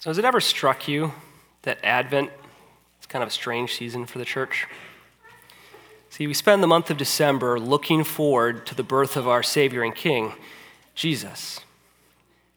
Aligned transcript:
So, 0.00 0.10
has 0.10 0.18
it 0.18 0.24
ever 0.24 0.38
struck 0.40 0.86
you 0.86 1.12
that 1.62 1.84
Advent 1.84 2.30
is 3.00 3.06
kind 3.06 3.20
of 3.20 3.30
a 3.30 3.32
strange 3.32 3.74
season 3.74 4.06
for 4.06 4.18
the 4.18 4.24
church? 4.24 4.68
See, 6.08 6.28
we 6.28 6.34
spend 6.34 6.62
the 6.62 6.68
month 6.68 6.88
of 6.88 6.96
December 6.96 7.58
looking 7.58 8.04
forward 8.04 8.64
to 8.66 8.76
the 8.76 8.84
birth 8.84 9.16
of 9.16 9.26
our 9.26 9.42
Savior 9.42 9.82
and 9.82 9.92
King, 9.92 10.34
Jesus. 10.94 11.58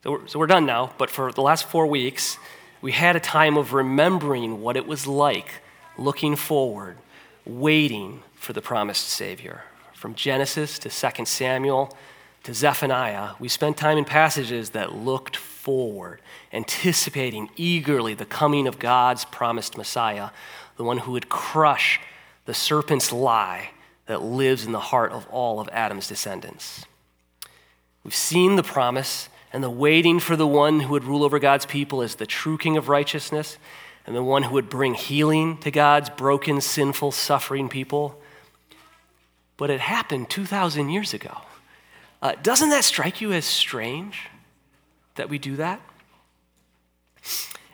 So 0.04 0.12
we're, 0.12 0.28
so 0.28 0.38
we're 0.38 0.46
done 0.46 0.68
now, 0.68 0.94
but 1.00 1.10
for 1.10 1.32
the 1.32 1.42
last 1.42 1.66
four 1.66 1.88
weeks, 1.88 2.38
we 2.80 2.92
had 2.92 3.16
a 3.16 3.20
time 3.20 3.58
of 3.58 3.74
remembering 3.74 4.62
what 4.62 4.78
it 4.78 4.86
was 4.86 5.08
like 5.08 5.64
looking 5.98 6.36
forward, 6.36 7.00
waiting 7.44 8.22
for 8.36 8.54
the 8.54 8.62
promised 8.62 9.10
Savior. 9.10 9.64
From 9.96 10.14
Genesis 10.14 10.78
to 10.78 10.90
2 10.90 11.26
Samuel 11.26 11.98
to 12.44 12.54
Zephaniah, 12.54 13.32
we 13.40 13.48
spent 13.48 13.78
time 13.78 13.98
in 13.98 14.06
passages 14.06 14.72
that 14.72 14.96
looked 14.96 15.38
forward, 15.38 16.22
anticipating 16.52 17.50
eagerly 17.56 18.14
the 18.14 18.26
coming 18.26 18.68
of 18.68 18.80
God's 18.80 19.26
promised 19.26 19.78
Messiah, 19.78 20.32
the 20.76 20.84
one 20.84 21.00
who 21.00 21.12
would 21.12 21.30
crush 21.30 22.00
the 22.46 22.54
serpent's 22.54 23.12
lie 23.12 23.72
that 24.08 24.24
lives 24.24 24.66
in 24.66 24.72
the 24.72 24.80
heart 24.80 25.12
of 25.12 25.28
all 25.28 25.60
of 25.60 25.70
Adam's 25.72 26.08
descendants. 26.08 26.86
We've 28.04 28.16
seen 28.16 28.56
the 28.56 28.64
promise 28.64 29.30
and 29.54 29.64
the 29.64 29.70
waiting 29.70 30.20
for 30.20 30.36
the 30.36 30.48
one 30.48 30.82
who 30.82 30.94
would 30.94 31.04
rule 31.04 31.24
over 31.24 31.38
God's 31.38 31.68
people 31.68 32.02
as 32.02 32.16
the 32.16 32.26
true 32.26 32.58
king 32.58 32.78
of 32.78 32.90
righteousness 32.90 33.58
and 34.08 34.16
the 34.16 34.24
one 34.24 34.44
who 34.44 34.54
would 34.54 34.70
bring 34.70 34.96
healing 34.96 35.58
to 35.60 35.70
God's 35.70 36.10
broken, 36.10 36.60
sinful, 36.60 37.12
suffering 37.12 37.70
people. 37.70 38.20
But 39.58 39.70
it 39.70 39.80
happened 39.80 40.32
2,000 40.32 40.90
years 40.90 41.14
ago. 41.14 41.38
Uh, 42.22 42.34
doesn't 42.44 42.70
that 42.70 42.84
strike 42.84 43.20
you 43.20 43.32
as 43.34 43.46
strange 43.46 44.28
that 45.16 45.30
we 45.30 45.40
do 45.40 45.56
that? 45.56 45.82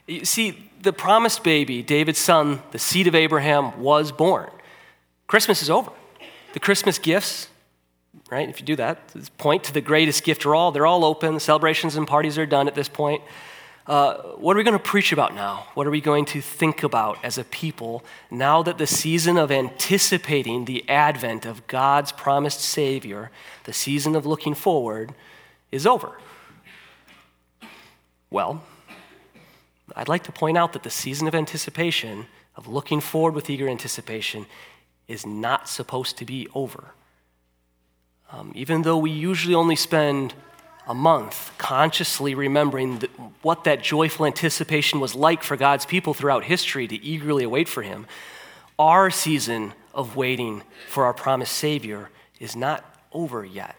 You 0.08 0.24
see, 0.24 0.72
the 0.82 0.94
promised 0.94 1.44
baby, 1.44 1.84
David's 1.84 2.20
son, 2.20 2.62
the 2.72 2.80
seed 2.80 3.08
of 3.08 3.16
Abraham, 3.16 3.80
was 3.82 4.12
born. 4.12 4.50
Christmas 5.28 5.62
is 5.62 5.70
over. 5.70 5.92
The 6.54 6.62
Christmas 6.62 6.98
gifts, 6.98 7.50
right? 8.32 8.48
If 8.48 8.62
you 8.62 8.66
do 8.66 8.78
that, 8.78 9.14
point 9.38 9.66
to 9.66 9.74
the 9.74 9.82
greatest 9.82 10.24
gift 10.24 10.46
of 10.46 10.54
all. 10.54 10.72
They're 10.72 10.86
all 10.86 11.04
open. 11.04 11.34
The 11.34 11.40
celebrations 11.42 11.98
and 11.98 12.08
parties 12.08 12.38
are 12.38 12.46
done 12.46 12.70
at 12.70 12.76
this 12.76 12.88
point. 12.88 13.22
Uh, 13.88 14.16
what 14.36 14.54
are 14.54 14.58
we 14.58 14.66
going 14.66 14.78
to 14.78 14.84
preach 14.84 15.14
about 15.14 15.34
now? 15.34 15.66
What 15.74 15.88
are 15.88 15.92
we 15.92 16.02
going 16.02 16.26
to 16.26 16.42
think 16.42 16.84
about 16.84 17.24
as 17.24 17.38
a 17.38 17.46
people 17.46 18.04
now 18.30 18.62
that 18.62 18.78
the 18.78 18.88
season 18.88 19.38
of 19.38 19.50
anticipating 19.50 20.66
the 20.66 20.88
advent 20.90 21.46
of 21.46 21.66
God's 21.68 22.12
promised 22.12 22.60
Savior, 22.60 23.32
the 23.64 23.72
season 23.72 24.14
of 24.18 24.26
looking 24.26 24.56
forward, 24.56 25.14
is 25.72 25.88
over? 25.88 26.18
Well, 28.30 28.62
I'd 29.96 30.10
like 30.10 30.24
to 30.24 30.34
point 30.34 30.58
out 30.58 30.74
that 30.74 30.84
the 30.84 30.90
season 30.90 31.26
of 31.30 31.34
anticipation, 31.34 32.26
of 32.58 32.68
looking 32.68 33.00
forward 33.00 33.36
with 33.36 33.50
eager 33.50 33.70
anticipation, 33.70 34.48
is 35.08 35.26
not 35.26 35.70
supposed 35.70 36.18
to 36.18 36.26
be 36.26 36.50
over. 36.54 36.92
Um, 38.34 38.52
even 38.54 38.82
though 38.82 38.98
we 38.98 39.12
usually 39.12 39.56
only 39.56 39.78
spend 39.78 40.34
a 40.88 40.94
month 40.94 41.52
consciously 41.58 42.34
remembering 42.34 43.00
that 43.00 43.12
what 43.42 43.66
that 43.66 43.84
joyful 43.84 44.26
anticipation 44.26 45.00
was 45.00 45.14
like 45.14 45.44
for 45.44 45.58
God's 45.58 45.86
people 45.86 46.14
throughout 46.14 46.46
history 46.46 46.88
to 46.88 46.96
eagerly 47.04 47.44
await 47.44 47.68
for 47.68 47.84
Him, 47.84 48.08
our 48.80 49.10
season 49.10 49.74
of 49.94 50.16
waiting 50.16 50.64
for 50.88 51.06
our 51.06 51.14
promised 51.14 51.54
Savior 51.54 52.10
is 52.40 52.56
not 52.56 52.86
over 53.12 53.44
yet. 53.44 53.76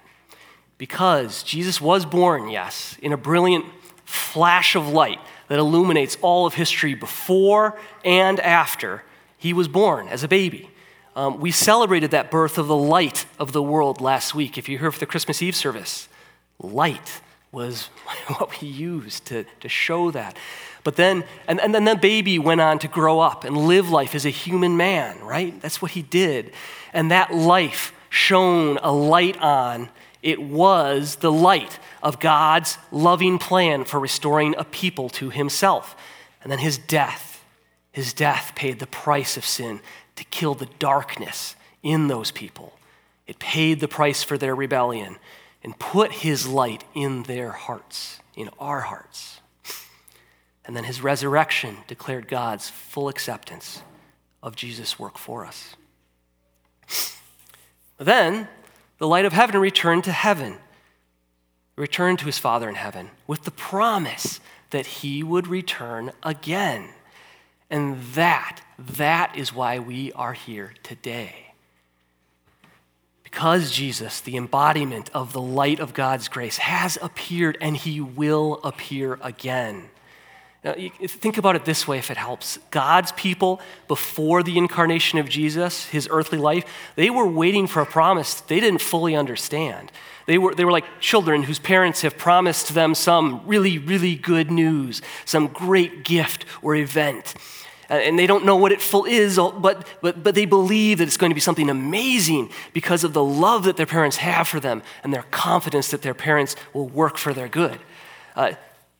Because 0.77 1.43
Jesus 1.43 1.81
was 1.81 2.05
born, 2.05 2.51
yes, 2.51 2.97
in 3.01 3.13
a 3.13 3.17
brilliant 3.17 3.65
flash 4.05 4.77
of 4.77 4.89
light 4.89 5.19
that 5.49 5.59
illuminates 5.59 6.17
all 6.21 6.47
of 6.47 6.55
history 6.55 6.95
before 6.95 7.79
and 8.05 8.39
after 8.41 9.03
he 9.39 9.53
was 9.53 9.69
born 9.69 10.09
as 10.09 10.23
a 10.23 10.29
baby. 10.29 10.71
Um, 11.17 11.41
we 11.41 11.51
celebrated 11.51 12.11
that 12.11 12.31
birth 12.31 12.59
of 12.59 12.69
the 12.69 12.77
light 12.77 13.25
of 13.39 13.53
the 13.53 13.63
world 13.63 14.01
last 14.01 14.35
week. 14.35 14.59
If 14.59 14.69
you're 14.69 14.79
here 14.79 14.93
for 14.93 15.01
the 15.01 15.07
Christmas 15.07 15.43
Eve 15.43 15.57
service, 15.57 16.09
light 16.61 17.21
was 17.53 17.87
what 18.39 18.61
we 18.61 18.69
used 18.69 19.25
to, 19.27 19.45
to 19.61 19.69
show 19.69 20.11
that. 20.11 20.37
But 20.85 20.97
then, 20.97 21.25
and, 21.47 21.61
and 21.61 21.75
then 21.75 21.85
the 21.85 21.97
baby 21.97 22.39
went 22.39 22.61
on 22.61 22.79
to 22.81 22.89
grow 22.89 23.21
up 23.21 23.45
and 23.45 23.57
live 23.57 23.91
life 23.91 24.15
as 24.15 24.25
a 24.25 24.31
human 24.31 24.77
man, 24.77 25.21
right? 25.21 25.61
That's 25.61 25.83
what 25.83 25.93
he 25.93 26.03
did. 26.03 26.53
And 26.93 27.11
that 27.11 27.35
life 27.35 27.93
shone 28.11 28.79
a 28.83 28.93
light 28.93 29.37
on, 29.39 29.91
it 30.23 30.41
was 30.41 31.17
the 31.17 31.33
light 31.33 31.79
of 32.03 32.21
God's 32.21 32.79
loving 32.91 33.39
plan 33.39 33.85
for 33.85 34.01
restoring 34.01 34.55
a 34.57 34.65
people 34.65 35.09
to 35.11 35.31
himself. 35.31 35.97
And 36.43 36.51
then 36.51 36.59
his 36.59 36.79
death, 36.79 37.45
his 37.93 38.13
death 38.13 38.53
paid 38.55 38.79
the 38.79 38.87
price 38.87 39.37
of 39.37 39.45
sin 39.45 39.81
to 40.17 40.25
kill 40.25 40.55
the 40.55 40.69
darkness 40.79 41.55
in 41.83 42.09
those 42.09 42.31
people. 42.31 42.73
It 43.27 43.39
paid 43.39 43.81
the 43.81 43.89
price 43.89 44.23
for 44.23 44.39
their 44.39 44.55
rebellion 44.55 45.17
and 45.63 45.79
put 45.79 46.13
his 46.13 46.47
light 46.47 46.85
in 46.95 47.25
their 47.25 47.51
hearts, 47.51 48.21
in 48.37 48.51
our 48.59 48.81
hearts. 48.81 49.41
And 50.65 50.77
then 50.77 50.85
his 50.85 51.01
resurrection 51.03 51.79
declared 51.87 52.29
God's 52.29 52.69
full 52.69 53.09
acceptance 53.09 53.83
of 54.43 54.55
Jesus' 54.55 54.99
work 54.99 55.19
for 55.19 55.47
us. 55.47 55.75
Then 57.99 58.49
the 58.99 59.09
light 59.09 59.25
of 59.25 59.33
heaven 59.33 59.61
returned 59.61 60.05
to 60.05 60.13
heaven, 60.13 60.59
returned 61.77 62.19
to 62.21 62.27
his 62.27 62.39
Father 62.39 62.69
in 62.69 62.75
heaven, 62.75 63.11
with 63.27 63.45
the 63.45 63.51
promise 63.51 64.41
that 64.71 64.87
he 64.87 65.23
would 65.23 65.47
return 65.47 66.13
again. 66.23 66.91
And 67.71 68.03
that, 68.15 68.61
that 68.79 69.37
is 69.37 69.53
why 69.53 69.79
we 69.79 70.13
are 70.13 70.33
here 70.33 70.75
today. 70.83 71.48
Because 73.39 73.71
Jesus, 73.71 74.21
the 74.21 74.37
embodiment 74.37 75.11
of 75.15 75.33
the 75.33 75.41
light 75.41 75.79
of 75.79 75.95
God's 75.95 76.27
grace, 76.27 76.57
has 76.57 76.99
appeared 77.01 77.57
and 77.61 77.77
he 77.77 78.01
will 78.01 78.59
appear 78.65 79.17
again. 79.23 79.91
Now, 80.65 80.75
think 81.07 81.39
about 81.39 81.55
it 81.55 81.65
this 81.65 81.87
way 81.87 81.99
if 81.99 82.11
it 82.11 82.17
helps. 82.17 82.59
God's 82.73 83.13
people, 83.13 83.61
before 83.87 84.43
the 84.43 84.59
incarnation 84.59 85.21
of 85.21 85.29
Jesus, 85.29 85.85
his 85.85 86.09
earthly 86.11 86.39
life, 86.39 86.65
they 86.97 87.11
were 87.11 87.29
waiting 87.29 87.69
for 87.69 87.81
a 87.81 87.87
promise 87.87 88.41
they 88.41 88.59
didn't 88.59 88.81
fully 88.81 89.15
understand. 89.15 89.93
They 90.27 90.37
were, 90.37 90.53
they 90.53 90.65
were 90.65 90.73
like 90.73 90.99
children 90.99 91.45
whose 91.45 91.61
parents 91.61 92.03
have 92.03 92.19
promised 92.19 92.75
them 92.75 92.93
some 92.93 93.43
really, 93.47 93.79
really 93.79 94.17
good 94.17 94.51
news, 94.51 95.01
some 95.25 95.47
great 95.47 96.03
gift 96.03 96.45
or 96.61 96.75
event. 96.75 97.35
And 97.89 98.19
they 98.19 98.27
don't 98.27 98.45
know 98.45 98.57
what 98.57 98.71
it 98.71 98.83
full 98.83 99.07
is, 99.07 99.37
but, 99.37 99.87
but, 100.03 100.23
but 100.23 100.35
they 100.35 100.45
believe 100.45 100.99
that 100.99 101.09
it's 101.09 101.17
going 101.17 101.31
to 101.31 101.35
be 101.35 101.41
something 101.41 101.71
amazing 101.71 102.51
because 102.75 103.03
of 103.03 103.15
the 103.15 103.25
love 103.25 103.65
that 103.65 103.79
their 103.79 103.87
parents 103.87 104.19
have 104.19 104.47
for 104.47 104.61
them 104.61 104.83
and 105.03 105.13
their 105.13 105.23
confidence 105.31 105.91
that 105.91 106.03
their 106.03 106.13
parents 106.13 106.55
will 106.75 106.87
work 106.87 107.17
for 107.17 107.33
their 107.33 107.49
good. 107.49 107.79
Uh, 108.37 108.53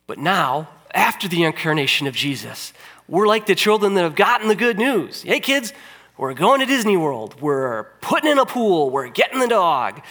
but 0.07 0.19
now, 0.19 0.69
after 0.95 1.29
the 1.29 1.45
incarnation 1.45 2.07
of 2.07 2.15
Jesus, 2.15 2.73
we're 3.09 3.27
like 3.27 3.45
the 3.45 3.55
children 3.55 3.95
that 3.95 4.03
have 4.03 4.15
gotten 4.15 4.49
the 4.49 4.55
good 4.55 4.79
news. 4.79 5.23
Hey, 5.23 5.41
kids, 5.41 5.75
we're 6.17 6.35
going 6.35 6.61
to 6.61 6.67
Disney 6.67 6.97
World. 6.97 7.41
We're 7.41 7.85
putting 8.01 8.31
in 8.31 8.39
a 8.39 8.47
pool. 8.47 8.91
We're 8.91 9.09
getting 9.09 9.39
the 9.39 9.49
dog. 9.49 10.03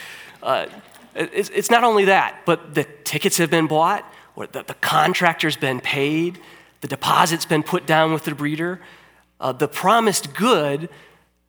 Uh, 0.41 0.67
it's, 1.15 1.49
it's, 1.49 1.71
not 1.71 1.83
only 1.83 2.05
that, 2.05 2.41
but 2.45 2.75
the 2.75 2.85
tickets 3.03 3.37
have 3.39 3.49
been 3.49 3.67
bought, 3.67 4.05
or 4.35 4.45
the, 4.45 4.63
the 4.63 4.75
contractor's 4.75 5.57
been 5.57 5.81
paid, 5.81 6.39
the 6.81 6.87
deposit's 6.87 7.45
been 7.45 7.63
put 7.63 7.85
down 7.85 8.13
with 8.13 8.23
the 8.25 8.35
breeder. 8.35 8.79
Uh, 9.39 9.51
the 9.51 9.67
promised 9.67 10.33
good 10.33 10.89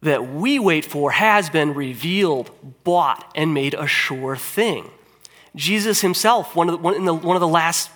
that 0.03 0.29
we 0.29 0.59
wait 0.59 0.85
for 0.85 1.11
has 1.11 1.51
been 1.51 1.75
revealed, 1.75 2.51
bought, 2.85 3.31
and 3.35 3.53
made 3.53 3.75
a 3.75 3.87
sure 3.87 4.37
thing. 4.37 4.91
Jesus 5.57 6.01
himself, 6.01 6.55
one 6.55 6.69
of 6.69 6.73
the, 6.73 6.79
one, 6.79 7.05
the, 7.05 7.15
one 7.15 7.37
of 7.37 7.41
the 7.41 7.49
last 7.49 7.91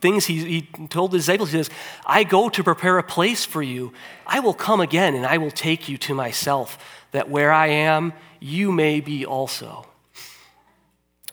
things 0.00 0.26
he, 0.26 0.44
he 0.44 0.86
told 0.88 1.10
the 1.10 1.18
disciples, 1.18 1.50
he 1.50 1.58
says, 1.58 1.70
I 2.06 2.24
go 2.24 2.48
to 2.48 2.62
prepare 2.62 2.98
a 2.98 3.02
place 3.02 3.44
for 3.44 3.62
you. 3.62 3.92
I 4.26 4.40
will 4.40 4.54
come 4.54 4.80
again 4.80 5.14
and 5.14 5.26
I 5.26 5.38
will 5.38 5.50
take 5.50 5.88
you 5.88 5.98
to 5.98 6.14
myself, 6.14 6.78
that 7.10 7.28
where 7.28 7.52
I 7.52 7.66
am, 7.68 8.12
you 8.38 8.72
may 8.72 9.00
be 9.00 9.26
also. 9.26 9.86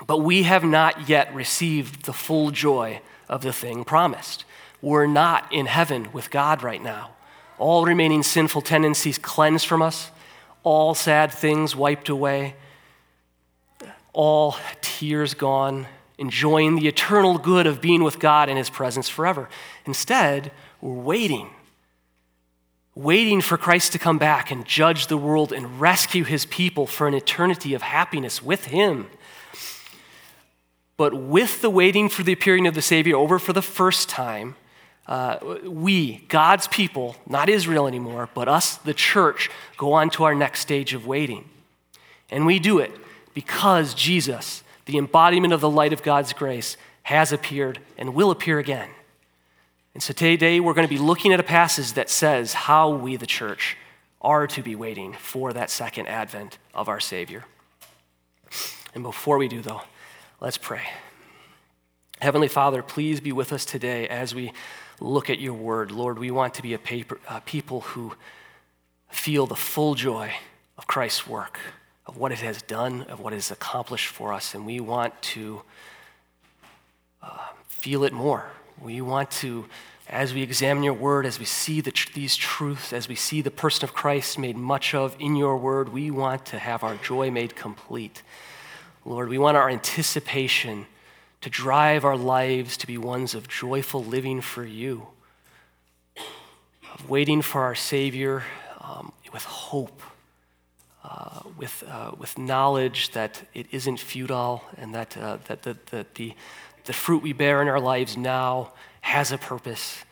But 0.05 0.19
we 0.19 0.43
have 0.43 0.63
not 0.63 1.07
yet 1.09 1.33
received 1.33 2.05
the 2.05 2.13
full 2.13 2.51
joy 2.51 3.01
of 3.29 3.41
the 3.41 3.53
thing 3.53 3.83
promised. 3.83 4.45
We're 4.81 5.07
not 5.07 5.51
in 5.51 5.65
heaven 5.65 6.09
with 6.13 6.29
God 6.29 6.63
right 6.63 6.81
now. 6.81 7.11
All 7.57 7.85
remaining 7.85 8.21
sinful 8.21 8.61
tendencies 8.61 9.17
cleansed 9.17 9.65
from 9.65 9.81
us, 9.81 10.11
all 10.63 10.93
sad 10.93 11.31
things 11.31 11.75
wiped 11.75 12.09
away, 12.09 12.55
all 14.13 14.55
tears 14.81 15.33
gone, 15.33 15.87
enjoying 16.17 16.75
the 16.75 16.87
eternal 16.87 17.37
good 17.37 17.65
of 17.65 17.81
being 17.81 18.03
with 18.03 18.19
God 18.19 18.49
in 18.49 18.57
His 18.57 18.69
presence 18.69 19.09
forever. 19.09 19.49
Instead, 19.85 20.51
we're 20.81 20.93
waiting, 20.93 21.49
waiting 22.93 23.41
for 23.41 23.57
Christ 23.57 23.91
to 23.93 23.99
come 23.99 24.17
back 24.17 24.51
and 24.51 24.65
judge 24.65 25.07
the 25.07 25.17
world 25.17 25.51
and 25.51 25.79
rescue 25.79 26.23
His 26.23 26.45
people 26.45 26.85
for 26.85 27.07
an 27.07 27.13
eternity 27.15 27.73
of 27.73 27.81
happiness 27.81 28.43
with 28.43 28.65
Him. 28.65 29.07
But 30.97 31.13
with 31.13 31.61
the 31.61 31.69
waiting 31.69 32.09
for 32.09 32.23
the 32.23 32.33
appearing 32.33 32.67
of 32.67 32.75
the 32.75 32.81
Savior 32.81 33.15
over 33.15 33.37
for 33.37 33.53
the 33.53 33.61
first 33.61 34.09
time, 34.09 34.55
uh, 35.07 35.37
we, 35.63 36.25
God's 36.27 36.67
people, 36.67 37.15
not 37.27 37.49
Israel 37.49 37.87
anymore, 37.87 38.29
but 38.33 38.49
us, 38.49 38.75
the 38.75 38.93
church, 38.93 39.49
go 39.77 39.93
on 39.93 40.09
to 40.11 40.25
our 40.25 40.35
next 40.35 40.59
stage 40.59 40.93
of 40.93 41.07
waiting. 41.07 41.49
And 42.29 42.45
we 42.45 42.59
do 42.59 42.79
it 42.79 42.91
because 43.33 43.93
Jesus, 43.93 44.63
the 44.85 44.97
embodiment 44.97 45.53
of 45.53 45.61
the 45.61 45.69
light 45.69 45.93
of 45.93 46.03
God's 46.03 46.33
grace, 46.33 46.75
has 47.03 47.31
appeared 47.31 47.79
and 47.97 48.13
will 48.13 48.31
appear 48.31 48.59
again. 48.59 48.89
And 49.93 50.03
so 50.03 50.13
today 50.13 50.59
we're 50.59 50.73
going 50.73 50.87
to 50.87 50.93
be 50.93 50.99
looking 50.99 51.31
at 51.31 51.39
a 51.39 51.43
passage 51.43 51.93
that 51.93 52.09
says 52.09 52.53
how 52.53 52.89
we, 52.89 53.15
the 53.15 53.25
church, 53.25 53.77
are 54.21 54.45
to 54.45 54.61
be 54.61 54.75
waiting 54.75 55.13
for 55.13 55.53
that 55.53 55.69
second 55.69 56.07
advent 56.07 56.57
of 56.73 56.89
our 56.89 56.99
Savior. 56.99 57.45
And 58.93 59.03
before 59.03 59.37
we 59.37 59.47
do, 59.47 59.61
though, 59.61 59.81
let's 60.41 60.57
pray. 60.57 60.83
Heavenly 62.19 62.47
Father, 62.47 62.81
please 62.83 63.21
be 63.21 63.31
with 63.31 63.53
us 63.53 63.63
today 63.63 64.07
as 64.07 64.35
we 64.35 64.51
look 64.99 65.29
at 65.29 65.39
your 65.39 65.53
word. 65.53 65.91
Lord, 65.91 66.19
we 66.19 66.31
want 66.31 66.53
to 66.55 66.61
be 66.61 66.73
a 66.73 66.79
paper, 66.79 67.19
people 67.45 67.81
who 67.81 68.13
feel 69.09 69.45
the 69.45 69.55
full 69.55 69.95
joy 69.95 70.33
of 70.77 70.87
Christ's 70.87 71.27
work, 71.27 71.59
of 72.05 72.17
what 72.17 72.31
it 72.31 72.39
has 72.39 72.61
done, 72.61 73.03
of 73.03 73.19
what 73.19 73.33
it 73.33 73.37
has 73.37 73.51
accomplished 73.51 74.07
for 74.07 74.33
us, 74.33 74.53
and 74.53 74.65
we 74.65 74.79
want 74.79 75.19
to 75.21 75.61
uh, 77.21 77.37
feel 77.67 78.03
it 78.03 78.13
more. 78.13 78.45
We 78.81 79.01
want 79.01 79.31
to, 79.31 79.65
as 80.07 80.33
we 80.33 80.41
examine 80.41 80.83
your 80.83 80.93
word, 80.93 81.25
as 81.25 81.39
we 81.39 81.45
see 81.45 81.81
the 81.81 81.91
tr- 81.91 82.13
these 82.13 82.35
truths, 82.35 82.93
as 82.93 83.07
we 83.07 83.15
see 83.15 83.41
the 83.41 83.51
person 83.51 83.83
of 83.83 83.93
Christ 83.93 84.37
made 84.37 84.55
much 84.55 84.93
of 84.93 85.15
in 85.19 85.35
your 85.35 85.57
word, 85.57 85.89
we 85.89 86.11
want 86.11 86.45
to 86.47 86.59
have 86.59 86.83
our 86.83 86.95
joy 86.95 87.31
made 87.31 87.55
complete. 87.55 88.23
Lord, 89.03 89.29
we 89.29 89.37
want 89.37 89.57
our 89.57 89.69
anticipation 89.69 90.85
to 91.41 91.49
drive 91.49 92.03
our 92.03 92.17
lives 92.17 92.77
to 92.77 92.87
be 92.87 92.97
ones 92.97 93.35
of 93.35 93.47
joyful 93.47 94.03
living 94.03 94.41
for 94.41 94.65
you, 94.65 95.07
of 96.93 97.09
waiting 97.09 97.41
for 97.41 97.61
our 97.61 97.75
Savior 97.75 98.43
um, 98.81 99.11
with 99.31 99.43
hope, 99.43 100.01
uh, 101.03 101.41
with, 101.57 101.83
uh, 101.89 102.11
with 102.17 102.37
knowledge 102.37 103.11
that 103.11 103.43
it 103.53 103.67
isn't 103.71 103.99
futile 103.99 104.63
and 104.77 104.95
that, 104.95 105.15
uh, 105.17 105.37
that, 105.47 105.63
that, 105.63 105.85
that 105.87 106.15
the, 106.15 106.33
the 106.85 106.93
fruit 106.93 107.21
we 107.21 107.33
bear 107.33 107.61
in 107.61 107.67
our 107.67 107.79
lives 107.79 108.17
now 108.17 108.71
has 109.01 109.31
a 109.31 109.37
purpose 109.37 110.03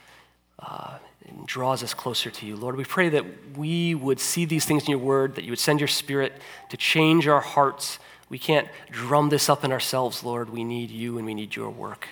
uh, 0.60 0.98
and 1.28 1.48
draws 1.48 1.84
us 1.84 1.94
closer 1.94 2.30
to 2.30 2.46
you. 2.46 2.56
Lord, 2.56 2.76
we 2.76 2.86
pray 2.86 3.10
that 3.10 3.26
we 3.58 3.96
would 3.96 4.20
see 4.20 4.46
these 4.46 4.66
things 4.66 4.84
in 4.84 4.92
your 4.92 5.00
word, 5.00 5.36
that 5.36 5.44
you 5.44 5.52
would 5.52 5.60
send 5.60 5.80
your 5.80 5.88
spirit 5.88 6.34
to 6.70 6.78
change 6.78 7.28
our 7.28 7.42
hearts 7.42 8.00
we 8.30 8.40
can't 8.40 8.68
drum 8.90 9.30
this 9.30 9.50
up 9.50 9.64
in 9.64 9.72
ourselves, 9.72 10.24
Lord. 10.24 10.50
We 10.50 10.64
need 10.64 10.90
you 10.90 11.18
and 11.18 11.26
we 11.26 11.34
need 11.34 11.56
your 11.56 11.70
work. 11.70 12.08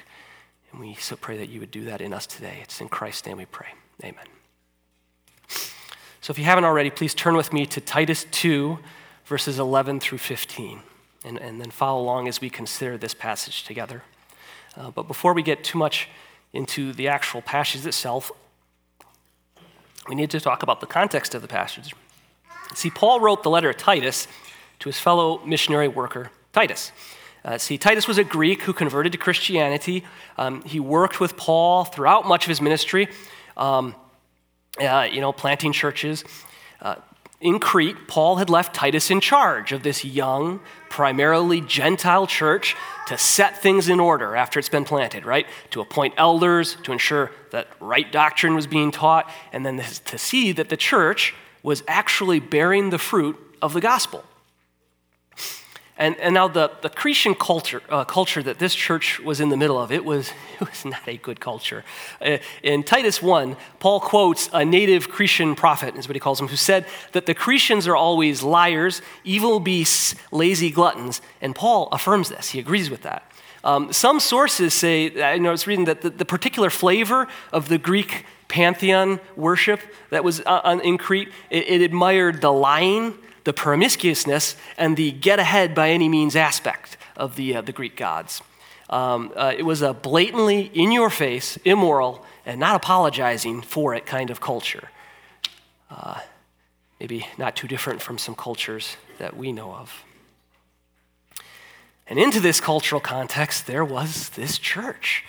And 0.71 0.81
we 0.81 0.95
so 0.95 1.15
pray 1.15 1.37
that 1.37 1.49
you 1.49 1.59
would 1.59 1.71
do 1.71 1.85
that 1.85 2.01
in 2.01 2.13
us 2.13 2.25
today. 2.25 2.59
It's 2.61 2.81
in 2.81 2.89
Christ's 2.89 3.27
name 3.27 3.37
we 3.37 3.45
pray. 3.45 3.69
Amen. 4.03 4.25
So 6.21 6.31
if 6.31 6.37
you 6.37 6.45
haven't 6.45 6.63
already, 6.63 6.89
please 6.89 7.13
turn 7.13 7.35
with 7.35 7.51
me 7.51 7.65
to 7.65 7.81
Titus 7.81 8.25
2, 8.31 8.79
verses 9.25 9.59
11 9.59 9.99
through 9.99 10.19
15, 10.19 10.79
and, 11.25 11.37
and 11.37 11.59
then 11.59 11.69
follow 11.69 12.01
along 12.01 12.27
as 12.27 12.39
we 12.39 12.49
consider 12.49 12.97
this 12.97 13.13
passage 13.13 13.63
together. 13.63 14.03
Uh, 14.77 14.89
but 14.89 15.07
before 15.07 15.33
we 15.33 15.43
get 15.43 15.63
too 15.63 15.77
much 15.77 16.07
into 16.53 16.93
the 16.93 17.07
actual 17.07 17.41
passage 17.41 17.85
itself, 17.85 18.31
we 20.07 20.15
need 20.15 20.29
to 20.31 20.39
talk 20.39 20.63
about 20.63 20.79
the 20.79 20.87
context 20.87 21.35
of 21.35 21.41
the 21.41 21.47
passage. 21.47 21.93
See, 22.73 22.89
Paul 22.89 23.19
wrote 23.19 23.43
the 23.43 23.49
letter 23.49 23.71
to 23.71 23.77
Titus 23.77 24.27
to 24.83 24.89
his 24.89 24.99
fellow 24.99 25.39
missionary 25.45 25.87
worker, 25.87 26.29
Titus. 26.51 26.91
Uh, 27.45 27.57
see, 27.57 27.77
Titus 27.77 28.05
was 28.05 28.17
a 28.17 28.23
Greek 28.25 28.63
who 28.63 28.73
converted 28.73 29.13
to 29.13 29.17
Christianity. 29.17 30.03
Um, 30.37 30.61
he 30.63 30.77
worked 30.81 31.21
with 31.21 31.37
Paul 31.37 31.85
throughout 31.85 32.27
much 32.27 32.43
of 32.43 32.49
his 32.49 32.59
ministry, 32.59 33.07
um, 33.55 33.95
uh, 34.81 35.07
you 35.09 35.21
know, 35.21 35.31
planting 35.31 35.71
churches. 35.71 36.25
Uh, 36.81 36.95
in 37.39 37.59
Crete, 37.59 38.09
Paul 38.09 38.35
had 38.35 38.49
left 38.49 38.75
Titus 38.75 39.09
in 39.09 39.21
charge 39.21 39.71
of 39.71 39.83
this 39.83 40.03
young, 40.03 40.59
primarily 40.89 41.61
Gentile 41.61 42.27
church 42.27 42.75
to 43.07 43.17
set 43.17 43.61
things 43.61 43.87
in 43.87 44.01
order 44.01 44.35
after 44.35 44.59
it's 44.59 44.67
been 44.67 44.83
planted, 44.83 45.25
right? 45.25 45.47
To 45.71 45.79
appoint 45.79 46.13
elders, 46.17 46.75
to 46.83 46.91
ensure 46.91 47.31
that 47.51 47.69
right 47.79 48.11
doctrine 48.11 48.53
was 48.53 48.67
being 48.67 48.91
taught, 48.91 49.31
and 49.53 49.65
then 49.65 49.77
to 49.77 50.17
see 50.17 50.51
that 50.51 50.67
the 50.67 50.77
church 50.77 51.33
was 51.61 51.83
actually 51.87 52.41
bearing 52.41 52.89
the 52.89 52.99
fruit 52.99 53.39
of 53.61 53.71
the 53.71 53.79
gospel. 53.79 54.25
And, 56.03 56.17
and 56.17 56.33
now 56.33 56.49
the, 56.49 56.69
the 56.81 56.89
Cretan 56.89 57.33
culture, 57.33 57.81
uh, 57.87 58.03
culture 58.03 58.43
that 58.43 58.59
this 58.59 58.75
church 58.75 59.21
was 59.21 59.39
in 59.39 59.47
the 59.47 59.55
middle 59.55 59.79
of, 59.79 59.89
it 59.89 60.03
was, 60.03 60.33
it 60.59 60.69
was 60.69 60.83
not 60.83 61.07
a 61.07 61.15
good 61.15 61.39
culture. 61.39 61.85
Uh, 62.21 62.39
in 62.61 62.83
Titus 62.83 63.21
1, 63.21 63.55
Paul 63.79 64.01
quotes 64.01 64.49
a 64.51 64.65
native 64.65 65.07
Cretan 65.07 65.55
prophet, 65.55 65.95
is 65.95 66.09
what 66.09 66.17
he 66.17 66.19
calls 66.19 66.41
him, 66.41 66.49
who 66.49 66.57
said 66.57 66.85
that 67.13 67.25
the 67.25 67.33
Cretans 67.33 67.87
are 67.87 67.95
always 67.95 68.43
liars, 68.43 69.01
evil 69.23 69.61
beasts, 69.61 70.15
lazy 70.29 70.71
gluttons. 70.71 71.21
And 71.39 71.55
Paul 71.55 71.87
affirms 71.93 72.27
this. 72.27 72.49
He 72.49 72.59
agrees 72.59 72.89
with 72.89 73.03
that. 73.03 73.23
Um, 73.63 73.93
some 73.93 74.19
sources 74.19 74.73
say, 74.73 75.23
I 75.23 75.37
know 75.37 75.47
I 75.47 75.51
was 75.53 75.67
reading 75.67 75.85
that 75.85 76.01
the, 76.01 76.09
the, 76.09 76.25
particular 76.25 76.69
flavor 76.69 77.29
of 77.53 77.69
the 77.69 77.77
Greek 77.77 78.25
pantheon 78.49 79.21
worship 79.37 79.79
that 80.09 80.25
was 80.25 80.41
uh, 80.45 80.79
in 80.83 80.97
Crete, 80.97 81.29
it, 81.49 81.69
it 81.69 81.81
admired 81.81 82.41
the 82.41 82.51
lying 82.51 83.13
the 83.43 83.53
promiscuousness 83.53 84.55
and 84.77 84.95
the 84.97 85.11
get 85.11 85.39
ahead 85.39 85.75
by 85.75 85.89
any 85.89 86.09
means 86.09 86.35
aspect 86.35 86.97
of 87.15 87.35
the, 87.35 87.55
uh, 87.55 87.61
the 87.61 87.71
Greek 87.71 87.95
gods. 87.95 88.41
Um, 88.89 89.31
uh, 89.35 89.53
it 89.57 89.63
was 89.63 89.81
a 89.81 89.93
blatantly 89.93 90.71
in 90.73 90.91
your 90.91 91.09
face, 91.09 91.57
immoral, 91.65 92.25
and 92.45 92.59
not 92.59 92.75
apologizing 92.75 93.61
for 93.61 93.95
it 93.95 94.05
kind 94.05 94.29
of 94.29 94.41
culture. 94.41 94.89
Uh, 95.89 96.19
maybe 96.99 97.27
not 97.37 97.55
too 97.55 97.67
different 97.67 98.01
from 98.01 98.17
some 98.17 98.35
cultures 98.35 98.97
that 99.17 99.35
we 99.35 99.51
know 99.51 99.73
of. 99.73 100.03
And 102.07 102.19
into 102.19 102.39
this 102.39 102.59
cultural 102.59 103.01
context, 103.01 103.65
there 103.65 103.85
was 103.85 104.29
this 104.29 104.57
church. 104.57 105.23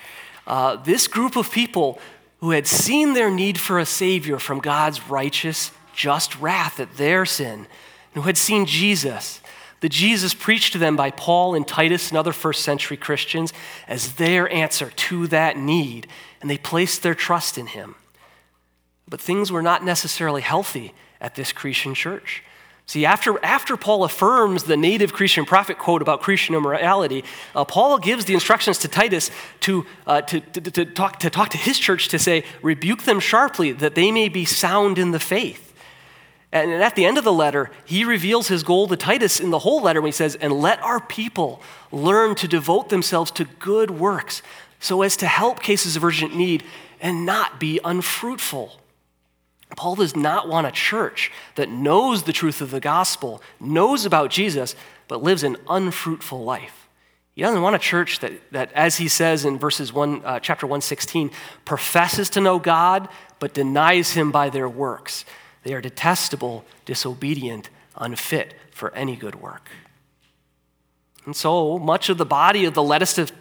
Uh, 0.46 0.76
this 0.76 1.06
group 1.06 1.37
of 1.37 1.50
people 1.50 1.99
who 2.40 2.50
had 2.50 2.66
seen 2.66 3.14
their 3.14 3.31
need 3.31 3.58
for 3.58 3.78
a 3.78 3.87
Savior 3.87 4.38
from 4.38 4.58
God's 4.58 5.08
righteous, 5.08 5.70
just 5.94 6.38
wrath 6.38 6.81
at 6.81 6.96
their 6.96 7.25
sin 7.25 7.66
who 8.14 8.22
had 8.22 8.37
seen 8.37 8.66
Jesus, 8.66 9.40
the 9.81 9.88
Jesus 9.88 10.32
preached 10.32 10.72
to 10.72 10.78
them 10.78 10.96
by 10.96 11.11
Paul 11.11 11.55
and 11.55 11.66
Titus 11.66 12.08
and 12.08 12.16
other 12.16 12.32
first 12.32 12.62
century 12.62 12.96
Christians 12.96 13.52
as 13.87 14.14
their 14.14 14.50
answer 14.52 14.90
to 14.90 15.26
that 15.26 15.58
need, 15.58 16.06
and 16.40 16.49
they 16.49 16.58
placed 16.58 17.02
their 17.02 17.14
trust 17.14 17.59
in 17.59 17.66
him. 17.66 17.94
But 19.09 19.21
things 19.21 19.52
were 19.52 19.62
not 19.62 19.85
necessarily 19.85 20.40
healthy 20.40 20.94
at 21.21 21.35
this 21.35 21.52
Cretan 21.52 21.94
church. 21.94 22.42
See, 22.87 23.06
after, 23.06 23.42
after 23.42 23.78
Paul 23.78 24.04
affirms 24.04 24.64
the 24.64 24.76
native 24.76 25.14
Cretan 25.14 25.47
prophet 25.47 25.78
quote 25.78 26.02
about 26.02 26.21
Cretan 26.21 26.54
immorality, 26.54 27.25
uh, 27.54 27.64
Paul 27.64 27.99
gives 27.99 28.26
the 28.26 28.35
instructions 28.35 28.76
to 28.78 28.88
Titus 28.88 29.30
to, 29.61 29.87
uh, 30.06 30.21
to, 30.23 30.40
to, 30.40 30.61
to, 30.71 30.85
talk, 30.85 31.18
to 31.21 31.30
talk 31.30 31.49
to 31.50 31.59
his 31.59 31.78
church 31.78 32.09
to 32.09 32.18
say, 32.18 32.44
rebuke 32.61 33.04
them 33.04 33.21
sharply 33.21 33.73
that 33.73 33.94
they 33.94 34.12
may 34.12 34.28
be 34.28 34.44
sound 34.44 34.99
in 34.99 35.12
the 35.12 35.21
faith. 35.21 35.63
And 36.54 36.70
at 36.70 36.94
the 36.94 37.04
end 37.04 37.18
of 37.18 37.25
the 37.25 37.32
letter, 37.32 37.68
he 37.84 38.04
reveals 38.04 38.46
his 38.46 38.62
goal 38.62 38.87
to 38.87 38.96
Titus 38.96 39.40
in 39.40 39.50
the 39.50 39.58
whole 39.58 39.82
letter 39.82 40.00
when 40.00 40.08
he 40.08 40.12
says, 40.12 40.37
And 40.37 40.52
let 40.52 40.80
our 40.82 41.00
people 41.00 41.61
learn 41.90 42.37
to 42.37 42.46
devote 42.46 42.90
themselves 42.90 43.32
to 43.32 43.44
good 43.58 43.90
works 43.90 44.40
so 44.78 45.02
as 45.02 45.16
to 45.16 45.26
help 45.26 45.61
cases 45.61 45.96
of 45.96 46.04
urgent 46.04 46.37
need 46.37 46.62
and 47.00 47.26
not 47.26 47.58
be 47.58 47.80
unfruitful. 47.84 48.80
Paul 49.76 49.96
does 49.96 50.14
not 50.14 50.49
want 50.49 50.68
a 50.68 50.70
church 50.70 51.32
that 51.56 51.68
knows 51.68 52.23
the 52.23 52.32
truth 52.32 52.61
of 52.61 52.70
the 52.70 52.78
gospel, 52.78 53.42
knows 53.58 54.06
about 54.06 54.30
Jesus, 54.30 54.76
but 55.08 55.20
lives 55.20 55.42
an 55.42 55.56
unfruitful 55.68 56.44
life. 56.44 56.88
He 57.34 57.42
doesn't 57.42 57.62
want 57.62 57.75
a 57.75 57.80
church 57.80 58.20
that, 58.20 58.30
that 58.52 58.73
as 58.75 58.99
he 58.99 59.08
says 59.08 59.44
in 59.44 59.58
verses 59.58 59.92
one, 59.92 60.25
uh, 60.25 60.38
chapter 60.38 60.66
116, 60.66 61.32
professes 61.64 62.30
to 62.30 62.40
know 62.40 62.61
God, 62.61 63.08
but 63.40 63.54
denies 63.54 64.12
him 64.12 64.30
by 64.30 64.50
their 64.50 64.68
works. 64.68 65.25
They 65.64 65.75
are 65.75 65.80
detestable, 65.80 66.64
disobedient, 66.85 67.71
unfit 67.97 68.54
for 68.71 68.94
any 68.94 69.16
good 69.16 69.35
work. 69.37 69.68
And 71.26 71.35
so 71.35 71.78
much 71.78 72.09
of 72.11 72.18
the 72.18 72.26
body 72.26 72.66
of 72.66 72.75
the 72.75 72.83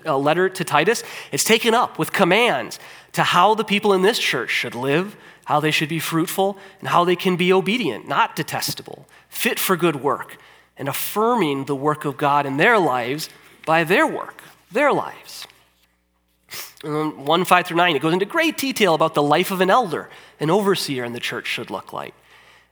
uh, 0.06 0.18
letter 0.18 0.50
to 0.50 0.64
Titus 0.64 1.04
is 1.32 1.44
taken 1.44 1.74
up 1.74 2.00
with 2.00 2.14
commands 2.14 2.80
to 3.12 3.24
how 3.24 3.56
the 3.56 3.66
people 3.66 3.94
in 3.94 4.02
this 4.02 4.18
church 4.18 4.50
should 4.50 4.74
live, 4.74 5.18
how 5.46 5.60
they 5.60 5.72
should 5.72 5.90
be 5.90 6.00
fruitful, 6.00 6.58
and 6.80 6.88
how 6.88 7.04
they 7.04 7.18
can 7.18 7.36
be 7.36 7.52
obedient, 7.52 8.08
not 8.08 8.36
detestable, 8.36 9.06
fit 9.28 9.60
for 9.60 9.76
good 9.76 9.98
work, 9.98 10.38
and 10.78 10.88
affirming 10.88 11.66
the 11.66 11.76
work 11.76 12.06
of 12.06 12.16
God 12.16 12.46
in 12.46 12.58
their 12.58 12.80
lives 12.80 13.30
by 13.66 13.84
their 13.84 14.08
work, 14.08 14.42
their 14.72 14.94
lives. 14.94 15.46
1 16.84 17.46
5 17.46 17.68
through 17.68 17.78
9, 17.78 17.96
it 17.96 18.02
goes 18.02 18.14
into 18.14 18.26
great 18.26 18.58
detail 18.58 18.94
about 18.94 19.14
the 19.14 19.24
life 19.24 19.52
of 19.52 19.62
an 19.62 19.70
elder, 19.70 20.10
an 20.40 20.50
overseer 20.50 21.06
in 21.06 21.14
the 21.14 21.20
church 21.20 21.48
should 21.48 21.70
look 21.70 21.94
like. 21.94 22.14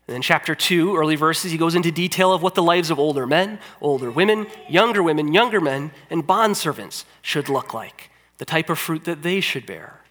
And 0.07 0.15
then, 0.15 0.21
chapter 0.21 0.55
2, 0.55 0.97
early 0.97 1.15
verses, 1.15 1.51
he 1.51 1.57
goes 1.57 1.75
into 1.75 1.91
detail 1.91 2.33
of 2.33 2.41
what 2.41 2.55
the 2.55 2.63
lives 2.63 2.89
of 2.89 2.99
older 2.99 3.25
men, 3.25 3.59
older 3.79 4.11
women, 4.11 4.47
younger 4.67 5.01
women, 5.01 5.33
younger 5.33 5.61
men, 5.61 5.91
and 6.09 6.27
bondservants 6.27 7.05
should 7.21 7.47
look 7.47 7.73
like, 7.73 8.09
the 8.37 8.45
type 8.45 8.69
of 8.69 8.77
fruit 8.77 9.05
that 9.05 9.23
they 9.23 9.39
should 9.39 9.65
bear. 9.65 10.01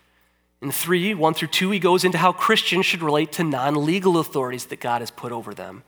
In 0.63 0.73
3, 0.73 1.15
1 1.15 1.35
through 1.35 1.49
2, 1.49 1.71
he 1.71 1.79
goes 1.79 2.05
into 2.05 2.19
how 2.19 2.33
Christians 2.33 2.87
should 2.87 3.03
relate 3.03 3.33
to 3.33 3.45
non 3.45 3.85
legal 3.85 4.19
authorities 4.19 4.67
that 4.67 4.81
God 4.81 5.03
has 5.03 5.11
put 5.11 5.33
over 5.33 5.53
them. 5.53 5.83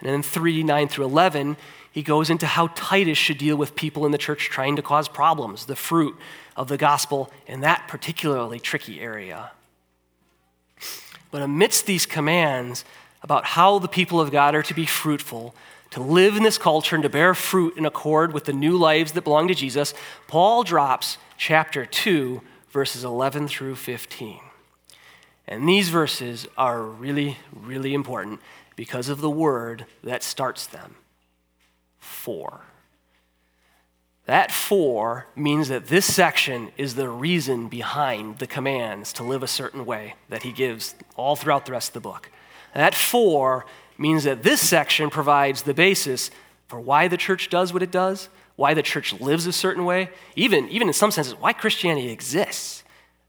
And 0.00 0.08
then 0.08 0.22
3, 0.22 0.62
9 0.62 0.88
through 0.88 1.04
11, 1.04 1.56
he 1.92 2.02
goes 2.02 2.30
into 2.30 2.46
how 2.46 2.68
Titus 2.68 3.18
should 3.18 3.38
deal 3.38 3.56
with 3.56 3.74
people 3.74 4.06
in 4.06 4.12
the 4.12 4.18
church 4.18 4.48
trying 4.48 4.76
to 4.76 4.82
cause 4.82 5.08
problems, 5.08 5.66
the 5.66 5.76
fruit 5.76 6.16
of 6.56 6.68
the 6.68 6.76
gospel 6.76 7.30
in 7.46 7.60
that 7.60 7.88
particularly 7.88 8.60
tricky 8.60 9.00
area. 9.00 9.50
But 11.30 11.42
amidst 11.42 11.86
these 11.86 12.06
commands 12.06 12.84
about 13.22 13.44
how 13.44 13.78
the 13.78 13.88
people 13.88 14.20
of 14.20 14.30
God 14.30 14.54
are 14.54 14.62
to 14.62 14.74
be 14.74 14.86
fruitful, 14.86 15.54
to 15.90 16.00
live 16.00 16.36
in 16.36 16.42
this 16.42 16.58
culture 16.58 16.96
and 16.96 17.02
to 17.02 17.08
bear 17.08 17.34
fruit 17.34 17.76
in 17.76 17.84
accord 17.84 18.32
with 18.32 18.44
the 18.44 18.52
new 18.52 18.76
lives 18.76 19.12
that 19.12 19.24
belong 19.24 19.48
to 19.48 19.54
Jesus, 19.54 19.92
Paul 20.28 20.62
drops 20.62 21.18
chapter 21.36 21.84
2, 21.84 22.40
verses 22.70 23.04
11 23.04 23.48
through 23.48 23.74
15. 23.74 24.40
And 25.48 25.68
these 25.68 25.88
verses 25.88 26.46
are 26.56 26.80
really, 26.80 27.38
really 27.52 27.92
important 27.92 28.40
because 28.80 29.10
of 29.10 29.20
the 29.20 29.28
word 29.28 29.84
that 30.02 30.22
starts 30.22 30.66
them 30.66 30.94
for. 31.98 32.62
That 34.24 34.50
for 34.50 35.26
means 35.36 35.68
that 35.68 35.88
this 35.88 36.06
section 36.06 36.70
is 36.78 36.94
the 36.94 37.10
reason 37.10 37.68
behind 37.68 38.38
the 38.38 38.46
commands 38.46 39.12
to 39.12 39.22
live 39.22 39.42
a 39.42 39.46
certain 39.46 39.84
way 39.84 40.14
that 40.30 40.44
he 40.44 40.50
gives 40.50 40.94
all 41.14 41.36
throughout 41.36 41.66
the 41.66 41.72
rest 41.72 41.90
of 41.90 41.92
the 41.92 42.00
book. 42.00 42.30
That 42.72 42.94
for 42.94 43.66
means 43.98 44.24
that 44.24 44.44
this 44.44 44.66
section 44.66 45.10
provides 45.10 45.60
the 45.60 45.74
basis 45.74 46.30
for 46.66 46.80
why 46.80 47.06
the 47.06 47.18
church 47.18 47.50
does 47.50 47.74
what 47.74 47.82
it 47.82 47.90
does, 47.90 48.30
why 48.56 48.72
the 48.72 48.82
church 48.82 49.12
lives 49.20 49.46
a 49.46 49.52
certain 49.52 49.84
way, 49.84 50.08
even, 50.36 50.70
even 50.70 50.88
in 50.88 50.94
some 50.94 51.10
senses, 51.10 51.34
why 51.34 51.52
Christianity 51.52 52.08
exists. 52.08 52.82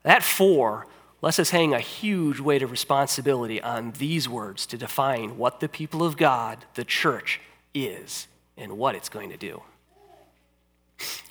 That 0.03 0.23
for 0.23 0.87
lets 1.21 1.39
us 1.39 1.51
hang 1.51 1.73
a 1.73 1.79
huge 1.79 2.39
weight 2.39 2.63
of 2.63 2.71
responsibility 2.71 3.61
on 3.61 3.91
these 3.91 4.27
words 4.27 4.65
to 4.65 4.77
define 4.77 5.37
what 5.37 5.59
the 5.59 5.69
people 5.69 6.03
of 6.03 6.17
God, 6.17 6.65
the 6.73 6.83
church, 6.83 7.39
is 7.73 8.27
and 8.57 8.77
what 8.77 8.95
it's 8.95 9.09
going 9.09 9.29
to 9.29 9.37
do. 9.37 9.61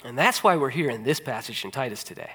And 0.03 0.17
that's 0.17 0.43
why 0.43 0.55
we're 0.55 0.69
here 0.69 0.89
in 0.89 1.03
this 1.03 1.19
passage 1.19 1.63
in 1.63 1.71
Titus 1.71 2.03
today. 2.03 2.31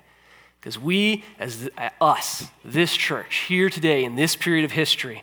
Because 0.61 0.79
we, 0.79 1.25
as 1.39 1.65
the, 1.65 1.93
us, 2.01 2.47
this 2.65 2.95
church, 2.95 3.45
here 3.49 3.71
today 3.71 4.05
in 4.05 4.17
this 4.17 4.37
period 4.37 4.65
of 4.65 4.73
history, 4.73 5.23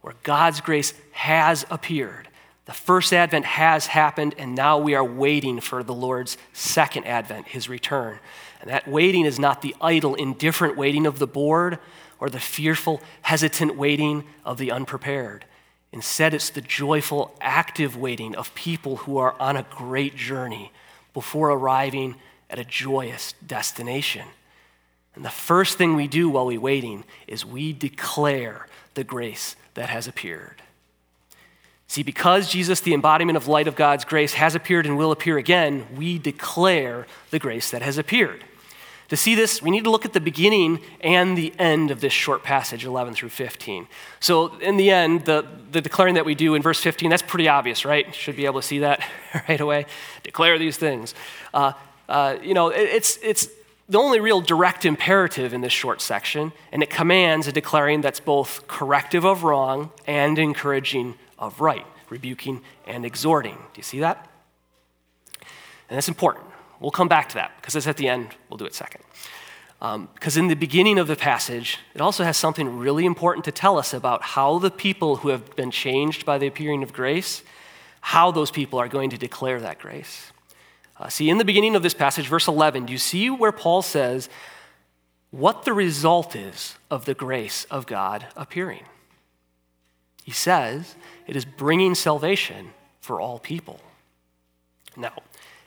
where 0.00 0.14
God's 0.22 0.60
grace 0.60 0.94
has 1.12 1.66
appeared, 1.70 2.27
the 2.68 2.74
first 2.74 3.14
advent 3.14 3.46
has 3.46 3.86
happened, 3.86 4.34
and 4.36 4.54
now 4.54 4.76
we 4.76 4.94
are 4.94 5.02
waiting 5.02 5.58
for 5.58 5.82
the 5.82 5.94
Lord's 5.94 6.36
second 6.52 7.06
advent, 7.06 7.48
his 7.48 7.66
return. 7.66 8.18
And 8.60 8.68
that 8.68 8.86
waiting 8.86 9.24
is 9.24 9.38
not 9.38 9.62
the 9.62 9.74
idle, 9.80 10.14
indifferent 10.14 10.76
waiting 10.76 11.06
of 11.06 11.18
the 11.18 11.26
bored 11.26 11.78
or 12.20 12.28
the 12.28 12.38
fearful, 12.38 13.00
hesitant 13.22 13.78
waiting 13.78 14.24
of 14.44 14.58
the 14.58 14.70
unprepared. 14.70 15.46
Instead, 15.92 16.34
it's 16.34 16.50
the 16.50 16.60
joyful, 16.60 17.34
active 17.40 17.96
waiting 17.96 18.36
of 18.36 18.54
people 18.54 18.96
who 18.96 19.16
are 19.16 19.34
on 19.40 19.56
a 19.56 19.66
great 19.70 20.14
journey 20.14 20.70
before 21.14 21.48
arriving 21.48 22.16
at 22.50 22.58
a 22.58 22.64
joyous 22.64 23.32
destination. 23.46 24.26
And 25.14 25.24
the 25.24 25.30
first 25.30 25.78
thing 25.78 25.96
we 25.96 26.06
do 26.06 26.28
while 26.28 26.44
we're 26.44 26.60
waiting 26.60 27.04
is 27.26 27.46
we 27.46 27.72
declare 27.72 28.66
the 28.92 29.04
grace 29.04 29.56
that 29.72 29.88
has 29.88 30.06
appeared. 30.06 30.60
See, 31.88 32.02
because 32.02 32.50
Jesus, 32.50 32.80
the 32.80 32.92
embodiment 32.92 33.38
of 33.38 33.48
light 33.48 33.66
of 33.66 33.74
God's 33.74 34.04
grace, 34.04 34.34
has 34.34 34.54
appeared 34.54 34.84
and 34.84 34.98
will 34.98 35.10
appear 35.10 35.38
again, 35.38 35.86
we 35.96 36.18
declare 36.18 37.06
the 37.30 37.38
grace 37.38 37.70
that 37.70 37.80
has 37.80 37.96
appeared. 37.96 38.44
To 39.08 39.16
see 39.16 39.34
this, 39.34 39.62
we 39.62 39.70
need 39.70 39.84
to 39.84 39.90
look 39.90 40.04
at 40.04 40.12
the 40.12 40.20
beginning 40.20 40.80
and 41.00 41.36
the 41.36 41.54
end 41.58 41.90
of 41.90 42.02
this 42.02 42.12
short 42.12 42.42
passage, 42.42 42.84
11 42.84 43.14
through 43.14 43.30
15. 43.30 43.88
So, 44.20 44.54
in 44.58 44.76
the 44.76 44.90
end, 44.90 45.24
the, 45.24 45.46
the 45.72 45.80
declaring 45.80 46.14
that 46.16 46.26
we 46.26 46.34
do 46.34 46.54
in 46.54 46.60
verse 46.60 46.78
15, 46.78 47.08
that's 47.08 47.22
pretty 47.22 47.48
obvious, 47.48 47.86
right? 47.86 48.14
Should 48.14 48.36
be 48.36 48.44
able 48.44 48.60
to 48.60 48.66
see 48.66 48.80
that 48.80 49.02
right 49.48 49.60
away. 49.60 49.86
Declare 50.24 50.58
these 50.58 50.76
things. 50.76 51.14
Uh, 51.54 51.72
uh, 52.06 52.36
you 52.42 52.52
know, 52.52 52.68
it, 52.68 52.82
it's, 52.82 53.18
it's 53.22 53.48
the 53.88 53.98
only 53.98 54.20
real 54.20 54.42
direct 54.42 54.84
imperative 54.84 55.54
in 55.54 55.62
this 55.62 55.72
short 55.72 56.02
section, 56.02 56.52
and 56.70 56.82
it 56.82 56.90
commands 56.90 57.46
a 57.46 57.52
declaring 57.52 58.02
that's 58.02 58.20
both 58.20 58.68
corrective 58.68 59.24
of 59.24 59.42
wrong 59.42 59.90
and 60.06 60.38
encouraging 60.38 61.14
of 61.38 61.60
right, 61.60 61.86
rebuking 62.10 62.62
and 62.86 63.04
exhorting. 63.04 63.54
Do 63.54 63.76
you 63.76 63.82
see 63.82 64.00
that? 64.00 64.28
And 65.88 65.96
that's 65.96 66.08
important. 66.08 66.44
We'll 66.80 66.90
come 66.90 67.08
back 67.08 67.28
to 67.30 67.34
that 67.36 67.52
because 67.60 67.76
it's 67.76 67.86
at 67.86 67.96
the 67.96 68.08
end. 68.08 68.28
We'll 68.48 68.58
do 68.58 68.66
it 68.66 68.74
second. 68.74 69.02
Because 69.78 70.36
um, 70.36 70.42
in 70.42 70.48
the 70.48 70.56
beginning 70.56 70.98
of 70.98 71.06
the 71.06 71.16
passage, 71.16 71.78
it 71.94 72.00
also 72.00 72.24
has 72.24 72.36
something 72.36 72.78
really 72.78 73.06
important 73.06 73.44
to 73.44 73.52
tell 73.52 73.78
us 73.78 73.94
about 73.94 74.22
how 74.22 74.58
the 74.58 74.70
people 74.70 75.16
who 75.16 75.28
have 75.28 75.54
been 75.54 75.70
changed 75.70 76.26
by 76.26 76.36
the 76.36 76.48
appearing 76.48 76.82
of 76.82 76.92
grace, 76.92 77.42
how 78.00 78.30
those 78.30 78.50
people 78.50 78.78
are 78.78 78.88
going 78.88 79.10
to 79.10 79.18
declare 79.18 79.60
that 79.60 79.78
grace. 79.78 80.32
Uh, 80.96 81.08
see, 81.08 81.30
in 81.30 81.38
the 81.38 81.44
beginning 81.44 81.76
of 81.76 81.82
this 81.84 81.94
passage, 81.94 82.26
verse 82.26 82.48
11, 82.48 82.86
do 82.86 82.92
you 82.92 82.98
see 82.98 83.30
where 83.30 83.52
Paul 83.52 83.82
says 83.82 84.28
what 85.30 85.64
the 85.64 85.72
result 85.72 86.34
is 86.34 86.76
of 86.90 87.04
the 87.04 87.14
grace 87.14 87.64
of 87.70 87.86
God 87.86 88.26
appearing? 88.36 88.82
He 90.28 90.34
says 90.34 90.94
it 91.26 91.36
is 91.36 91.46
bringing 91.46 91.94
salvation 91.94 92.72
for 93.00 93.18
all 93.18 93.38
people. 93.38 93.80
Now, 94.94 95.14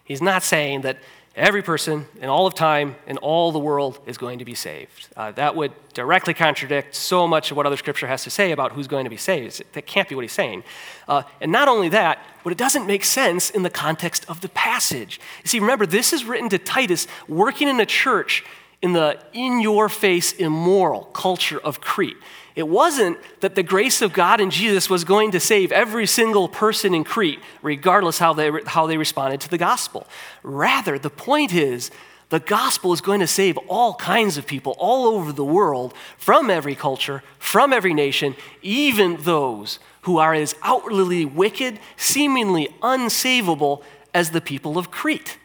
He's 0.04 0.22
not 0.22 0.44
saying 0.44 0.82
that 0.82 0.98
every 1.36 1.64
person 1.64 2.06
in 2.22 2.30
all 2.30 2.46
of 2.46 2.54
time 2.54 2.96
in 3.08 3.18
all 3.18 3.52
the 3.52 3.58
world 3.58 3.98
is 4.06 4.20
going 4.20 4.38
to 4.38 4.46
be 4.46 4.54
saved. 4.54 5.08
Uh, 5.18 5.32
that 5.32 5.56
would 5.56 5.72
directly 5.96 6.36
contradict 6.36 6.94
so 6.94 7.28
much 7.28 7.50
of 7.50 7.58
what 7.58 7.66
other 7.66 7.76
scripture 7.76 8.06
has 8.06 8.24
to 8.26 8.30
say 8.30 8.52
about 8.52 8.74
who's 8.74 8.86
going 8.86 9.06
to 9.06 9.10
be 9.10 9.18
saved. 9.18 9.64
That 9.74 9.88
can't 9.88 10.08
be 10.08 10.14
what 10.14 10.22
he's 10.22 10.32
saying. 10.32 10.64
Uh, 11.08 11.24
and 11.42 11.52
not 11.52 11.68
only 11.68 11.90
that, 11.90 12.20
but 12.44 12.52
it 12.52 12.60
doesn't 12.60 12.86
make 12.86 13.04
sense 13.04 13.50
in 13.50 13.64
the 13.64 13.72
context 13.72 14.28
of 14.30 14.42
the 14.42 14.50
passage. 14.50 15.20
You 15.44 15.48
see, 15.48 15.60
remember, 15.60 15.88
this 15.88 16.14
is 16.14 16.24
written 16.24 16.50
to 16.50 16.60
Titus 16.60 17.08
working 17.28 17.68
in 17.68 17.80
a 17.80 17.88
church 17.88 18.44
in 18.80 18.94
the 18.94 19.20
in 19.34 19.60
your 19.60 19.90
face 19.90 20.34
immoral 20.34 21.06
culture 21.06 21.60
of 21.60 21.82
Crete. 21.82 22.18
It 22.56 22.68
wasn't 22.68 23.18
that 23.40 23.56
the 23.56 23.64
grace 23.64 24.02
of 24.02 24.14
God 24.14 24.42
in 24.42 24.50
Jesus 24.50 24.90
was 24.90 25.04
going 25.04 25.32
to 25.32 25.40
save 25.40 25.72
every 25.72 26.06
single 26.06 26.50
person 26.50 26.94
in 26.94 27.04
Crete, 27.04 27.40
regardless 27.62 28.20
how 28.20 28.34
they, 28.34 28.52
how 28.66 28.88
they 28.88 28.98
responded 28.98 29.40
to 29.42 29.50
the 29.50 29.58
gospel. 29.58 30.06
Rather, 30.44 31.00
the 31.00 31.10
point 31.10 31.54
is 31.54 31.92
the 32.30 32.40
gospel 32.40 32.94
is 32.94 33.02
going 33.02 33.20
to 33.20 33.28
save 33.28 33.58
all 33.68 33.94
kinds 33.96 34.38
of 34.38 34.48
people 34.48 34.76
all 34.78 35.06
over 35.06 35.32
the 35.32 35.46
world, 35.46 35.94
from 36.18 36.50
every 36.50 36.76
culture, 36.76 37.24
from 37.40 37.74
every 37.74 37.94
nation, 37.94 38.36
even 38.62 39.18
those 39.22 39.80
who 40.04 40.18
are 40.18 40.34
as 40.34 40.56
outwardly 40.64 41.26
wicked, 41.26 41.80
seemingly 41.98 42.68
unsavable 42.82 43.84
as 44.14 44.32
the 44.32 44.42
people 44.42 44.78
of 44.78 44.92
Crete. 44.92 45.38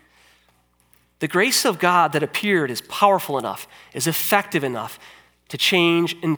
The 1.18 1.28
grace 1.28 1.64
of 1.64 1.78
God 1.78 2.12
that 2.12 2.22
appeared 2.22 2.70
is 2.70 2.80
powerful 2.82 3.38
enough, 3.38 3.66
is 3.92 4.06
effective 4.06 4.62
enough 4.62 4.98
to 5.48 5.58
change 5.58 6.16
and 6.22 6.36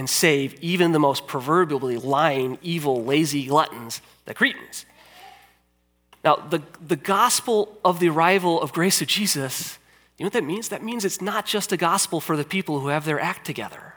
and 0.00 0.08
save 0.08 0.58
even 0.62 0.92
the 0.92 0.98
most 0.98 1.26
proverbially 1.26 1.98
lying, 1.98 2.56
evil, 2.62 3.04
lazy 3.04 3.44
gluttons, 3.44 4.00
the 4.24 4.32
Cretans. 4.32 4.86
Now, 6.24 6.36
the, 6.36 6.62
the 6.80 6.96
gospel 6.96 7.78
of 7.84 8.00
the 8.00 8.08
arrival 8.08 8.62
of 8.62 8.72
grace 8.72 9.02
of 9.02 9.08
Jesus, 9.08 9.78
you 10.16 10.24
know 10.24 10.28
what 10.28 10.32
that 10.32 10.44
means? 10.44 10.70
That 10.70 10.82
means 10.82 11.04
it's 11.04 11.20
not 11.20 11.44
just 11.44 11.70
a 11.70 11.76
gospel 11.76 12.18
for 12.18 12.34
the 12.34 12.46
people 12.46 12.80
who 12.80 12.88
have 12.88 13.04
their 13.04 13.20
act 13.20 13.44
together. 13.44 13.92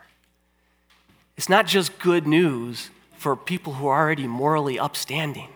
It's 1.38 1.48
not 1.48 1.68
just 1.68 1.98
good 2.00 2.28
news 2.28 2.90
for 3.16 3.38
people 3.38 3.76
who 3.76 3.88
are 3.88 3.98
already 3.98 4.28
morally 4.28 4.78
upstanding. 4.78 5.48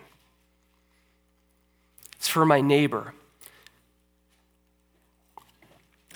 It's 2.16 2.26
for 2.28 2.46
my 2.46 2.62
neighbor. 2.62 3.12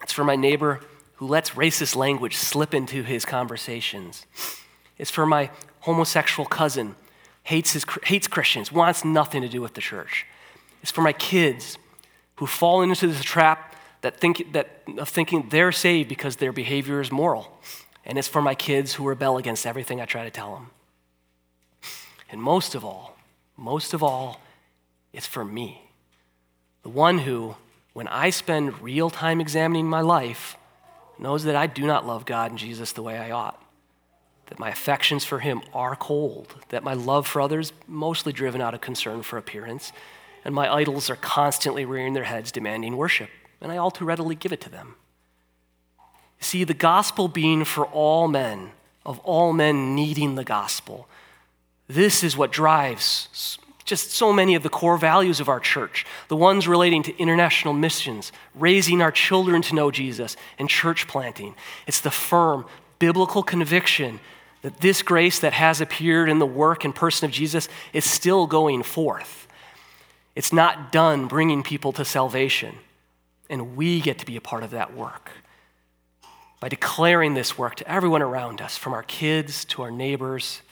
It's 0.02 0.14
for 0.14 0.24
my 0.24 0.36
neighbor 0.36 0.80
who 1.22 1.28
lets 1.28 1.50
racist 1.50 1.94
language 1.94 2.34
slip 2.36 2.74
into 2.74 3.04
his 3.04 3.24
conversations. 3.24 4.26
It's 4.98 5.08
for 5.08 5.24
my 5.24 5.50
homosexual 5.78 6.48
cousin, 6.48 6.96
hates, 7.44 7.74
his, 7.74 7.86
hates 8.02 8.26
Christians, 8.26 8.72
wants 8.72 9.04
nothing 9.04 9.40
to 9.42 9.48
do 9.48 9.62
with 9.62 9.74
the 9.74 9.80
church. 9.80 10.26
It's 10.82 10.90
for 10.90 11.02
my 11.02 11.12
kids 11.12 11.78
who 12.34 12.46
fall 12.48 12.82
into 12.82 13.06
this 13.06 13.22
trap 13.22 13.76
that 14.00 14.18
think, 14.18 14.52
that, 14.52 14.82
of 14.98 15.08
thinking 15.08 15.46
they're 15.48 15.70
saved 15.70 16.08
because 16.08 16.34
their 16.34 16.50
behavior 16.50 17.00
is 17.00 17.12
moral. 17.12 17.56
And 18.04 18.18
it's 18.18 18.26
for 18.26 18.42
my 18.42 18.56
kids 18.56 18.94
who 18.94 19.06
rebel 19.06 19.36
against 19.38 19.64
everything 19.64 20.00
I 20.00 20.06
try 20.06 20.24
to 20.24 20.30
tell 20.30 20.52
them. 20.54 20.70
And 22.32 22.42
most 22.42 22.74
of 22.74 22.84
all, 22.84 23.16
most 23.56 23.94
of 23.94 24.02
all, 24.02 24.40
it's 25.12 25.28
for 25.28 25.44
me. 25.44 25.88
The 26.82 26.88
one 26.88 27.18
who, 27.18 27.54
when 27.92 28.08
I 28.08 28.30
spend 28.30 28.82
real 28.82 29.08
time 29.08 29.40
examining 29.40 29.86
my 29.86 30.00
life, 30.00 30.56
knows 31.22 31.44
that 31.44 31.56
I 31.56 31.66
do 31.66 31.86
not 31.86 32.06
love 32.06 32.26
God 32.26 32.50
and 32.50 32.58
Jesus 32.58 32.92
the 32.92 33.02
way 33.02 33.16
I 33.16 33.30
ought, 33.30 33.62
that 34.46 34.58
my 34.58 34.70
affections 34.70 35.24
for 35.24 35.38
Him 35.38 35.62
are 35.72 35.96
cold, 35.96 36.54
that 36.68 36.82
my 36.82 36.94
love 36.94 37.26
for 37.26 37.40
others 37.40 37.72
mostly 37.86 38.32
driven 38.32 38.60
out 38.60 38.74
of 38.74 38.80
concern 38.80 39.22
for 39.22 39.38
appearance, 39.38 39.92
and 40.44 40.54
my 40.54 40.72
idols 40.72 41.08
are 41.08 41.16
constantly 41.16 41.84
rearing 41.84 42.12
their 42.12 42.24
heads 42.24 42.52
demanding 42.52 42.96
worship, 42.96 43.30
and 43.60 43.70
I 43.70 43.76
all 43.76 43.90
too 43.90 44.04
readily 44.04 44.34
give 44.34 44.52
it 44.52 44.60
to 44.62 44.70
them. 44.70 44.96
See, 46.40 46.64
the 46.64 46.74
gospel 46.74 47.28
being 47.28 47.64
for 47.64 47.86
all 47.86 48.26
men, 48.26 48.72
of 49.06 49.20
all 49.20 49.52
men 49.52 49.94
needing 49.94 50.34
the 50.34 50.44
gospel. 50.44 51.08
This 51.86 52.24
is 52.24 52.36
what 52.36 52.50
drives 52.50 53.58
just 53.84 54.10
so 54.10 54.32
many 54.32 54.54
of 54.54 54.62
the 54.62 54.68
core 54.68 54.96
values 54.96 55.40
of 55.40 55.48
our 55.48 55.60
church 55.60 56.06
the 56.28 56.36
ones 56.36 56.68
relating 56.68 57.02
to 57.02 57.18
international 57.18 57.74
missions, 57.74 58.32
raising 58.54 59.02
our 59.02 59.12
children 59.12 59.62
to 59.62 59.74
know 59.74 59.90
Jesus, 59.90 60.36
and 60.58 60.68
church 60.68 61.08
planting. 61.08 61.54
It's 61.86 62.00
the 62.00 62.10
firm 62.10 62.66
biblical 62.98 63.42
conviction 63.42 64.20
that 64.62 64.80
this 64.80 65.02
grace 65.02 65.40
that 65.40 65.52
has 65.52 65.80
appeared 65.80 66.28
in 66.28 66.38
the 66.38 66.46
work 66.46 66.84
and 66.84 66.94
person 66.94 67.26
of 67.26 67.32
Jesus 67.32 67.68
is 67.92 68.04
still 68.04 68.46
going 68.46 68.82
forth. 68.82 69.48
It's 70.34 70.52
not 70.52 70.92
done 70.92 71.26
bringing 71.26 71.62
people 71.62 71.92
to 71.94 72.04
salvation, 72.04 72.76
and 73.50 73.76
we 73.76 74.00
get 74.00 74.18
to 74.20 74.26
be 74.26 74.36
a 74.36 74.40
part 74.40 74.62
of 74.62 74.70
that 74.70 74.94
work 74.94 75.30
by 76.60 76.68
declaring 76.68 77.34
this 77.34 77.58
work 77.58 77.74
to 77.74 77.90
everyone 77.90 78.22
around 78.22 78.60
us, 78.60 78.76
from 78.76 78.92
our 78.92 79.02
kids 79.02 79.64
to 79.64 79.82
our 79.82 79.90
neighbors 79.90 80.62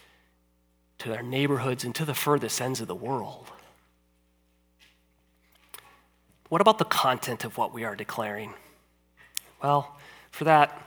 to 1.00 1.14
our 1.14 1.22
neighborhoods 1.22 1.84
and 1.84 1.94
to 1.94 2.04
the 2.04 2.14
furthest 2.14 2.60
ends 2.60 2.80
of 2.80 2.88
the 2.88 2.94
world. 2.94 3.50
What 6.48 6.60
about 6.60 6.78
the 6.78 6.84
content 6.84 7.44
of 7.44 7.56
what 7.56 7.72
we 7.72 7.84
are 7.84 7.96
declaring? 7.96 8.54
Well, 9.62 9.96
for 10.30 10.44
that, 10.44 10.80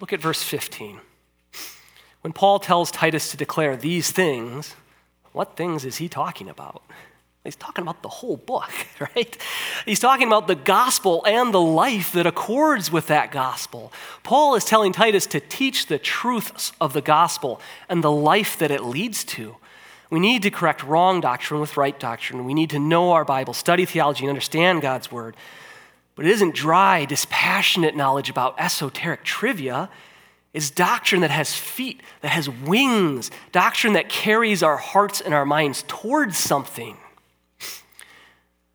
look 0.00 0.12
at 0.12 0.20
verse 0.20 0.42
15. 0.42 1.00
When 2.22 2.32
Paul 2.32 2.58
tells 2.58 2.90
Titus 2.90 3.30
to 3.30 3.36
declare 3.36 3.76
these 3.76 4.10
things, 4.10 4.74
what 5.32 5.56
things 5.56 5.84
is 5.84 5.96
he 5.96 6.08
talking 6.08 6.48
about? 6.48 6.82
He's 7.44 7.56
talking 7.56 7.82
about 7.82 8.02
the 8.02 8.08
whole 8.08 8.36
book, 8.36 8.70
right? 9.00 9.36
He's 9.84 9.98
talking 9.98 10.28
about 10.28 10.46
the 10.46 10.54
gospel 10.54 11.24
and 11.26 11.52
the 11.52 11.60
life 11.60 12.12
that 12.12 12.26
accords 12.26 12.92
with 12.92 13.08
that 13.08 13.32
gospel. 13.32 13.92
Paul 14.22 14.54
is 14.54 14.64
telling 14.64 14.92
Titus 14.92 15.26
to 15.28 15.40
teach 15.40 15.86
the 15.86 15.98
truths 15.98 16.72
of 16.80 16.92
the 16.92 17.00
gospel 17.00 17.60
and 17.88 18.04
the 18.04 18.12
life 18.12 18.56
that 18.58 18.70
it 18.70 18.84
leads 18.84 19.24
to. 19.24 19.56
We 20.08 20.20
need 20.20 20.42
to 20.42 20.50
correct 20.50 20.84
wrong 20.84 21.20
doctrine 21.20 21.60
with 21.60 21.76
right 21.76 21.98
doctrine. 21.98 22.44
We 22.44 22.54
need 22.54 22.70
to 22.70 22.78
know 22.78 23.12
our 23.12 23.24
Bible, 23.24 23.54
study 23.54 23.86
theology, 23.86 24.24
and 24.24 24.28
understand 24.28 24.82
God's 24.82 25.10
word. 25.10 25.34
But 26.14 26.26
it 26.26 26.30
isn't 26.32 26.54
dry, 26.54 27.06
dispassionate 27.06 27.96
knowledge 27.96 28.28
about 28.28 28.54
esoteric 28.58 29.24
trivia. 29.24 29.88
It's 30.52 30.70
doctrine 30.70 31.22
that 31.22 31.30
has 31.30 31.54
feet, 31.54 32.02
that 32.20 32.28
has 32.28 32.48
wings, 32.48 33.30
doctrine 33.52 33.94
that 33.94 34.10
carries 34.10 34.62
our 34.62 34.76
hearts 34.76 35.20
and 35.20 35.32
our 35.32 35.46
minds 35.46 35.82
towards 35.88 36.36
something. 36.36 36.98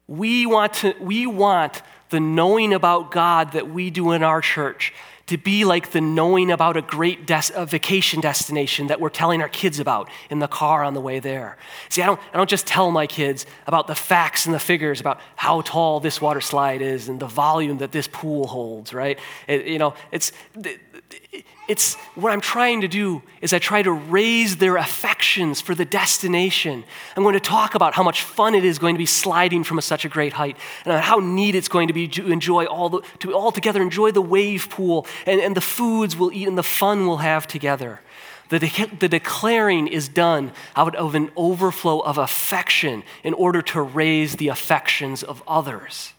We 0.07 0.45
want, 0.45 0.73
to, 0.75 0.95
we 0.99 1.27
want 1.27 1.81
the 2.09 2.19
knowing 2.19 2.73
about 2.73 3.11
God 3.11 3.51
that 3.51 3.69
we 3.69 3.89
do 3.89 4.11
in 4.13 4.23
our 4.23 4.41
church 4.41 4.93
to 5.27 5.37
be 5.37 5.65
like 5.65 5.91
the 5.91 5.99
knowing 5.99 6.51
about 6.51 6.77
a 6.77 6.81
great 6.81 7.27
des- 7.27 7.51
a 7.53 7.65
vacation 7.65 8.21
destination 8.21 8.87
that 8.87 9.01
we're 9.01 9.09
telling 9.09 9.41
our 9.41 9.49
kids 9.49 9.77
about 9.79 10.09
in 10.29 10.39
the 10.39 10.47
car 10.47 10.83
on 10.83 10.93
the 10.93 11.01
way 11.01 11.19
there. 11.19 11.57
See, 11.89 12.01
I 12.01 12.05
don't, 12.05 12.19
I 12.33 12.37
don't 12.37 12.49
just 12.49 12.65
tell 12.65 12.91
my 12.91 13.07
kids 13.07 13.45
about 13.67 13.87
the 13.87 13.95
facts 13.95 14.45
and 14.45 14.55
the 14.55 14.59
figures 14.59 15.01
about 15.01 15.19
how 15.35 15.61
tall 15.61 15.99
this 15.99 16.21
water 16.21 16.39
slide 16.39 16.81
is 16.81 17.09
and 17.09 17.19
the 17.19 17.27
volume 17.27 17.79
that 17.79 17.91
this 17.91 18.07
pool 18.07 18.47
holds, 18.47 18.93
right? 18.93 19.19
It, 19.47 19.65
you 19.65 19.79
know, 19.79 19.95
it's, 20.11 20.31
it's 21.67 21.95
what 22.15 22.31
I'm 22.31 22.41
trying 22.41 22.81
to 22.81 22.87
do 22.87 23.21
is 23.41 23.53
I 23.53 23.59
try 23.59 23.81
to 23.81 23.91
raise 23.91 24.57
their 24.57 24.77
affections 24.77 25.59
for 25.59 25.75
the 25.75 25.83
destination. 25.83 26.83
I'm 27.15 27.23
going 27.23 27.33
to 27.33 27.39
talk 27.39 27.75
about 27.75 27.93
how 27.93 28.03
much 28.03 28.23
fun 28.23 28.55
it 28.55 28.63
is 28.63 28.79
going 28.79 28.95
to 28.95 28.99
be 28.99 29.05
sliding 29.05 29.63
from 29.63 29.77
a, 29.77 29.81
such 29.81 30.05
a 30.05 30.09
great 30.09 30.33
height, 30.33 30.57
and 30.85 30.93
how 31.01 31.19
neat 31.19 31.55
it's 31.55 31.67
going 31.67 31.87
to 31.89 31.93
be 31.93 32.07
to 32.07 32.31
enjoy 32.31 32.65
all 32.65 32.89
the, 32.89 33.01
to 33.19 33.33
all 33.33 33.51
together 33.51 33.81
enjoy 33.81 34.11
the 34.11 34.21
wave 34.21 34.69
pool 34.69 35.05
and, 35.25 35.41
and 35.41 35.55
the 35.55 35.61
foods 35.61 36.15
we'll 36.15 36.31
eat 36.31 36.47
and 36.47 36.57
the 36.57 36.63
fun 36.63 37.05
we'll 37.05 37.17
have 37.17 37.47
together. 37.47 37.99
The, 38.49 38.59
de- 38.59 38.95
the 38.99 39.09
declaring 39.09 39.87
is 39.87 40.07
done 40.07 40.53
out 40.77 40.95
of 40.95 41.15
an 41.15 41.31
overflow 41.35 41.99
of 41.99 42.17
affection 42.17 43.03
in 43.23 43.33
order 43.33 43.61
to 43.61 43.81
raise 43.81 44.37
the 44.37 44.47
affections 44.47 45.21
of 45.21 45.43
others. 45.45 46.13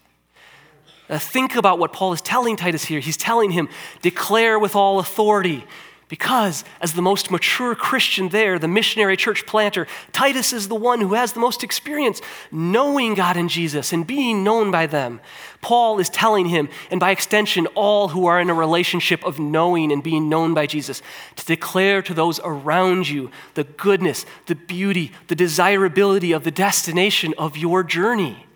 Uh, 1.09 1.17
think 1.17 1.55
about 1.55 1.79
what 1.79 1.91
Paul 1.91 2.13
is 2.13 2.21
telling 2.21 2.55
Titus 2.55 2.85
here. 2.85 2.99
He's 2.99 3.17
telling 3.17 3.51
him, 3.51 3.67
declare 4.01 4.59
with 4.59 4.75
all 4.75 4.99
authority. 4.99 5.65
Because, 6.07 6.63
as 6.81 6.93
the 6.93 7.03
most 7.03 7.29
mature 7.29 7.75
Christian 7.75 8.29
there, 8.29 8.57
the 8.57 8.67
missionary 8.67 9.15
church 9.15 9.45
planter, 9.45 9.85
Titus 10.11 10.53
is 10.53 10.67
the 10.67 10.73
one 10.73 11.01
who 11.01 11.13
has 11.13 11.33
the 11.33 11.39
most 11.39 11.63
experience 11.63 12.19
knowing 12.51 13.13
God 13.13 13.37
and 13.37 13.47
Jesus 13.47 13.93
and 13.93 14.07
being 14.07 14.43
known 14.43 14.71
by 14.71 14.87
them. 14.87 15.21
Paul 15.61 15.99
is 15.99 16.09
telling 16.09 16.47
him, 16.47 16.67
and 16.89 16.99
by 16.99 17.11
extension, 17.11 17.67
all 17.75 18.07
who 18.07 18.25
are 18.25 18.39
in 18.39 18.49
a 18.49 18.55
relationship 18.55 19.23
of 19.23 19.37
knowing 19.37 19.91
and 19.91 20.01
being 20.01 20.29
known 20.29 20.55
by 20.55 20.65
Jesus, 20.65 21.03
to 21.35 21.45
declare 21.45 22.01
to 22.01 22.15
those 22.15 22.39
around 22.43 23.07
you 23.07 23.29
the 23.53 23.65
goodness, 23.65 24.25
the 24.47 24.55
beauty, 24.55 25.11
the 25.27 25.35
desirability 25.35 26.31
of 26.31 26.43
the 26.43 26.49
destination 26.49 27.35
of 27.37 27.55
your 27.55 27.83
journey. 27.83 28.47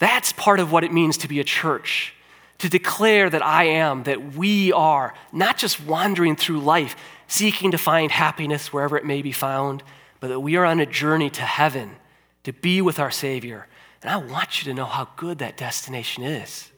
That's 0.00 0.32
part 0.32 0.58
of 0.58 0.72
what 0.72 0.82
it 0.82 0.92
means 0.92 1.16
to 1.18 1.28
be 1.28 1.38
a 1.38 1.44
church. 1.44 2.14
To 2.58 2.68
declare 2.68 3.30
that 3.30 3.44
I 3.44 3.64
am, 3.64 4.02
that 4.02 4.34
we 4.34 4.72
are, 4.72 5.14
not 5.32 5.56
just 5.56 5.82
wandering 5.82 6.36
through 6.36 6.60
life, 6.60 6.96
seeking 7.28 7.70
to 7.70 7.78
find 7.78 8.10
happiness 8.10 8.72
wherever 8.72 8.98
it 8.98 9.06
may 9.06 9.22
be 9.22 9.32
found, 9.32 9.82
but 10.18 10.28
that 10.28 10.40
we 10.40 10.56
are 10.56 10.64
on 10.64 10.80
a 10.80 10.86
journey 10.86 11.30
to 11.30 11.42
heaven, 11.42 11.92
to 12.42 12.52
be 12.52 12.82
with 12.82 12.98
our 12.98 13.10
Savior. 13.10 13.66
And 14.02 14.10
I 14.10 14.16
want 14.16 14.60
you 14.60 14.70
to 14.72 14.74
know 14.74 14.84
how 14.84 15.08
good 15.16 15.38
that 15.38 15.56
destination 15.56 16.24
is. 16.24 16.70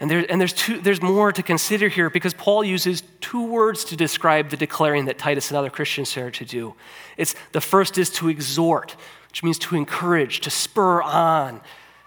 And, 0.00 0.10
there, 0.10 0.24
and 0.30 0.40
there's, 0.40 0.54
two, 0.54 0.80
there's 0.80 1.02
more 1.02 1.30
to 1.30 1.42
consider 1.42 1.88
here 1.88 2.08
because 2.08 2.32
Paul 2.32 2.64
uses 2.64 3.02
two 3.20 3.46
words 3.46 3.84
to 3.86 3.96
describe 3.96 4.48
the 4.48 4.56
declaring 4.56 5.04
that 5.04 5.18
Titus 5.18 5.50
and 5.50 5.58
other 5.58 5.68
Christians 5.68 6.16
are 6.16 6.30
to 6.30 6.44
do. 6.44 6.74
It's, 7.18 7.34
the 7.52 7.60
first 7.60 7.98
is 7.98 8.08
to 8.10 8.28
exhort, 8.28 8.96
which 9.30 9.42
means 9.42 9.58
to 9.60 9.76
encourage, 9.76 10.40
to 10.40 10.50
spur 10.50 11.00
on. 11.00 11.60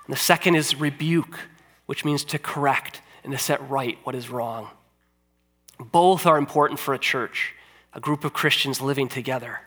And 0.06 0.14
the 0.14 0.18
second 0.18 0.56
is 0.56 0.76
rebuke, 0.76 1.40
which 1.86 2.06
means 2.06 2.24
to 2.26 2.38
correct 2.38 3.02
and 3.24 3.32
to 3.32 3.38
set 3.38 3.68
right 3.70 3.98
what 4.04 4.16
is 4.16 4.30
wrong. 4.30 4.70
Both 5.80 6.26
are 6.26 6.38
important 6.38 6.80
for 6.80 6.94
a 6.94 7.00
church, 7.00 7.54
a 7.94 8.00
group 8.00 8.24
of 8.24 8.34
Christians 8.34 8.82
living 8.82 9.08
together. 9.08 9.62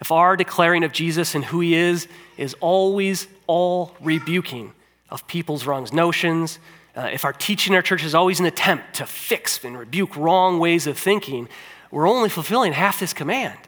If 0.00 0.12
our 0.12 0.36
declaring 0.36 0.84
of 0.84 0.92
Jesus 0.92 1.34
and 1.34 1.44
who 1.44 1.60
he 1.60 1.74
is 1.74 2.08
is 2.36 2.54
always 2.60 3.26
all 3.46 3.94
rebuking 4.00 4.72
of 5.10 5.26
people's 5.26 5.66
wrong 5.66 5.86
notions, 5.92 6.58
uh, 6.96 7.08
if 7.12 7.24
our 7.24 7.32
teaching 7.32 7.72
in 7.72 7.76
our 7.76 7.82
church 7.82 8.04
is 8.04 8.14
always 8.14 8.40
an 8.40 8.46
attempt 8.46 8.94
to 8.94 9.06
fix 9.06 9.62
and 9.64 9.78
rebuke 9.78 10.16
wrong 10.16 10.58
ways 10.58 10.86
of 10.86 10.98
thinking, 10.98 11.48
we're 11.90 12.08
only 12.08 12.28
fulfilling 12.28 12.72
half 12.72 13.00
this 13.00 13.12
command. 13.12 13.58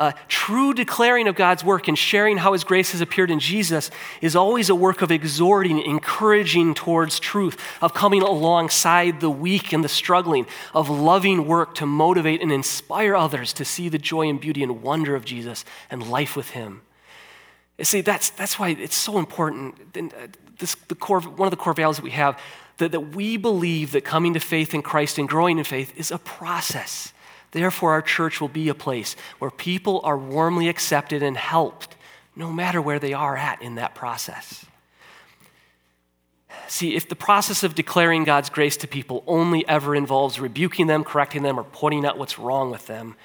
Uh, 0.00 0.12
true 0.28 0.72
declaring 0.72 1.28
of 1.28 1.34
God's 1.34 1.62
work 1.62 1.86
and 1.86 1.98
sharing 1.98 2.38
how 2.38 2.54
His 2.54 2.64
grace 2.64 2.92
has 2.92 3.02
appeared 3.02 3.30
in 3.30 3.38
Jesus 3.38 3.90
is 4.22 4.34
always 4.34 4.70
a 4.70 4.74
work 4.74 5.02
of 5.02 5.12
exhorting, 5.12 5.78
encouraging 5.78 6.72
towards 6.72 7.20
truth, 7.20 7.60
of 7.82 7.92
coming 7.92 8.22
alongside 8.22 9.20
the 9.20 9.28
weak 9.28 9.74
and 9.74 9.84
the 9.84 9.90
struggling, 9.90 10.46
of 10.72 10.88
loving 10.88 11.46
work 11.46 11.74
to 11.74 11.84
motivate 11.84 12.40
and 12.40 12.50
inspire 12.50 13.14
others 13.14 13.52
to 13.52 13.62
see 13.62 13.90
the 13.90 13.98
joy 13.98 14.26
and 14.26 14.40
beauty 14.40 14.62
and 14.62 14.82
wonder 14.82 15.14
of 15.14 15.26
Jesus 15.26 15.66
and 15.90 16.10
life 16.10 16.34
with 16.34 16.52
Him. 16.52 16.80
See, 17.82 18.00
that's, 18.00 18.30
that's 18.30 18.58
why 18.58 18.70
it's 18.70 18.96
so 18.96 19.18
important. 19.18 19.74
Uh, 19.94 20.28
this, 20.58 20.76
the 20.88 20.94
core, 20.94 21.20
one 21.20 21.46
of 21.46 21.50
the 21.50 21.58
core 21.58 21.74
values 21.74 21.96
that 21.96 22.04
we 22.04 22.12
have, 22.12 22.40
that, 22.78 22.92
that 22.92 23.14
we 23.14 23.36
believe 23.36 23.92
that 23.92 24.06
coming 24.06 24.32
to 24.32 24.40
faith 24.40 24.72
in 24.72 24.80
Christ 24.80 25.18
and 25.18 25.28
growing 25.28 25.58
in 25.58 25.64
faith 25.64 25.92
is 25.98 26.10
a 26.10 26.18
process. 26.18 27.12
Therefore, 27.52 27.92
our 27.92 28.02
church 28.02 28.40
will 28.40 28.48
be 28.48 28.68
a 28.68 28.74
place 28.74 29.16
where 29.38 29.50
people 29.50 30.00
are 30.04 30.16
warmly 30.16 30.68
accepted 30.68 31.22
and 31.22 31.36
helped, 31.36 31.96
no 32.36 32.52
matter 32.52 32.80
where 32.80 32.98
they 32.98 33.12
are 33.12 33.36
at 33.36 33.60
in 33.60 33.74
that 33.74 33.94
process. 33.94 34.64
See, 36.68 36.94
if 36.94 37.08
the 37.08 37.16
process 37.16 37.64
of 37.64 37.74
declaring 37.74 38.24
God's 38.24 38.50
grace 38.50 38.76
to 38.78 38.88
people 38.88 39.24
only 39.26 39.66
ever 39.68 39.96
involves 39.96 40.38
rebuking 40.38 40.86
them, 40.86 41.02
correcting 41.02 41.42
them, 41.42 41.58
or 41.58 41.64
pointing 41.64 42.06
out 42.06 42.18
what's 42.18 42.38
wrong 42.38 42.70
with 42.70 42.86
them, 42.86 43.16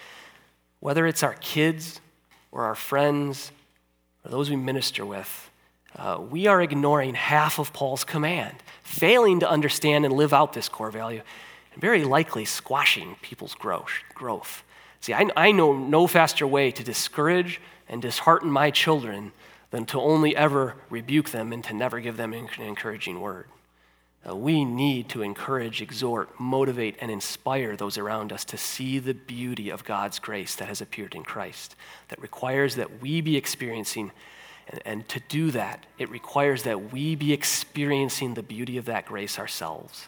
whether 0.79 1.05
it's 1.05 1.23
our 1.23 1.35
kids 1.35 2.01
or 2.51 2.63
our 2.63 2.75
friends 2.75 3.51
or 4.23 4.31
those 4.31 4.49
we 4.49 4.55
minister 4.55 5.05
with, 5.05 5.51
uh, 5.95 6.19
we 6.29 6.47
are 6.47 6.61
ignoring 6.61 7.13
half 7.13 7.59
of 7.59 7.71
Paul's 7.71 8.03
command, 8.03 8.55
failing 8.83 9.39
to 9.39 9.49
understand 9.49 10.05
and 10.05 10.13
live 10.13 10.33
out 10.33 10.53
this 10.53 10.67
core 10.67 10.91
value 10.91 11.21
and 11.75 11.81
very 11.81 12.05
likely 12.05 12.45
squashing 12.45 13.17
people's 13.21 13.53
growth. 13.53 14.63
See, 15.01 15.13
I, 15.13 15.27
I 15.35 15.51
know 15.51 15.73
no 15.73 16.07
faster 16.07 16.47
way 16.47 16.71
to 16.71 16.83
discourage 16.83 17.59
and 17.89 18.01
dishearten 18.01 18.49
my 18.49 18.71
children 18.71 19.33
than 19.71 19.85
to 19.87 19.99
only 19.99 20.35
ever 20.37 20.75
rebuke 20.89 21.31
them 21.31 21.51
and 21.51 21.61
to 21.65 21.73
never 21.73 21.99
give 21.99 22.15
them 22.15 22.33
an 22.33 22.47
encouraging 22.59 23.19
word. 23.19 23.47
Uh, 24.27 24.35
we 24.35 24.63
need 24.63 25.09
to 25.09 25.21
encourage, 25.21 25.81
exhort, 25.81 26.39
motivate, 26.39 26.95
and 27.01 27.11
inspire 27.11 27.75
those 27.75 27.97
around 27.97 28.31
us 28.31 28.45
to 28.45 28.57
see 28.57 28.97
the 28.97 29.13
beauty 29.13 29.69
of 29.69 29.83
God's 29.83 30.17
grace 30.17 30.55
that 30.55 30.69
has 30.69 30.79
appeared 30.79 31.13
in 31.13 31.23
Christ, 31.23 31.75
that 32.07 32.21
requires 32.21 32.75
that 32.75 33.01
we 33.01 33.19
be 33.19 33.35
experiencing, 33.35 34.11
and, 34.69 34.81
and 34.85 35.09
to 35.09 35.19
do 35.27 35.51
that, 35.51 35.85
it 35.99 36.09
requires 36.09 36.63
that 36.63 36.93
we 36.93 37.15
be 37.15 37.33
experiencing 37.33 38.33
the 38.33 38.41
beauty 38.41 38.77
of 38.77 38.85
that 38.85 39.05
grace 39.05 39.37
ourselves. 39.37 40.07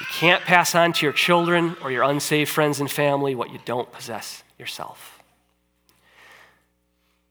You 0.00 0.06
can't 0.06 0.42
pass 0.42 0.74
on 0.74 0.92
to 0.94 1.06
your 1.06 1.12
children 1.12 1.76
or 1.82 1.90
your 1.90 2.04
unsaved 2.04 2.50
friends 2.50 2.80
and 2.80 2.90
family 2.90 3.34
what 3.34 3.50
you 3.50 3.58
don't 3.64 3.90
possess 3.90 4.44
yourself. 4.58 5.18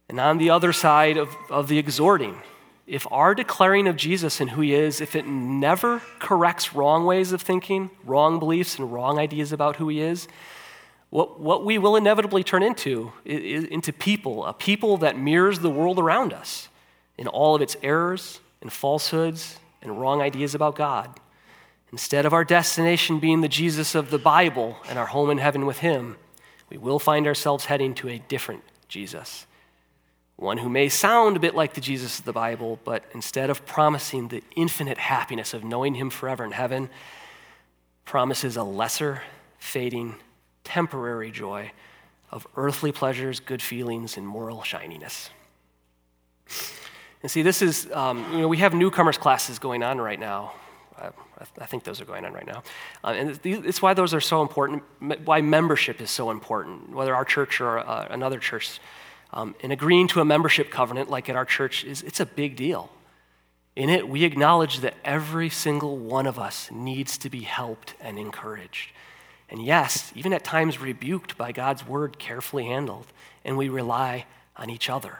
And 0.09 0.19
on 0.19 0.37
the 0.37 0.49
other 0.49 0.73
side 0.73 1.17
of, 1.17 1.29
of 1.49 1.67
the 1.67 1.77
exhorting, 1.77 2.41
if 2.85 3.05
our 3.11 3.35
declaring 3.35 3.87
of 3.87 3.97
Jesus 3.97 4.39
and 4.39 4.49
who 4.49 4.61
he 4.61 4.73
is, 4.73 5.01
if 5.01 5.15
it 5.15 5.27
never 5.27 6.01
corrects 6.19 6.73
wrong 6.73 7.05
ways 7.05 7.33
of 7.33 7.41
thinking, 7.41 7.89
wrong 8.05 8.39
beliefs, 8.39 8.79
and 8.79 8.91
wrong 8.91 9.19
ideas 9.19 9.51
about 9.51 9.75
who 9.75 9.89
he 9.89 9.99
is, 9.99 10.27
what, 11.09 11.39
what 11.39 11.65
we 11.65 11.77
will 11.77 11.95
inevitably 11.95 12.43
turn 12.43 12.63
into 12.63 13.11
is, 13.25 13.65
into 13.65 13.91
people, 13.91 14.45
a 14.45 14.53
people 14.53 14.97
that 14.97 15.17
mirrors 15.17 15.59
the 15.59 15.69
world 15.69 15.99
around 15.99 16.33
us 16.33 16.69
in 17.17 17.27
all 17.27 17.55
of 17.55 17.61
its 17.61 17.75
errors 17.81 18.39
and 18.61 18.71
falsehoods 18.71 19.57
and 19.81 19.99
wrong 19.99 20.21
ideas 20.21 20.55
about 20.55 20.75
God. 20.75 21.19
Instead 21.91 22.25
of 22.25 22.33
our 22.33 22.43
destination 22.43 23.19
being 23.19 23.41
the 23.41 23.47
Jesus 23.47 23.95
of 23.95 24.09
the 24.09 24.17
Bible 24.17 24.77
and 24.89 24.99
our 24.99 25.05
home 25.05 25.29
in 25.29 25.37
heaven 25.37 25.65
with 25.65 25.79
him, 25.79 26.17
we 26.69 26.77
will 26.77 26.99
find 26.99 27.27
ourselves 27.27 27.65
heading 27.65 27.93
to 27.95 28.09
a 28.09 28.19
different 28.19 28.63
Jesus 28.87 29.47
one 30.37 30.59
who 30.59 30.69
may 30.69 30.87
sound 30.87 31.35
a 31.35 31.39
bit 31.39 31.55
like 31.55 31.73
the 31.73 31.81
Jesus 31.81 32.19
of 32.19 32.25
the 32.25 32.33
Bible, 32.33 32.79
but 32.83 33.03
instead 33.13 33.49
of 33.49 33.65
promising 33.65 34.27
the 34.27 34.43
infinite 34.55 34.99
happiness 34.99 35.53
of 35.53 35.63
knowing 35.63 35.95
him 35.95 36.11
forever 36.11 36.45
in 36.45 36.51
heaven, 36.51 36.89
promises 38.05 38.55
a 38.55 38.63
lesser, 38.63 39.23
fading, 39.57 40.15
temporary 40.63 41.31
joy 41.31 41.71
of 42.29 42.45
earthly 42.55 42.91
pleasures, 42.91 43.39
good 43.39 43.63
feelings, 43.63 44.15
and 44.15 44.27
moral 44.27 44.61
shininess. 44.61 45.31
And 47.23 47.31
see, 47.31 47.41
this 47.41 47.63
is, 47.63 47.91
um, 47.91 48.23
you 48.31 48.41
know, 48.41 48.47
we 48.47 48.57
have 48.57 48.75
newcomers 48.75 49.17
classes 49.17 49.57
going 49.57 49.81
on 49.81 49.99
right 49.99 50.19
now. 50.19 50.53
I, 50.97 51.09
I 51.59 51.65
think 51.65 51.83
those 51.83 52.01
are 52.01 52.05
going 52.05 52.25
on 52.25 52.33
right 52.33 52.45
now. 52.45 52.63
Uh, 53.03 53.07
and 53.09 53.39
it's 53.43 53.81
why 53.81 53.93
those 53.93 54.13
are 54.13 54.21
so 54.21 54.41
important, 54.41 54.83
why 55.25 55.41
membership 55.41 56.01
is 56.01 56.09
so 56.09 56.31
important, 56.31 56.89
whether 56.91 57.15
our 57.15 57.25
church 57.25 57.61
or 57.61 57.79
uh, 57.79 58.07
another 58.09 58.39
church 58.39 58.79
um, 59.33 59.55
and 59.61 59.71
agreeing 59.71 60.07
to 60.09 60.21
a 60.21 60.25
membership 60.25 60.71
covenant, 60.71 61.09
like 61.09 61.29
at 61.29 61.35
our 61.35 61.45
church, 61.45 61.83
is 61.83 62.01
it's 62.01 62.19
a 62.19 62.25
big 62.25 62.55
deal. 62.55 62.89
In 63.75 63.89
it, 63.89 64.09
we 64.09 64.23
acknowledge 64.23 64.79
that 64.79 64.95
every 65.05 65.49
single 65.49 65.97
one 65.97 66.25
of 66.25 66.39
us 66.39 66.69
needs 66.71 67.17
to 67.19 67.29
be 67.29 67.41
helped 67.41 67.93
and 68.01 68.17
encouraged. 68.17 68.91
And 69.49 69.63
yes, 69.63 70.11
even 70.15 70.33
at 70.33 70.43
times 70.43 70.81
rebuked 70.81 71.37
by 71.37 71.51
God's 71.51 71.85
word, 71.85 72.17
carefully 72.17 72.65
handled, 72.65 73.05
and 73.45 73.57
we 73.57 73.69
rely 73.69 74.25
on 74.55 74.69
each 74.69 74.89
other. 74.89 75.19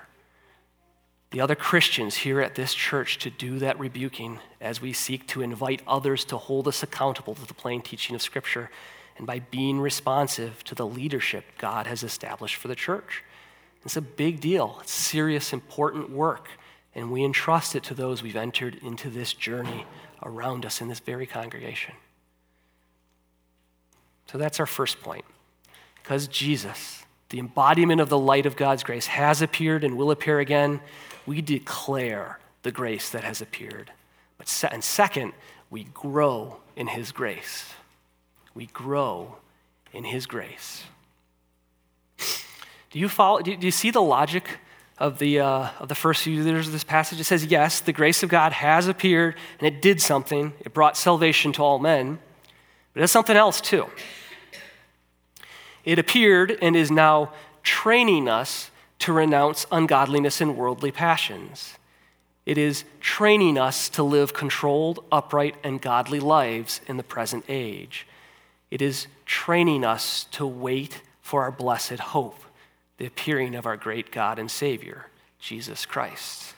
The 1.32 1.42
other 1.42 1.56
Christians 1.56 2.16
here 2.16 2.40
at 2.40 2.56
this 2.56 2.74
church 2.74 3.18
to 3.20 3.30
do 3.30 3.60
that 3.60 3.78
rebuking 3.80 4.40
as 4.62 4.82
we 4.82 4.94
seek 4.94 5.28
to 5.28 5.42
invite 5.42 5.82
others 5.86 6.24
to 6.26 6.38
hold 6.38 6.68
us 6.68 6.84
accountable 6.84 7.36
to 7.36 7.46
the 7.46 7.54
plain 7.54 7.82
teaching 7.82 8.16
of 8.16 8.22
Scripture 8.22 8.70
and 9.18 9.28
by 9.28 9.40
being 9.40 9.80
responsive 9.80 10.64
to 10.64 10.76
the 10.76 10.86
leadership 10.86 11.44
God 11.58 11.88
has 11.88 12.04
established 12.04 12.56
for 12.56 12.68
the 12.68 12.76
church. 12.76 13.24
It's 13.84 13.98
a 13.98 14.02
big 14.02 14.40
deal. 14.40 14.78
It's 14.82 14.92
serious, 14.92 15.54
important 15.54 16.10
work. 16.10 16.50
And 16.96 17.12
we 17.12 17.24
entrust 17.24 17.76
it 17.76 17.84
to 17.84 17.94
those 17.94 18.24
we've 18.24 18.36
entered 18.36 18.76
into 18.82 19.10
this 19.10 19.34
journey 19.34 19.86
around 20.24 20.66
us 20.66 20.82
in 20.82 20.88
this 20.88 21.00
very 21.00 21.26
congregation. 21.26 21.94
So 24.32 24.38
that's 24.38 24.60
our 24.60 24.66
first 24.66 25.02
point. 25.02 25.26
Because 26.02 26.28
Jesus, 26.28 27.04
the 27.30 27.40
embodiment 27.40 28.02
of 28.02 28.10
the 28.10 28.18
light 28.18 28.46
of 28.46 28.56
God's 28.56 28.84
grace, 28.84 29.08
has 29.08 29.42
appeared 29.42 29.84
and 29.84 29.98
will 29.98 30.12
appear 30.12 30.40
again, 30.40 30.80
we 31.26 31.42
declare 31.42 32.40
the 32.64 32.72
grace 32.72 33.10
that 33.10 33.24
has 33.24 33.42
appeared. 33.42 33.92
But 34.38 34.48
se- 34.48 34.70
and 34.72 34.84
second, 34.84 35.34
we 35.70 35.86
grow 35.86 36.58
in 36.76 36.88
his 36.88 37.12
grace. 37.12 37.74
We 38.54 38.68
grow 38.68 39.38
in 39.94 40.06
his 40.06 40.26
grace. 40.26 40.84
Do 42.90 43.00
you, 43.00 43.10
follow, 43.10 43.42
do 43.42 43.52
you 43.60 43.72
see 43.72 43.92
the 43.92 44.02
logic 44.02 44.60
of 44.98 45.20
the, 45.20 45.42
uh, 45.42 45.70
of 45.80 45.90
the 45.90 45.96
first 45.96 46.24
few 46.24 46.42
letters 46.44 46.68
of 46.68 46.74
this 46.74 46.84
passage? 46.84 47.20
It 47.20 47.26
says, 47.26 47.46
yes, 47.46 47.82
the 47.82 47.94
grace 47.94 48.24
of 48.24 48.30
God 48.30 48.54
has 48.54 48.88
appeared 48.88 49.36
and 49.60 49.68
it 49.68 49.82
did 49.82 50.02
something. 50.02 50.54
It 50.62 50.74
brought 50.74 50.96
salvation 50.96 51.52
to 51.54 51.64
all 51.64 51.80
men. 51.80 52.20
But 52.94 53.04
it's 53.04 53.12
something 53.12 53.36
else 53.36 53.62
too. 53.62 53.86
It 55.88 55.98
appeared 55.98 56.58
and 56.62 56.76
is 56.76 56.92
now 56.92 57.32
training 57.64 58.28
us 58.28 58.72
to 59.00 59.14
renounce 59.14 59.66
ungodliness 59.72 60.42
and 60.42 60.58
worldly 60.58 60.92
passions. 60.92 61.78
It 62.46 62.58
is 62.58 62.84
training 63.00 63.58
us 63.58 63.88
to 63.90 64.04
live 64.04 64.34
controlled, 64.34 65.00
upright, 65.14 65.56
and 65.64 65.82
godly 65.82 66.20
lives 66.20 66.82
in 66.88 66.98
the 66.98 67.04
present 67.04 67.46
age. 67.48 68.06
It 68.70 68.82
is 68.82 69.08
training 69.26 69.86
us 69.86 70.26
to 70.32 70.46
wait 70.46 71.04
for 71.22 71.44
our 71.44 71.52
blessed 71.52 72.00
hope 72.00 72.44
the 72.98 73.06
appearing 73.06 73.56
of 73.56 73.66
our 73.66 73.78
great 73.78 74.12
God 74.12 74.40
and 74.40 74.52
Savior, 74.52 75.06
Jesus 75.40 75.86
Christ. 75.86 76.54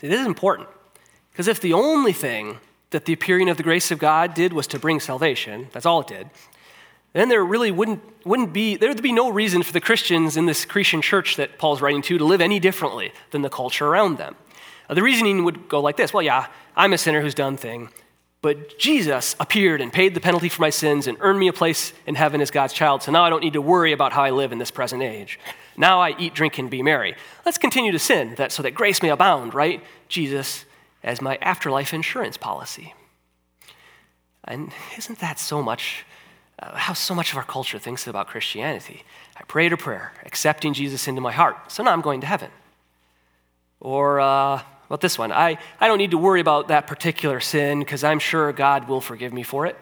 It 0.00 0.12
is 0.12 0.24
important 0.24 0.68
because 1.32 1.48
if 1.48 1.60
the 1.60 1.72
only 1.72 2.12
thing 2.12 2.60
that 2.94 3.06
the 3.06 3.12
appearing 3.12 3.48
of 3.48 3.56
the 3.56 3.64
grace 3.64 3.90
of 3.90 3.98
God 3.98 4.34
did 4.34 4.52
was 4.52 4.68
to 4.68 4.78
bring 4.78 5.00
salvation, 5.00 5.66
that's 5.72 5.84
all 5.84 6.02
it 6.02 6.06
did, 6.06 6.30
then 7.12 7.28
there 7.28 7.44
really 7.44 7.72
wouldn't, 7.72 8.00
wouldn't 8.24 8.52
be, 8.52 8.76
there 8.76 8.88
would 8.88 9.02
be 9.02 9.10
no 9.10 9.30
reason 9.30 9.64
for 9.64 9.72
the 9.72 9.80
Christians 9.80 10.36
in 10.36 10.46
this 10.46 10.64
Cretan 10.64 11.02
church 11.02 11.34
that 11.34 11.58
Paul's 11.58 11.82
writing 11.82 12.02
to 12.02 12.18
to 12.18 12.24
live 12.24 12.40
any 12.40 12.60
differently 12.60 13.12
than 13.32 13.42
the 13.42 13.50
culture 13.50 13.88
around 13.88 14.18
them. 14.18 14.36
Uh, 14.88 14.94
the 14.94 15.02
reasoning 15.02 15.42
would 15.42 15.68
go 15.68 15.80
like 15.80 15.96
this 15.96 16.14
well, 16.14 16.22
yeah, 16.22 16.46
I'm 16.76 16.92
a 16.92 16.98
sinner 16.98 17.20
who's 17.20 17.34
done 17.34 17.56
thing, 17.56 17.88
but 18.42 18.78
Jesus 18.78 19.34
appeared 19.40 19.80
and 19.80 19.92
paid 19.92 20.14
the 20.14 20.20
penalty 20.20 20.48
for 20.48 20.62
my 20.62 20.70
sins 20.70 21.08
and 21.08 21.18
earned 21.18 21.40
me 21.40 21.48
a 21.48 21.52
place 21.52 21.92
in 22.06 22.14
heaven 22.14 22.40
as 22.40 22.52
God's 22.52 22.74
child. 22.74 23.02
So 23.02 23.10
now 23.10 23.24
I 23.24 23.30
don't 23.30 23.42
need 23.42 23.54
to 23.54 23.60
worry 23.60 23.90
about 23.90 24.12
how 24.12 24.22
I 24.22 24.30
live 24.30 24.52
in 24.52 24.58
this 24.58 24.70
present 24.70 25.02
age. 25.02 25.40
Now 25.76 26.00
I 26.00 26.14
eat, 26.16 26.32
drink, 26.32 26.58
and 26.58 26.70
be 26.70 26.80
merry. 26.80 27.16
Let's 27.44 27.58
continue 27.58 27.90
to 27.90 27.98
sin 27.98 28.36
that, 28.36 28.52
so 28.52 28.62
that 28.62 28.70
grace 28.70 29.02
may 29.02 29.08
abound, 29.08 29.52
right? 29.52 29.82
Jesus 30.06 30.64
as 31.04 31.20
my 31.20 31.38
afterlife 31.40 31.94
insurance 31.94 32.36
policy. 32.36 32.94
And 34.42 34.72
isn't 34.98 35.20
that 35.20 35.38
so 35.38 35.62
much 35.62 36.04
uh, 36.58 36.76
how 36.76 36.92
so 36.92 37.14
much 37.14 37.32
of 37.32 37.38
our 37.38 37.44
culture 37.44 37.78
thinks 37.78 38.06
about 38.06 38.28
Christianity? 38.28 39.02
I 39.36 39.42
prayed 39.44 39.72
a 39.72 39.76
prayer, 39.76 40.12
accepting 40.24 40.72
Jesus 40.72 41.08
into 41.08 41.20
my 41.20 41.32
heart. 41.32 41.70
So 41.70 41.82
now 41.82 41.92
I'm 41.92 42.00
going 42.00 42.20
to 42.20 42.26
heaven. 42.26 42.50
Or, 43.80 44.20
uh, 44.20 44.62
about 44.86 45.00
this 45.00 45.18
one? 45.18 45.32
I, 45.32 45.58
I 45.80 45.88
don't 45.88 45.98
need 45.98 46.12
to 46.12 46.18
worry 46.18 46.40
about 46.40 46.68
that 46.68 46.86
particular 46.86 47.40
sin 47.40 47.80
because 47.80 48.04
I'm 48.04 48.20
sure 48.20 48.52
God 48.52 48.88
will 48.88 49.00
forgive 49.00 49.32
me 49.32 49.42
for 49.42 49.66
it. 49.66 49.76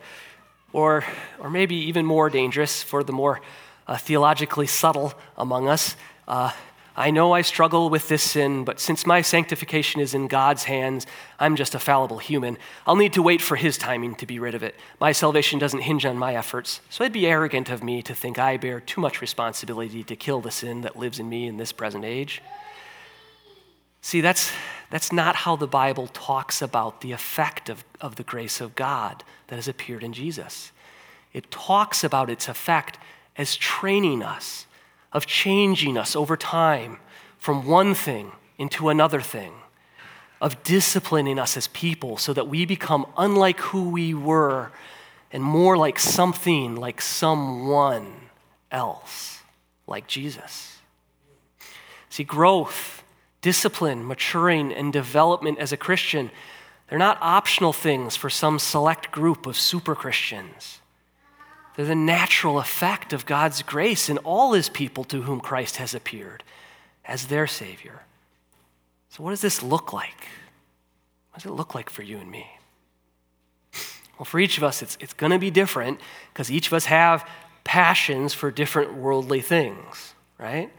Or, 0.72 1.04
or 1.38 1.50
maybe 1.50 1.74
even 1.74 2.06
more 2.06 2.30
dangerous 2.30 2.82
for 2.82 3.04
the 3.04 3.12
more 3.12 3.40
uh, 3.86 3.98
theologically 3.98 4.66
subtle 4.66 5.12
among 5.36 5.68
us. 5.68 5.96
Uh, 6.26 6.52
I 6.94 7.10
know 7.10 7.32
I 7.32 7.40
struggle 7.40 7.88
with 7.88 8.08
this 8.08 8.22
sin, 8.22 8.64
but 8.64 8.78
since 8.78 9.06
my 9.06 9.22
sanctification 9.22 10.00
is 10.00 10.12
in 10.12 10.28
God's 10.28 10.64
hands, 10.64 11.06
I'm 11.38 11.56
just 11.56 11.74
a 11.74 11.78
fallible 11.78 12.18
human. 12.18 12.58
I'll 12.86 12.96
need 12.96 13.14
to 13.14 13.22
wait 13.22 13.40
for 13.40 13.56
His 13.56 13.78
timing 13.78 14.14
to 14.16 14.26
be 14.26 14.38
rid 14.38 14.54
of 14.54 14.62
it. 14.62 14.74
My 15.00 15.12
salvation 15.12 15.58
doesn't 15.58 15.80
hinge 15.80 16.04
on 16.04 16.18
my 16.18 16.34
efforts, 16.34 16.80
so 16.90 17.02
it'd 17.02 17.14
be 17.14 17.26
arrogant 17.26 17.70
of 17.70 17.82
me 17.82 18.02
to 18.02 18.14
think 18.14 18.38
I 18.38 18.58
bear 18.58 18.78
too 18.78 19.00
much 19.00 19.22
responsibility 19.22 20.04
to 20.04 20.16
kill 20.16 20.42
the 20.42 20.50
sin 20.50 20.82
that 20.82 20.96
lives 20.96 21.18
in 21.18 21.28
me 21.30 21.46
in 21.46 21.56
this 21.56 21.72
present 21.72 22.04
age. 22.04 22.42
See, 24.02 24.20
that's, 24.20 24.52
that's 24.90 25.12
not 25.12 25.36
how 25.36 25.56
the 25.56 25.68
Bible 25.68 26.08
talks 26.08 26.60
about 26.60 27.00
the 27.00 27.12
effect 27.12 27.70
of, 27.70 27.84
of 28.00 28.16
the 28.16 28.24
grace 28.24 28.60
of 28.60 28.74
God 28.74 29.24
that 29.46 29.56
has 29.56 29.68
appeared 29.68 30.02
in 30.02 30.12
Jesus. 30.12 30.72
It 31.32 31.50
talks 31.50 32.04
about 32.04 32.28
its 32.28 32.48
effect 32.48 32.98
as 33.36 33.56
training 33.56 34.22
us, 34.22 34.66
of 35.12 35.26
changing 35.26 35.96
us 35.96 36.16
over 36.16 36.36
time 36.36 36.98
from 37.38 37.66
one 37.66 37.94
thing 37.94 38.32
into 38.58 38.88
another 38.88 39.20
thing, 39.20 39.52
of 40.40 40.62
disciplining 40.62 41.38
us 41.38 41.56
as 41.56 41.68
people 41.68 42.16
so 42.16 42.32
that 42.32 42.48
we 42.48 42.64
become 42.64 43.06
unlike 43.16 43.60
who 43.60 43.88
we 43.88 44.14
were 44.14 44.70
and 45.30 45.42
more 45.42 45.76
like 45.76 45.98
something, 45.98 46.76
like 46.76 47.00
someone 47.00 48.12
else, 48.70 49.40
like 49.86 50.06
Jesus. 50.06 50.78
See, 52.10 52.24
growth 52.24 53.02
discipline, 53.42 54.06
maturing, 54.06 54.72
and 54.72 54.92
development 54.92 55.58
as 55.58 55.72
a 55.72 55.76
Christian, 55.76 56.30
they're 56.88 56.98
not 56.98 57.18
optional 57.20 57.72
things 57.72 58.16
for 58.16 58.30
some 58.30 58.58
select 58.58 59.10
group 59.10 59.46
of 59.46 59.58
super 59.58 59.94
Christians. 59.94 60.80
They're 61.76 61.86
the 61.86 61.94
natural 61.94 62.58
effect 62.58 63.12
of 63.12 63.26
God's 63.26 63.62
grace 63.62 64.08
in 64.08 64.18
all 64.18 64.52
his 64.52 64.68
people 64.68 65.04
to 65.04 65.22
whom 65.22 65.40
Christ 65.40 65.76
has 65.76 65.94
appeared 65.94 66.42
as 67.04 67.26
their 67.26 67.46
Savior. 67.46 68.02
So, 69.08 69.22
what 69.22 69.30
does 69.30 69.40
this 69.40 69.62
look 69.62 69.92
like? 69.92 70.28
What 71.30 71.42
does 71.42 71.50
it 71.50 71.54
look 71.54 71.74
like 71.74 71.90
for 71.90 72.02
you 72.02 72.18
and 72.18 72.30
me? 72.30 72.46
Well, 74.18 74.26
for 74.26 74.38
each 74.38 74.58
of 74.58 74.64
us, 74.64 74.82
it's, 74.82 74.98
it's 75.00 75.14
going 75.14 75.32
to 75.32 75.38
be 75.38 75.50
different 75.50 76.00
because 76.32 76.50
each 76.50 76.66
of 76.66 76.74
us 76.74 76.84
have 76.84 77.28
passions 77.64 78.34
for 78.34 78.50
different 78.50 78.94
worldly 78.94 79.40
things, 79.40 80.14
right? 80.38 80.70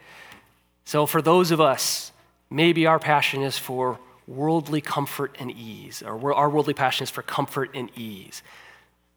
So, 0.85 1.05
for 1.05 1.21
those 1.21 1.51
of 1.51 1.59
us 1.59 2.13
Maybe 2.53 2.85
our 2.85 2.99
passion 2.99 3.41
is 3.41 3.57
for 3.57 3.99
worldly 4.27 4.79
comfort 4.79 5.35
and 5.39 5.49
ease, 5.49 6.03
or 6.03 6.33
our 6.35 6.47
worldly 6.47 6.75
passion 6.75 7.03
is 7.03 7.09
for 7.09 7.23
comfort 7.23 7.71
and 7.73 7.89
ease. 7.97 8.43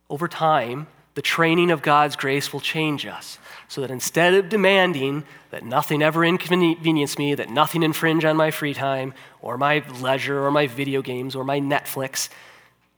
Over 0.09 0.27
time, 0.27 0.87
the 1.17 1.23
training 1.23 1.71
of 1.71 1.81
God's 1.81 2.15
grace 2.15 2.53
will 2.53 2.61
change 2.61 3.07
us 3.07 3.39
so 3.69 3.81
that 3.81 3.91
instead 3.91 4.35
of 4.35 4.51
demanding 4.51 5.25
that 5.51 5.65
nothing 5.65 6.03
ever 6.03 6.23
inconvenience 6.23 7.19
me, 7.19 7.35
that 7.35 7.49
nothing 7.49 7.83
infringe 7.83 8.23
on 8.25 8.37
my 8.37 8.51
free 8.51 8.75
time, 8.75 9.15
or 9.41 9.57
my 9.57 9.83
leisure, 9.99 10.45
or 10.45 10.51
my 10.51 10.67
video 10.67 11.01
games, 11.01 11.35
or 11.35 11.43
my 11.43 11.59
Netflix, 11.59 12.29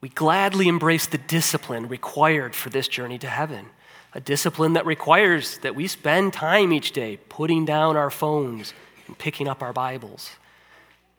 we 0.00 0.08
gladly 0.08 0.66
embrace 0.66 1.06
the 1.06 1.16
discipline 1.16 1.86
required 1.86 2.56
for 2.56 2.70
this 2.70 2.88
journey 2.88 3.18
to 3.18 3.28
heaven. 3.28 3.66
A 4.12 4.20
discipline 4.20 4.72
that 4.72 4.84
requires 4.84 5.58
that 5.58 5.76
we 5.76 5.86
spend 5.86 6.32
time 6.32 6.72
each 6.72 6.90
day 6.90 7.18
putting 7.28 7.64
down 7.64 7.96
our 7.96 8.10
phones 8.10 8.74
and 9.06 9.16
picking 9.16 9.46
up 9.46 9.62
our 9.62 9.72
Bibles. 9.72 10.30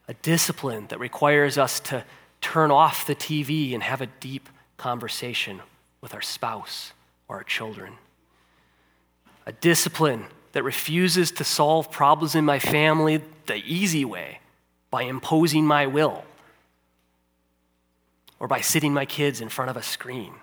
A 0.09 0.15
discipline 0.15 0.87
that 0.87 0.99
requires 0.99 1.57
us 1.57 1.79
to 1.79 2.03
turn 2.41 2.71
off 2.71 3.07
the 3.07 3.15
TV 3.15 3.73
and 3.73 3.83
have 3.83 4.01
a 4.01 4.07
deep 4.07 4.49
conversation 4.75 5.61
with 6.01 6.13
our 6.13 6.21
spouse 6.21 6.93
or 7.27 7.37
our 7.37 7.43
children 7.43 7.93
a 9.49 9.51
discipline 9.51 10.25
that 10.51 10.63
refuses 10.63 11.31
to 11.31 11.43
solve 11.43 11.89
problems 11.91 12.35
in 12.35 12.45
my 12.45 12.59
family 12.59 13.19
the 13.47 13.55
easy 13.65 14.05
way 14.05 14.39
by 14.91 15.01
imposing 15.01 15.65
my 15.65 15.87
will 15.87 16.23
or 18.39 18.47
by 18.47 18.61
sitting 18.61 18.93
my 18.93 19.05
kids 19.05 19.41
in 19.41 19.49
front 19.49 19.71
of 19.71 19.75
a 19.75 19.81
screen, 19.81 20.33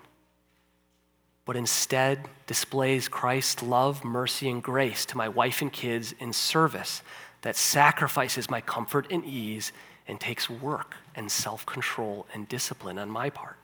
but 1.45 1.55
instead 1.55 2.19
displays 2.49 3.07
Christ's 3.07 3.63
love, 3.63 4.05
mercy, 4.05 4.51
and 4.51 4.61
grace 4.61 5.07
to 5.07 5.17
my 5.17 5.29
wife 5.29 5.63
and 5.63 5.73
kids 5.73 6.13
in 6.19 6.33
service 6.33 7.01
that 7.43 7.55
sacrifices 7.55 8.51
my 8.51 8.61
comfort 8.61 9.07
and 9.13 9.25
ease 9.25 9.71
and 10.09 10.19
takes 10.19 10.51
work 10.51 10.97
and 11.15 11.31
self 11.31 11.65
control 11.65 12.27
and 12.35 12.49
discipline 12.49 12.99
on 12.99 13.09
my 13.09 13.31
part. 13.31 13.57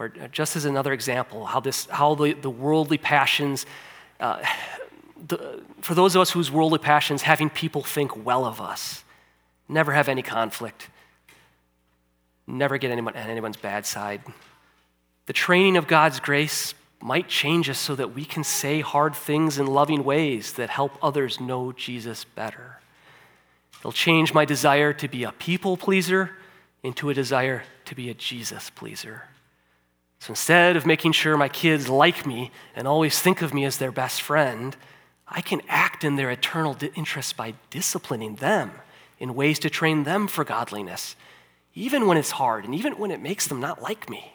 Or 0.00 0.08
just 0.08 0.56
as 0.56 0.64
another 0.64 0.94
example, 0.94 1.44
how, 1.44 1.60
this, 1.60 1.84
how 1.90 2.14
the, 2.14 2.32
the 2.32 2.48
worldly 2.48 2.96
passions, 2.96 3.66
uh, 4.18 4.42
the, 5.28 5.62
for 5.82 5.94
those 5.94 6.16
of 6.16 6.22
us 6.22 6.30
whose 6.30 6.50
worldly 6.50 6.78
passions, 6.78 7.20
having 7.20 7.50
people 7.50 7.82
think 7.82 8.24
well 8.24 8.46
of 8.46 8.62
us, 8.62 9.04
never 9.68 9.92
have 9.92 10.08
any 10.08 10.22
conflict, 10.22 10.88
never 12.46 12.78
get 12.78 12.90
anyone 12.90 13.14
on 13.14 13.28
anyone's 13.28 13.58
bad 13.58 13.84
side. 13.84 14.22
The 15.26 15.34
training 15.34 15.76
of 15.76 15.86
God's 15.86 16.18
grace 16.18 16.72
might 17.02 17.28
change 17.28 17.68
us 17.68 17.78
so 17.78 17.94
that 17.94 18.14
we 18.14 18.24
can 18.24 18.42
say 18.42 18.80
hard 18.80 19.14
things 19.14 19.58
in 19.58 19.66
loving 19.66 20.02
ways 20.02 20.54
that 20.54 20.70
help 20.70 20.92
others 21.02 21.40
know 21.40 21.72
Jesus 21.72 22.24
better. 22.24 22.78
It'll 23.80 23.92
change 23.92 24.32
my 24.32 24.46
desire 24.46 24.94
to 24.94 25.08
be 25.08 25.24
a 25.24 25.32
people 25.32 25.76
pleaser 25.76 26.30
into 26.82 27.10
a 27.10 27.14
desire 27.14 27.64
to 27.84 27.94
be 27.94 28.08
a 28.08 28.14
Jesus 28.14 28.70
pleaser. 28.70 29.24
So 30.20 30.32
instead 30.32 30.76
of 30.76 30.84
making 30.84 31.12
sure 31.12 31.36
my 31.36 31.48
kids 31.48 31.88
like 31.88 32.26
me 32.26 32.50
and 32.76 32.86
always 32.86 33.18
think 33.18 33.40
of 33.40 33.54
me 33.54 33.64
as 33.64 33.78
their 33.78 33.90
best 33.90 34.20
friend, 34.20 34.76
I 35.26 35.40
can 35.40 35.62
act 35.66 36.04
in 36.04 36.16
their 36.16 36.30
eternal 36.30 36.76
interest 36.94 37.38
by 37.38 37.54
disciplining 37.70 38.36
them 38.36 38.72
in 39.18 39.34
ways 39.34 39.58
to 39.60 39.70
train 39.70 40.04
them 40.04 40.28
for 40.28 40.44
godliness, 40.44 41.16
even 41.74 42.06
when 42.06 42.18
it's 42.18 42.32
hard 42.32 42.66
and 42.66 42.74
even 42.74 42.98
when 42.98 43.10
it 43.10 43.20
makes 43.20 43.46
them 43.46 43.60
not 43.60 43.82
like 43.82 44.10
me. 44.10 44.34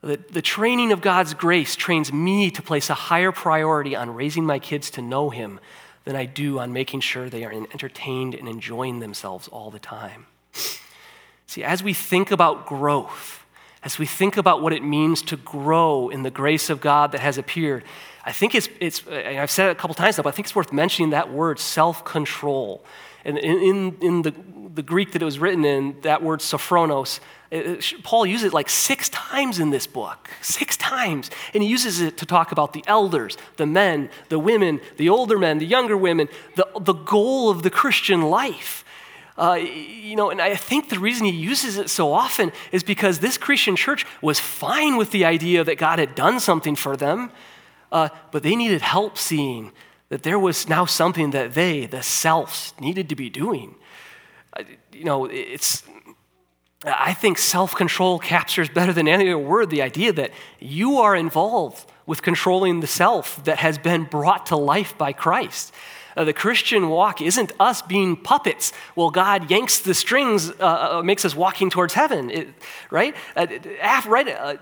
The, 0.00 0.20
the 0.30 0.42
training 0.42 0.90
of 0.90 1.00
God's 1.02 1.34
grace 1.34 1.76
trains 1.76 2.12
me 2.12 2.50
to 2.52 2.62
place 2.62 2.88
a 2.88 2.94
higher 2.94 3.32
priority 3.32 3.94
on 3.94 4.14
raising 4.14 4.44
my 4.44 4.58
kids 4.58 4.88
to 4.92 5.02
know 5.02 5.30
Him 5.30 5.60
than 6.04 6.16
I 6.16 6.24
do 6.24 6.60
on 6.60 6.72
making 6.72 7.00
sure 7.00 7.28
they 7.28 7.44
are 7.44 7.52
entertained 7.52 8.34
and 8.34 8.48
enjoying 8.48 9.00
themselves 9.00 9.48
all 9.48 9.70
the 9.70 9.78
time. 9.78 10.26
See, 11.46 11.64
as 11.64 11.82
we 11.82 11.92
think 11.92 12.30
about 12.30 12.66
growth, 12.66 13.45
as 13.86 14.00
we 14.00 14.04
think 14.04 14.36
about 14.36 14.60
what 14.60 14.72
it 14.72 14.82
means 14.82 15.22
to 15.22 15.36
grow 15.36 16.08
in 16.08 16.24
the 16.24 16.30
grace 16.30 16.70
of 16.70 16.80
God 16.80 17.12
that 17.12 17.20
has 17.20 17.38
appeared, 17.38 17.84
I 18.24 18.32
think 18.32 18.56
it's, 18.56 18.68
it's 18.80 19.06
I've 19.06 19.48
said 19.48 19.68
it 19.68 19.70
a 19.70 19.74
couple 19.76 19.94
times 19.94 20.18
now, 20.18 20.24
but 20.24 20.30
I 20.30 20.36
think 20.36 20.46
it's 20.46 20.56
worth 20.56 20.72
mentioning 20.72 21.10
that 21.10 21.32
word 21.32 21.60
self 21.60 22.04
control. 22.04 22.84
And 23.24 23.38
in, 23.38 23.58
in, 23.58 23.96
in, 24.00 24.22
the, 24.22 24.34
the 24.74 24.82
Greek 24.82 25.12
that 25.12 25.22
it 25.22 25.24
was 25.24 25.38
written 25.38 25.64
in, 25.64 26.00
that 26.00 26.20
word 26.20 26.40
sophronos, 26.40 27.20
it, 27.52 28.02
Paul 28.02 28.26
uses 28.26 28.46
it 28.46 28.52
like 28.52 28.68
six 28.68 29.08
times 29.10 29.60
in 29.60 29.70
this 29.70 29.86
book, 29.86 30.30
six 30.42 30.76
times. 30.76 31.30
And 31.54 31.62
he 31.62 31.68
uses 31.68 32.00
it 32.00 32.16
to 32.16 32.26
talk 32.26 32.50
about 32.50 32.72
the 32.72 32.82
elders, 32.88 33.36
the 33.56 33.66
men, 33.66 34.10
the 34.30 34.40
women, 34.40 34.80
the 34.96 35.10
older 35.10 35.38
men, 35.38 35.58
the 35.58 35.66
younger 35.66 35.96
women, 35.96 36.28
the, 36.56 36.66
the 36.80 36.92
goal 36.92 37.50
of 37.50 37.62
the 37.62 37.70
Christian 37.70 38.22
life. 38.22 38.84
Uh, 39.38 39.54
you 39.54 40.16
know, 40.16 40.30
and 40.30 40.40
I 40.40 40.54
think 40.56 40.88
the 40.88 40.98
reason 40.98 41.26
he 41.26 41.32
uses 41.32 41.76
it 41.76 41.90
so 41.90 42.12
often 42.12 42.52
is 42.72 42.82
because 42.82 43.18
this 43.18 43.36
Christian 43.36 43.76
church 43.76 44.06
was 44.22 44.40
fine 44.40 44.96
with 44.96 45.10
the 45.10 45.26
idea 45.26 45.62
that 45.62 45.76
God 45.76 45.98
had 45.98 46.14
done 46.14 46.40
something 46.40 46.74
for 46.74 46.96
them, 46.96 47.30
uh, 47.92 48.08
but 48.30 48.42
they 48.42 48.56
needed 48.56 48.80
help 48.80 49.18
seeing 49.18 49.72
that 50.08 50.22
there 50.22 50.38
was 50.38 50.68
now 50.68 50.86
something 50.86 51.32
that 51.32 51.54
they, 51.54 51.86
the 51.86 52.02
selves, 52.02 52.72
needed 52.80 53.08
to 53.08 53.16
be 53.16 53.28
doing. 53.28 53.74
Uh, 54.52 54.62
you 54.92 55.04
know, 55.04 55.26
it's. 55.26 55.82
I 56.84 57.14
think 57.14 57.38
self 57.38 57.74
control 57.74 58.18
captures 58.18 58.68
better 58.68 58.92
than 58.92 59.08
any 59.08 59.28
other 59.28 59.38
word 59.38 59.70
the 59.70 59.82
idea 59.82 60.12
that 60.12 60.30
you 60.60 60.98
are 60.98 61.16
involved 61.16 61.90
with 62.06 62.22
controlling 62.22 62.80
the 62.80 62.86
self 62.86 63.42
that 63.44 63.58
has 63.58 63.76
been 63.78 64.04
brought 64.04 64.46
to 64.46 64.56
life 64.56 64.96
by 64.96 65.12
Christ. 65.12 65.74
Uh, 66.16 66.24
the 66.24 66.32
Christian 66.32 66.88
walk 66.88 67.20
isn't 67.20 67.52
us 67.60 67.82
being 67.82 68.16
puppets. 68.16 68.72
Well, 68.94 69.10
God 69.10 69.50
yanks 69.50 69.80
the 69.80 69.94
strings, 69.94 70.50
uh, 70.50 70.98
uh 70.98 71.02
makes 71.04 71.24
us 71.24 71.34
walking 71.34 71.70
towards 71.70 71.94
heaven, 71.94 72.30
it, 72.30 72.48
right? 72.90 73.14
Uh, 73.36 73.46
after, 73.80 74.10
right 74.10 74.28
uh, 74.28 74.56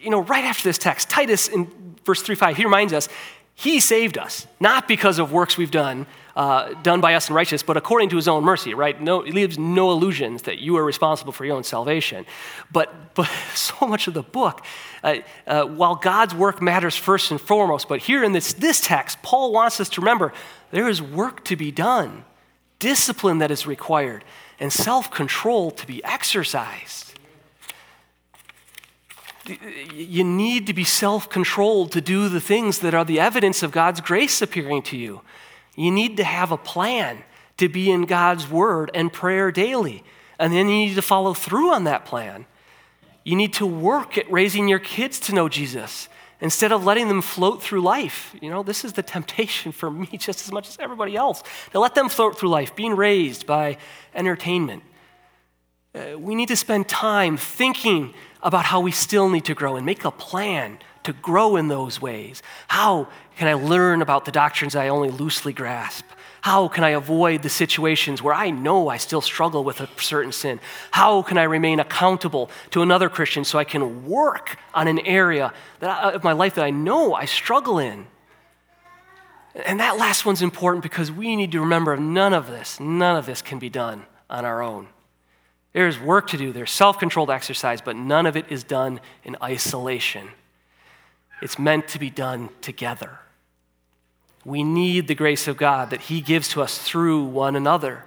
you 0.00 0.10
know, 0.10 0.22
right 0.22 0.44
after 0.44 0.64
this 0.64 0.78
text, 0.78 1.08
Titus 1.08 1.48
in 1.48 1.96
verse 2.04 2.22
3 2.22 2.34
5, 2.34 2.56
he 2.56 2.64
reminds 2.64 2.92
us, 2.92 3.08
He 3.54 3.80
saved 3.80 4.18
us, 4.18 4.46
not 4.58 4.86
because 4.86 5.18
of 5.18 5.32
works 5.32 5.56
we've 5.56 5.70
done, 5.70 6.06
uh, 6.40 6.72
done 6.82 7.02
by 7.02 7.12
us 7.12 7.28
in 7.28 7.34
righteousness, 7.34 7.62
but 7.62 7.76
according 7.76 8.08
to 8.08 8.16
his 8.16 8.26
own 8.26 8.42
mercy, 8.42 8.72
right? 8.72 8.98
No, 8.98 9.20
he 9.20 9.30
leaves 9.30 9.58
no 9.58 9.90
illusions 9.90 10.40
that 10.42 10.58
you 10.58 10.74
are 10.78 10.82
responsible 10.82 11.32
for 11.32 11.44
your 11.44 11.54
own 11.54 11.64
salvation. 11.64 12.24
But, 12.72 13.14
but 13.14 13.26
so 13.54 13.86
much 13.86 14.08
of 14.08 14.14
the 14.14 14.22
book, 14.22 14.64
uh, 15.04 15.16
uh, 15.46 15.64
while 15.64 15.96
God's 15.96 16.34
work 16.34 16.62
matters 16.62 16.96
first 16.96 17.30
and 17.30 17.38
foremost, 17.38 17.88
but 17.88 18.00
here 18.00 18.24
in 18.24 18.32
this, 18.32 18.54
this 18.54 18.80
text, 18.80 19.20
Paul 19.20 19.52
wants 19.52 19.80
us 19.80 19.90
to 19.90 20.00
remember 20.00 20.32
there 20.70 20.88
is 20.88 21.02
work 21.02 21.44
to 21.44 21.56
be 21.56 21.70
done, 21.70 22.24
discipline 22.78 23.36
that 23.40 23.50
is 23.50 23.66
required, 23.66 24.24
and 24.58 24.72
self 24.72 25.10
control 25.10 25.70
to 25.72 25.86
be 25.86 26.02
exercised. 26.04 27.18
You 29.92 30.24
need 30.24 30.66
to 30.68 30.72
be 30.72 30.84
self 30.84 31.28
controlled 31.28 31.92
to 31.92 32.00
do 32.00 32.30
the 32.30 32.40
things 32.40 32.78
that 32.78 32.94
are 32.94 33.04
the 33.04 33.20
evidence 33.20 33.62
of 33.62 33.72
God's 33.72 34.00
grace 34.00 34.40
appearing 34.40 34.80
to 34.84 34.96
you. 34.96 35.20
You 35.80 35.90
need 35.90 36.18
to 36.18 36.24
have 36.24 36.52
a 36.52 36.58
plan 36.58 37.24
to 37.56 37.66
be 37.66 37.90
in 37.90 38.02
God's 38.02 38.46
word 38.50 38.90
and 38.92 39.10
prayer 39.10 39.50
daily. 39.50 40.04
And 40.38 40.52
then 40.52 40.68
you 40.68 40.74
need 40.74 40.94
to 40.96 41.02
follow 41.02 41.32
through 41.32 41.72
on 41.72 41.84
that 41.84 42.04
plan. 42.04 42.44
You 43.24 43.34
need 43.34 43.54
to 43.54 43.66
work 43.66 44.18
at 44.18 44.30
raising 44.30 44.68
your 44.68 44.78
kids 44.78 45.18
to 45.20 45.34
know 45.34 45.48
Jesus 45.48 46.10
instead 46.38 46.70
of 46.70 46.84
letting 46.84 47.08
them 47.08 47.22
float 47.22 47.62
through 47.62 47.80
life. 47.80 48.36
You 48.42 48.50
know, 48.50 48.62
this 48.62 48.84
is 48.84 48.92
the 48.92 49.02
temptation 49.16 49.72
for 49.72 49.90
me 49.90 50.06
just 50.18 50.42
as 50.42 50.52
much 50.52 50.68
as 50.68 50.76
everybody 50.78 51.16
else 51.16 51.42
to 51.72 51.80
let 51.80 51.94
them 51.94 52.10
float 52.10 52.38
through 52.38 52.50
life, 52.50 52.76
being 52.76 52.94
raised 52.94 53.46
by 53.46 53.78
entertainment. 54.14 54.82
Uh, 55.94 56.18
we 56.18 56.34
need 56.34 56.48
to 56.48 56.56
spend 56.56 56.88
time 56.90 57.38
thinking 57.38 58.12
about 58.42 58.66
how 58.66 58.80
we 58.80 58.92
still 58.92 59.30
need 59.30 59.46
to 59.46 59.54
grow 59.54 59.76
and 59.76 59.86
make 59.86 60.04
a 60.04 60.10
plan 60.10 60.78
to 61.04 61.12
grow 61.12 61.56
in 61.56 61.68
those 61.68 62.00
ways. 62.00 62.42
How 62.68 63.08
can 63.36 63.48
I 63.48 63.54
learn 63.54 64.02
about 64.02 64.24
the 64.24 64.32
doctrines 64.32 64.76
I 64.76 64.88
only 64.88 65.10
loosely 65.10 65.52
grasp? 65.52 66.04
How 66.42 66.68
can 66.68 66.84
I 66.84 66.90
avoid 66.90 67.42
the 67.42 67.50
situations 67.50 68.22
where 68.22 68.32
I 68.32 68.50
know 68.50 68.88
I 68.88 68.96
still 68.96 69.20
struggle 69.20 69.62
with 69.62 69.80
a 69.80 69.88
certain 69.98 70.32
sin? 70.32 70.58
How 70.90 71.22
can 71.22 71.36
I 71.36 71.42
remain 71.42 71.80
accountable 71.80 72.50
to 72.70 72.82
another 72.82 73.10
Christian 73.10 73.44
so 73.44 73.58
I 73.58 73.64
can 73.64 74.06
work 74.06 74.56
on 74.72 74.88
an 74.88 75.00
area 75.00 75.52
that, 75.80 76.14
of 76.14 76.24
my 76.24 76.32
life 76.32 76.54
that 76.54 76.64
I 76.64 76.70
know 76.70 77.14
I 77.14 77.26
struggle 77.26 77.78
in? 77.78 78.06
And 79.66 79.80
that 79.80 79.98
last 79.98 80.24
one's 80.24 80.42
important 80.42 80.82
because 80.82 81.10
we 81.10 81.36
need 81.36 81.52
to 81.52 81.60
remember 81.60 81.96
none 81.96 82.32
of 82.32 82.46
this, 82.46 82.80
none 82.80 83.16
of 83.16 83.26
this 83.26 83.42
can 83.42 83.58
be 83.58 83.68
done 83.68 84.06
on 84.30 84.44
our 84.44 84.62
own. 84.62 84.88
There's 85.72 86.00
work 86.00 86.28
to 86.28 86.36
do, 86.36 86.52
there's 86.52 86.70
self 86.70 86.98
controlled 86.98 87.30
exercise, 87.30 87.80
but 87.80 87.96
none 87.96 88.26
of 88.26 88.36
it 88.36 88.46
is 88.48 88.64
done 88.64 89.00
in 89.24 89.36
isolation. 89.42 90.30
It's 91.42 91.58
meant 91.58 91.88
to 91.88 91.98
be 91.98 92.10
done 92.10 92.50
together. 92.60 93.18
We 94.44 94.62
need 94.62 95.08
the 95.08 95.14
grace 95.14 95.48
of 95.48 95.56
God 95.56 95.90
that 95.90 96.02
He 96.02 96.20
gives 96.20 96.48
to 96.50 96.62
us 96.62 96.78
through 96.78 97.24
one 97.24 97.56
another. 97.56 98.04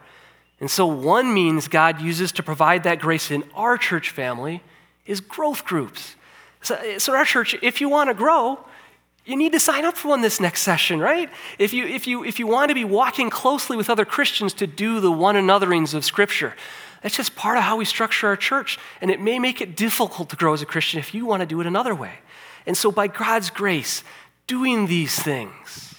And 0.60 0.70
so, 0.70 0.86
one 0.86 1.34
means 1.34 1.68
God 1.68 2.02
uses 2.02 2.32
to 2.34 2.44
provide 2.44 2.84
that 2.84 3.00
grace 3.00 3.32
in 3.32 3.44
our 3.54 3.78
church 3.78 4.10
family 4.10 4.64
is 5.06 5.20
growth 5.20 5.66
groups. 5.66 6.16
So, 6.62 6.98
so 6.98 7.14
our 7.14 7.26
church, 7.26 7.56
if 7.62 7.82
you 7.82 7.90
want 7.90 8.10
to 8.10 8.14
grow, 8.14 8.60
you 9.26 9.36
need 9.36 9.54
to 9.54 9.60
sign 9.60 9.86
up 9.86 9.96
for 9.96 10.10
one 10.10 10.22
this 10.22 10.40
next 10.40 10.62
session, 10.62 11.00
right? 11.00 11.30
If 11.60 11.74
you, 11.74 11.86
if 11.86 12.08
you, 12.08 12.24
if 12.24 12.40
you 12.40 12.48
want 12.48 12.70
to 12.70 12.76
be 12.76 12.84
walking 12.84 13.30
closely 13.30 13.78
with 13.78 13.90
other 13.90 14.06
Christians 14.06 14.54
to 14.56 14.68
do 14.68 15.00
the 15.00 15.12
one 15.12 15.36
anotherings 15.36 15.94
of 15.94 16.04
Scripture, 16.04 16.56
that's 17.02 17.16
just 17.16 17.36
part 17.36 17.58
of 17.58 17.64
how 17.64 17.78
we 17.78 17.86
structure 17.86 18.28
our 18.28 18.38
church. 18.38 18.80
And 19.02 19.12
it 19.12 19.22
may 19.22 19.40
make 19.40 19.62
it 19.62 19.76
difficult 19.76 20.30
to 20.30 20.36
grow 20.36 20.54
as 20.54 20.62
a 20.62 20.66
Christian 20.66 21.00
if 21.00 21.14
you 21.14 21.26
want 21.26 21.42
to 21.42 21.46
do 21.46 21.60
it 21.62 21.68
another 21.68 21.94
way. 21.94 22.20
And 22.66 22.78
so, 22.78 22.92
by 22.92 23.08
God's 23.08 23.50
grace, 23.50 24.04
doing 24.48 24.88
these 24.88 25.18
things, 25.18 25.96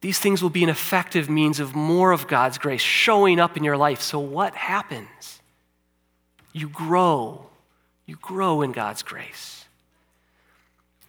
these 0.00 0.18
things 0.18 0.42
will 0.42 0.50
be 0.50 0.62
an 0.62 0.68
effective 0.68 1.28
means 1.28 1.60
of 1.60 1.74
more 1.74 2.12
of 2.12 2.28
God's 2.28 2.58
grace 2.58 2.82
showing 2.82 3.40
up 3.40 3.56
in 3.56 3.64
your 3.64 3.76
life. 3.76 4.00
So, 4.00 4.18
what 4.18 4.54
happens? 4.54 5.40
You 6.52 6.68
grow. 6.68 7.46
You 8.06 8.16
grow 8.20 8.62
in 8.62 8.72
God's 8.72 9.02
grace. 9.02 9.64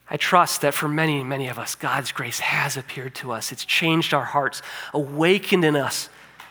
I 0.09 0.17
trust 0.17 0.61
that 0.61 0.73
for 0.73 0.87
many, 0.87 1.23
many 1.23 1.49
of 1.49 1.59
us, 1.59 1.75
God's 1.75 2.11
grace 2.11 2.39
has 2.39 2.77
appeared 2.77 3.13
to 3.15 3.31
us. 3.31 3.51
It's 3.51 3.63
changed 3.63 4.13
our 4.13 4.25
hearts, 4.25 4.61
awakened 4.93 5.63
in 5.63 5.75
us 5.75 6.09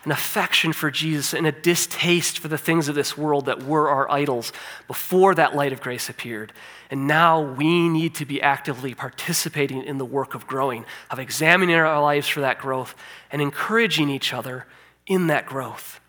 an 0.09 0.12
affection 0.12 0.73
for 0.73 0.90
Jesus 0.90 1.35
and 1.35 1.47
a 1.47 1.53
distaste 1.53 2.38
for 2.38 2.49
the 2.49 2.57
things 2.57 2.88
of 2.88 2.94
this 2.94 3.18
world 3.18 3.44
that 3.44 3.62
were 3.62 3.90
our 3.90 4.11
idols 4.11 4.55
before 4.87 5.35
that 5.35 5.55
light 5.55 5.71
of 5.71 5.83
grace 5.83 6.09
appeared. 6.09 6.51
And 6.90 7.07
now 7.07 7.42
we 7.42 7.90
need 7.90 8.14
to 8.14 8.25
be 8.25 8.40
actively 8.40 8.94
participating 8.94 9.85
in 9.85 9.99
the 9.99 10.07
work 10.07 10.35
of 10.35 10.47
growing, 10.47 10.87
of 11.11 11.18
examining 11.18 11.77
our 11.77 12.01
lives 12.01 12.27
for 12.27 12.40
that 12.40 12.59
growth 12.59 12.94
and 13.31 13.42
encouraging 13.42 14.09
each 14.09 14.33
other 14.33 14.64
in 15.07 15.27
that 15.27 15.44
growth. 15.44 16.01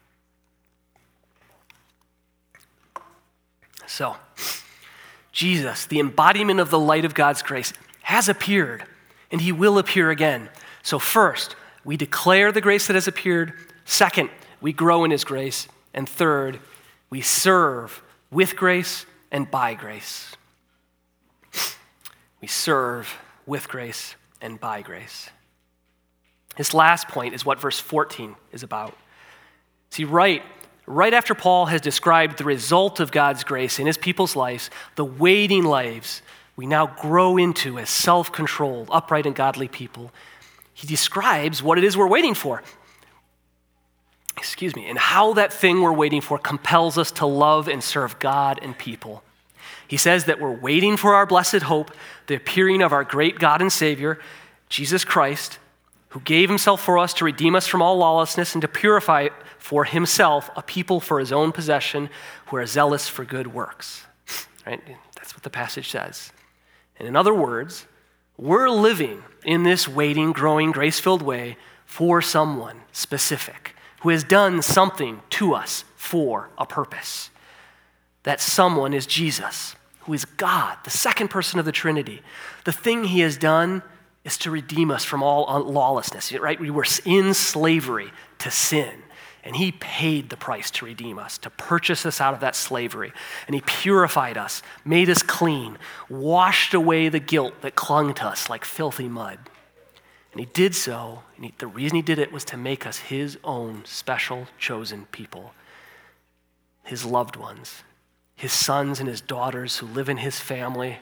So, 3.85 4.15
Jesus, 5.33 5.87
the 5.87 5.99
embodiment 5.99 6.61
of 6.61 6.69
the 6.69 6.79
light 6.79 7.03
of 7.03 7.13
God's 7.13 7.41
grace, 7.41 7.73
has 8.03 8.29
appeared 8.29 8.85
and 9.29 9.41
he 9.41 9.51
will 9.51 9.77
appear 9.77 10.09
again. 10.09 10.47
So, 10.83 10.99
first, 10.99 11.57
we 11.83 11.97
declare 11.97 12.53
the 12.53 12.61
grace 12.61 12.87
that 12.87 12.93
has 12.93 13.09
appeared. 13.09 13.51
Second, 13.89 14.29
we 14.61 14.71
grow 14.71 15.03
in 15.03 15.09
his 15.09 15.23
grace. 15.23 15.67
And 15.95 16.07
third, 16.07 16.59
we 17.09 17.21
serve 17.21 18.03
with 18.29 18.55
grace 18.55 19.07
and 19.31 19.49
by 19.49 19.73
grace. 19.73 20.35
We 22.39 22.47
serve 22.47 23.17
with 23.47 23.67
grace 23.67 24.15
and 24.41 24.59
by 24.59 24.83
grace. 24.83 25.31
This 26.55 26.75
last 26.75 27.07
point 27.07 27.33
is 27.33 27.43
what 27.43 27.59
verse 27.59 27.79
14 27.79 28.35
is 28.51 28.61
about. 28.61 28.95
See, 29.89 30.03
right 30.03 30.43
right 30.85 31.13
after 31.13 31.33
Paul 31.33 31.65
has 31.65 31.81
described 31.81 32.37
the 32.37 32.43
result 32.43 32.99
of 32.99 33.11
God's 33.11 33.43
grace 33.43 33.79
in 33.79 33.87
his 33.87 33.97
people's 33.97 34.35
lives, 34.35 34.69
the 34.97 35.05
waiting 35.05 35.63
lives 35.63 36.21
we 36.55 36.67
now 36.67 36.87
grow 36.87 37.37
into 37.37 37.79
as 37.79 37.89
self 37.89 38.31
controlled, 38.31 38.89
upright, 38.91 39.25
and 39.25 39.35
godly 39.35 39.67
people, 39.67 40.11
he 40.73 40.85
describes 40.85 41.63
what 41.63 41.79
it 41.79 41.83
is 41.83 41.97
we're 41.97 42.07
waiting 42.07 42.35
for. 42.35 42.61
Excuse 44.39 44.73
me, 44.73 44.89
and 44.89 44.97
how 44.97 45.33
that 45.33 45.51
thing 45.51 45.81
we're 45.81 45.91
waiting 45.91 46.21
for 46.21 46.37
compels 46.37 46.97
us 46.97 47.11
to 47.11 47.25
love 47.25 47.67
and 47.67 47.83
serve 47.83 48.17
God 48.19 48.57
and 48.61 48.75
people. 48.77 49.21
He 49.85 49.97
says 49.97 50.25
that 50.25 50.39
we're 50.39 50.55
waiting 50.55 50.95
for 50.95 51.13
our 51.13 51.25
blessed 51.25 51.63
hope, 51.63 51.91
the 52.27 52.35
appearing 52.35 52.81
of 52.81 52.93
our 52.93 53.03
great 53.03 53.37
God 53.37 53.61
and 53.61 53.71
Savior, 53.71 54.17
Jesus 54.69 55.03
Christ, 55.03 55.59
who 56.09 56.21
gave 56.21 56.47
himself 56.47 56.81
for 56.81 56.97
us 56.97 57.13
to 57.15 57.25
redeem 57.25 57.53
us 57.53 57.67
from 57.67 57.81
all 57.81 57.97
lawlessness 57.97 58.55
and 58.55 58.61
to 58.61 58.67
purify 58.69 59.27
for 59.57 59.83
himself 59.83 60.49
a 60.55 60.61
people 60.61 61.01
for 61.01 61.19
his 61.19 61.33
own 61.33 61.51
possession 61.51 62.09
who 62.47 62.55
are 62.55 62.65
zealous 62.65 63.09
for 63.09 63.25
good 63.25 63.47
works. 63.47 64.05
Right? 64.65 64.81
That's 65.15 65.35
what 65.35 65.43
the 65.43 65.49
passage 65.49 65.89
says. 65.89 66.31
And 66.97 67.09
in 67.09 67.17
other 67.17 67.33
words, 67.33 67.87
we're 68.37 68.69
living 68.69 69.21
in 69.43 69.63
this 69.63 69.85
waiting, 69.85 70.31
growing, 70.31 70.71
grace 70.71 70.99
filled 70.99 71.23
way 71.23 71.57
for 71.85 72.21
someone 72.21 72.81
specific 72.93 73.75
who 74.01 74.09
has 74.09 74.23
done 74.23 74.61
something 74.61 75.21
to 75.31 75.53
us 75.53 75.83
for 75.95 76.49
a 76.57 76.65
purpose. 76.65 77.29
That 78.23 78.41
someone 78.41 78.93
is 78.93 79.05
Jesus, 79.05 79.75
who 80.01 80.13
is 80.13 80.25
God, 80.25 80.77
the 80.83 80.89
second 80.89 81.29
person 81.29 81.59
of 81.59 81.65
the 81.65 81.71
Trinity. 81.71 82.21
The 82.65 82.71
thing 82.71 83.05
he 83.05 83.21
has 83.21 83.37
done 83.37 83.83
is 84.23 84.37
to 84.39 84.51
redeem 84.51 84.91
us 84.91 85.03
from 85.03 85.23
all 85.23 85.63
lawlessness, 85.63 86.33
right? 86.33 86.59
We 86.59 86.69
were 86.69 86.85
in 87.05 87.33
slavery 87.33 88.11
to 88.39 88.51
sin. 88.51 89.03
And 89.43 89.55
he 89.55 89.71
paid 89.71 90.29
the 90.29 90.37
price 90.37 90.69
to 90.71 90.85
redeem 90.85 91.17
us, 91.17 91.37
to 91.39 91.49
purchase 91.49 92.05
us 92.05 92.19
out 92.19 92.33
of 92.33 92.41
that 92.41 92.55
slavery. 92.55 93.13
And 93.47 93.55
he 93.55 93.61
purified 93.61 94.37
us, 94.37 94.61
made 94.83 95.09
us 95.09 95.23
clean, 95.23 95.77
washed 96.09 96.73
away 96.73 97.07
the 97.07 97.21
guilt 97.21 97.61
that 97.61 97.75
clung 97.75 98.13
to 98.15 98.25
us 98.25 98.49
like 98.49 98.65
filthy 98.65 99.07
mud. 99.07 99.39
And 100.31 100.39
he 100.39 100.45
did 100.45 100.75
so, 100.75 101.23
and 101.35 101.45
he, 101.45 101.53
the 101.57 101.67
reason 101.67 101.95
he 101.95 102.01
did 102.01 102.19
it 102.19 102.31
was 102.31 102.45
to 102.45 102.57
make 102.57 102.85
us 102.85 102.97
his 102.97 103.37
own 103.43 103.83
special, 103.85 104.47
chosen 104.57 105.07
people, 105.11 105.53
his 106.83 107.03
loved 107.03 107.35
ones, 107.35 107.83
his 108.35 108.53
sons 108.53 108.99
and 108.99 109.09
his 109.09 109.21
daughters 109.21 109.77
who 109.77 109.87
live 109.87 110.07
in 110.07 110.17
his 110.17 110.39
family 110.39 110.97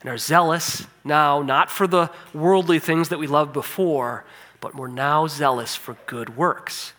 and 0.00 0.10
are 0.10 0.18
zealous 0.18 0.86
now, 1.04 1.40
not 1.42 1.70
for 1.70 1.86
the 1.86 2.10
worldly 2.34 2.78
things 2.78 3.08
that 3.08 3.18
we 3.18 3.26
loved 3.26 3.52
before, 3.52 4.24
but 4.60 4.74
we're 4.74 4.88
now 4.88 5.26
zealous 5.26 5.74
for 5.74 5.96
good 6.06 6.36
works, 6.36 6.92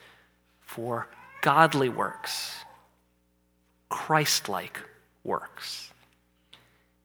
for 0.62 1.08
godly 1.42 1.90
works, 1.90 2.56
Christ 3.90 4.50
like 4.50 4.80
works. 5.24 5.92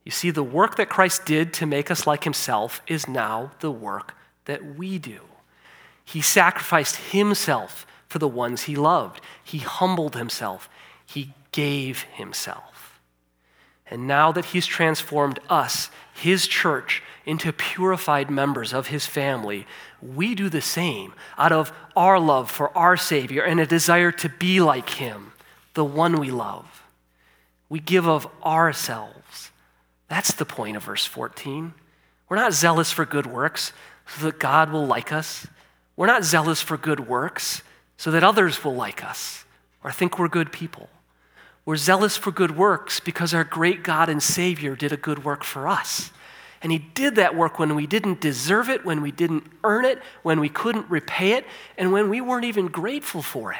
You 0.04 0.10
see, 0.10 0.30
the 0.30 0.42
work 0.42 0.76
that 0.76 0.88
Christ 0.88 1.26
did 1.26 1.52
to 1.54 1.66
make 1.66 1.90
us 1.90 2.06
like 2.06 2.24
himself 2.24 2.80
is 2.86 3.06
now 3.06 3.52
the 3.60 3.70
work 3.70 4.14
that 4.44 4.76
we 4.76 4.98
do. 4.98 5.20
He 6.04 6.20
sacrificed 6.20 6.96
himself 6.96 7.86
for 8.08 8.18
the 8.18 8.28
ones 8.28 8.64
he 8.64 8.76
loved, 8.76 9.20
he 9.42 9.58
humbled 9.58 10.16
himself, 10.16 10.68
he 11.06 11.32
gave 11.50 12.02
himself. 12.02 13.00
And 13.86 14.06
now 14.06 14.32
that 14.32 14.46
he's 14.46 14.66
transformed 14.66 15.38
us, 15.48 15.90
his 16.14 16.46
church, 16.46 17.02
into 17.24 17.52
purified 17.52 18.30
members 18.30 18.72
of 18.72 18.88
his 18.88 19.06
family, 19.06 19.66
we 20.00 20.34
do 20.34 20.48
the 20.48 20.60
same 20.60 21.12
out 21.38 21.52
of 21.52 21.72
our 21.94 22.18
love 22.18 22.50
for 22.50 22.76
our 22.76 22.96
Savior 22.96 23.42
and 23.42 23.60
a 23.60 23.66
desire 23.66 24.10
to 24.12 24.28
be 24.28 24.60
like 24.60 24.90
him, 24.90 25.32
the 25.74 25.84
one 25.84 26.18
we 26.18 26.30
love. 26.30 26.82
We 27.68 27.80
give 27.80 28.06
of 28.06 28.26
ourselves. 28.44 29.50
That's 30.08 30.34
the 30.34 30.44
point 30.44 30.76
of 30.76 30.84
verse 30.84 31.06
14. 31.06 31.74
We're 32.28 32.36
not 32.36 32.54
zealous 32.54 32.92
for 32.92 33.04
good 33.04 33.26
works 33.26 33.72
so 34.14 34.26
that 34.26 34.38
God 34.38 34.70
will 34.70 34.86
like 34.86 35.12
us. 35.12 35.46
We're 35.96 36.06
not 36.06 36.24
zealous 36.24 36.60
for 36.60 36.76
good 36.76 37.00
works 37.00 37.62
so 37.96 38.10
that 38.10 38.24
others 38.24 38.64
will 38.64 38.74
like 38.74 39.04
us 39.04 39.44
or 39.82 39.92
think 39.92 40.18
we're 40.18 40.28
good 40.28 40.52
people. 40.52 40.88
We're 41.64 41.76
zealous 41.76 42.16
for 42.16 42.32
good 42.32 42.56
works 42.56 43.00
because 43.00 43.32
our 43.32 43.44
great 43.44 43.82
God 43.84 44.08
and 44.08 44.22
Savior 44.22 44.74
did 44.74 44.92
a 44.92 44.96
good 44.96 45.24
work 45.24 45.44
for 45.44 45.68
us. 45.68 46.10
And 46.60 46.72
He 46.72 46.78
did 46.78 47.16
that 47.16 47.36
work 47.36 47.58
when 47.58 47.74
we 47.74 47.86
didn't 47.86 48.20
deserve 48.20 48.68
it, 48.68 48.84
when 48.84 49.02
we 49.02 49.10
didn't 49.10 49.44
earn 49.64 49.84
it, 49.84 50.00
when 50.22 50.40
we 50.40 50.48
couldn't 50.48 50.90
repay 50.90 51.32
it, 51.32 51.46
and 51.78 51.92
when 51.92 52.08
we 52.08 52.20
weren't 52.20 52.44
even 52.44 52.66
grateful 52.66 53.22
for 53.22 53.52
it. 53.52 53.58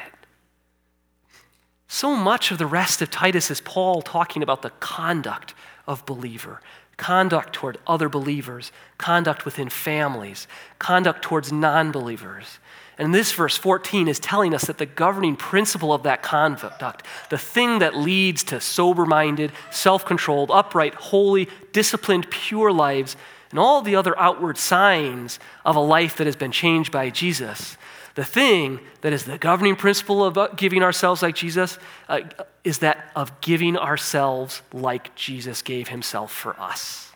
So 1.87 2.15
much 2.15 2.51
of 2.51 2.57
the 2.57 2.65
rest 2.65 3.01
of 3.01 3.11
Titus 3.11 3.51
is 3.51 3.61
Paul 3.61 4.01
talking 4.01 4.41
about 4.41 4.61
the 4.61 4.71
conduct 4.71 5.53
of 5.85 6.05
believer, 6.05 6.61
conduct 6.97 7.53
toward 7.53 7.77
other 7.87 8.09
believers, 8.09 8.71
conduct 8.97 9.45
within 9.45 9.69
families, 9.69 10.47
conduct 10.79 11.21
towards 11.21 11.51
non 11.51 11.91
believers. 11.91 12.59
And 12.97 13.13
this 13.13 13.31
verse 13.31 13.57
14 13.57 14.07
is 14.07 14.19
telling 14.19 14.53
us 14.53 14.65
that 14.65 14.77
the 14.77 14.85
governing 14.85 15.35
principle 15.35 15.93
of 15.93 16.03
that 16.03 16.21
conduct, 16.21 17.03
the 17.29 17.37
thing 17.37 17.79
that 17.79 17.97
leads 17.97 18.43
to 18.45 18.61
sober 18.61 19.05
minded, 19.05 19.51
self 19.71 20.05
controlled, 20.05 20.51
upright, 20.51 20.93
holy, 20.93 21.49
disciplined, 21.71 22.29
pure 22.29 22.71
lives, 22.71 23.15
and 23.49 23.59
all 23.59 23.81
the 23.81 23.95
other 23.95 24.17
outward 24.19 24.57
signs 24.57 25.39
of 25.65 25.75
a 25.75 25.79
life 25.79 26.17
that 26.17 26.27
has 26.27 26.35
been 26.35 26.51
changed 26.51 26.91
by 26.91 27.09
Jesus, 27.09 27.77
the 28.15 28.23
thing 28.23 28.79
that 29.01 29.11
is 29.13 29.23
the 29.25 29.37
governing 29.37 29.75
principle 29.75 30.23
of 30.23 30.37
uh, 30.37 30.47
giving 30.55 30.83
ourselves 30.83 31.21
like 31.21 31.35
Jesus 31.35 31.79
uh, 32.07 32.21
is 32.63 32.79
that 32.79 33.09
of 33.15 33.41
giving 33.41 33.77
ourselves 33.77 34.61
like 34.71 35.15
Jesus 35.15 35.61
gave 35.61 35.87
himself 35.87 36.31
for 36.31 36.59
us. 36.59 37.11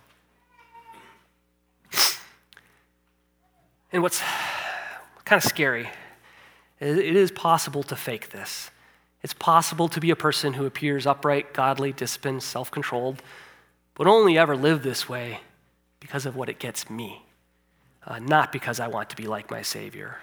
And 3.91 4.03
what's 4.03 4.21
kind 5.27 5.43
of 5.43 5.47
scary. 5.47 5.89
Is 6.79 6.97
it 6.97 7.15
is 7.15 7.31
possible 7.31 7.83
to 7.83 7.95
fake 7.95 8.29
this. 8.29 8.71
It's 9.23 9.33
possible 9.33 9.87
to 9.89 9.99
be 9.99 10.09
a 10.09 10.15
person 10.15 10.53
who 10.53 10.65
appears 10.65 11.05
upright, 11.05 11.53
godly, 11.53 11.91
disciplined, 11.91 12.43
self 12.43 12.71
controlled, 12.71 13.21
but 13.93 14.07
only 14.07 14.37
ever 14.37 14.55
live 14.55 14.83
this 14.83 15.09
way 15.09 15.41
because 15.99 16.25
of 16.25 16.35
what 16.35 16.49
it 16.49 16.59
gets 16.59 16.89
me, 16.89 17.25
uh, 18.05 18.19
not 18.19 18.51
because 18.51 18.79
I 18.79 18.87
want 18.87 19.09
to 19.09 19.15
be 19.15 19.27
like 19.27 19.51
my 19.51 19.61
Savior. 19.61 20.17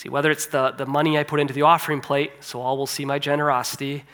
See, 0.00 0.08
whether 0.08 0.30
it's 0.30 0.46
the, 0.46 0.70
the 0.70 0.86
money 0.86 1.18
I 1.18 1.24
put 1.24 1.40
into 1.40 1.52
the 1.52 1.60
offering 1.60 2.00
plate, 2.00 2.32
so 2.40 2.62
all 2.62 2.78
will 2.78 2.86
see 2.86 3.04
my 3.04 3.18
generosity, 3.18 4.04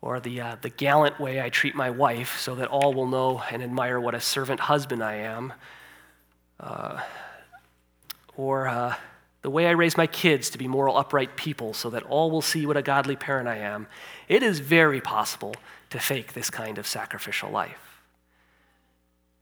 or 0.00 0.18
the, 0.18 0.40
uh, 0.40 0.56
the 0.62 0.70
gallant 0.70 1.20
way 1.20 1.42
I 1.42 1.50
treat 1.50 1.74
my 1.74 1.90
wife 1.90 2.38
so 2.38 2.54
that 2.54 2.68
all 2.68 2.94
will 2.94 3.06
know 3.06 3.42
and 3.50 3.62
admire 3.62 4.00
what 4.00 4.14
a 4.14 4.20
servant 4.20 4.60
husband 4.60 5.04
I 5.04 5.16
am, 5.16 5.52
uh, 6.58 7.02
or 8.34 8.66
uh, 8.66 8.94
the 9.42 9.50
way 9.50 9.66
I 9.66 9.72
raise 9.72 9.94
my 9.94 10.06
kids 10.06 10.48
to 10.48 10.58
be 10.58 10.66
moral, 10.66 10.96
upright 10.96 11.36
people 11.36 11.74
so 11.74 11.90
that 11.90 12.02
all 12.04 12.30
will 12.30 12.40
see 12.40 12.64
what 12.64 12.78
a 12.78 12.82
godly 12.82 13.14
parent 13.14 13.46
I 13.46 13.58
am, 13.58 13.88
it 14.26 14.42
is 14.42 14.60
very 14.60 15.02
possible 15.02 15.54
to 15.90 15.98
fake 15.98 16.32
this 16.32 16.48
kind 16.48 16.78
of 16.78 16.86
sacrificial 16.86 17.50
life. 17.50 18.00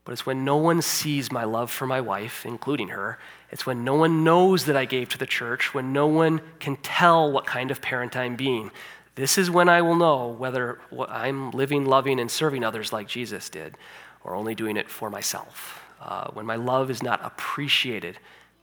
But 0.04 0.10
it's 0.10 0.26
when 0.26 0.44
no 0.44 0.56
one 0.56 0.82
sees 0.82 1.30
my 1.30 1.44
love 1.44 1.70
for 1.70 1.86
my 1.86 2.00
wife, 2.00 2.44
including 2.44 2.88
her. 2.88 3.20
It's 3.50 3.64
when 3.64 3.84
no 3.84 3.94
one 3.94 4.24
knows 4.24 4.66
that 4.66 4.76
I 4.76 4.84
gave 4.84 5.08
to 5.10 5.18
the 5.18 5.26
church, 5.26 5.72
when 5.72 5.92
no 5.92 6.06
one 6.06 6.40
can 6.60 6.76
tell 6.76 7.30
what 7.32 7.46
kind 7.46 7.70
of 7.70 7.80
parent 7.80 8.16
I'm 8.16 8.36
being. 8.36 8.70
This 9.14 9.38
is 9.38 9.50
when 9.50 9.68
I 9.68 9.82
will 9.82 9.96
know 9.96 10.28
whether 10.28 10.80
I'm 11.08 11.50
living, 11.50 11.86
loving, 11.86 12.20
and 12.20 12.30
serving 12.30 12.62
others 12.62 12.92
like 12.92 13.08
Jesus 13.08 13.48
did, 13.48 13.76
or 14.22 14.34
only 14.34 14.54
doing 14.54 14.76
it 14.76 14.88
for 14.88 15.10
myself. 15.10 15.82
Uh, 16.00 16.30
when 16.32 16.46
my 16.46 16.56
love 16.56 16.90
is 16.90 17.02
not 17.02 17.24
appreciated 17.24 18.18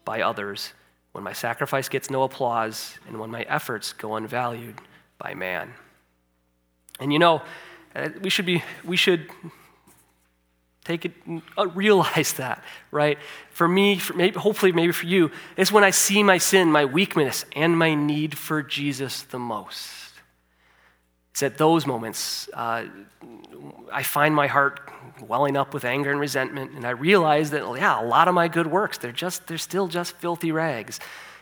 by 0.06 0.22
others 0.22 0.74
when 1.16 1.24
my 1.24 1.32
sacrifice 1.32 1.88
gets 1.88 2.10
no 2.10 2.24
applause, 2.24 3.00
and 3.08 3.18
when 3.18 3.32
my 3.32 3.44
efforts 3.44 3.94
go 3.94 4.16
unvalued 4.16 4.76
by 5.18 5.34
man. 5.34 5.74
And 7.00 7.14
you 7.14 7.20
know, 7.20 7.42
uh, 7.96 8.10
we 8.20 8.30
should 8.30 8.46
be, 8.46 8.66
we 8.84 8.98
should 8.98 9.30
take 10.86 11.06
it, 11.06 11.12
uh, 11.58 11.68
realize 11.68 12.34
that, 12.44 12.64
right? 12.92 13.18
For 13.52 13.68
me, 13.68 13.98
for 13.98 14.14
maybe, 14.14 14.40
hopefully, 14.40 14.72
maybe 14.72 14.94
for 14.94 15.06
you, 15.06 15.32
is 15.58 15.72
when 15.72 15.84
I 15.84 15.90
see 15.90 16.24
my 16.24 16.38
sin, 16.38 16.72
my 16.72 16.86
weakness, 16.86 17.44
and 17.56 17.78
my 17.78 17.96
need 17.96 18.38
for 18.38 18.64
Jesus 18.64 19.24
the 19.24 19.40
most. 19.40 19.92
It's 21.32 21.44
at 21.44 21.58
those 21.58 21.86
moments 21.86 22.48
uh, 22.54 22.86
I 23.92 24.04
find 24.04 24.34
my 24.34 24.48
heart 24.48 24.80
welling 25.20 25.58
up 25.58 25.74
with 25.74 25.84
anger 25.84 26.12
and 26.12 26.20
resentment, 26.20 26.72
and 26.72 26.86
I 26.86 26.92
realize 26.92 27.52
that, 27.52 27.62
yeah, 27.78 28.02
a 28.02 28.06
lot 28.06 28.28
of 28.28 28.34
my 28.34 28.48
good 28.48 28.68
works, 28.68 28.98
they're 28.98 29.12
just, 29.12 29.48
they're 29.48 29.58
still 29.58 29.88
just 29.88 30.14
filthy 30.18 30.52
rags, 30.52 31.00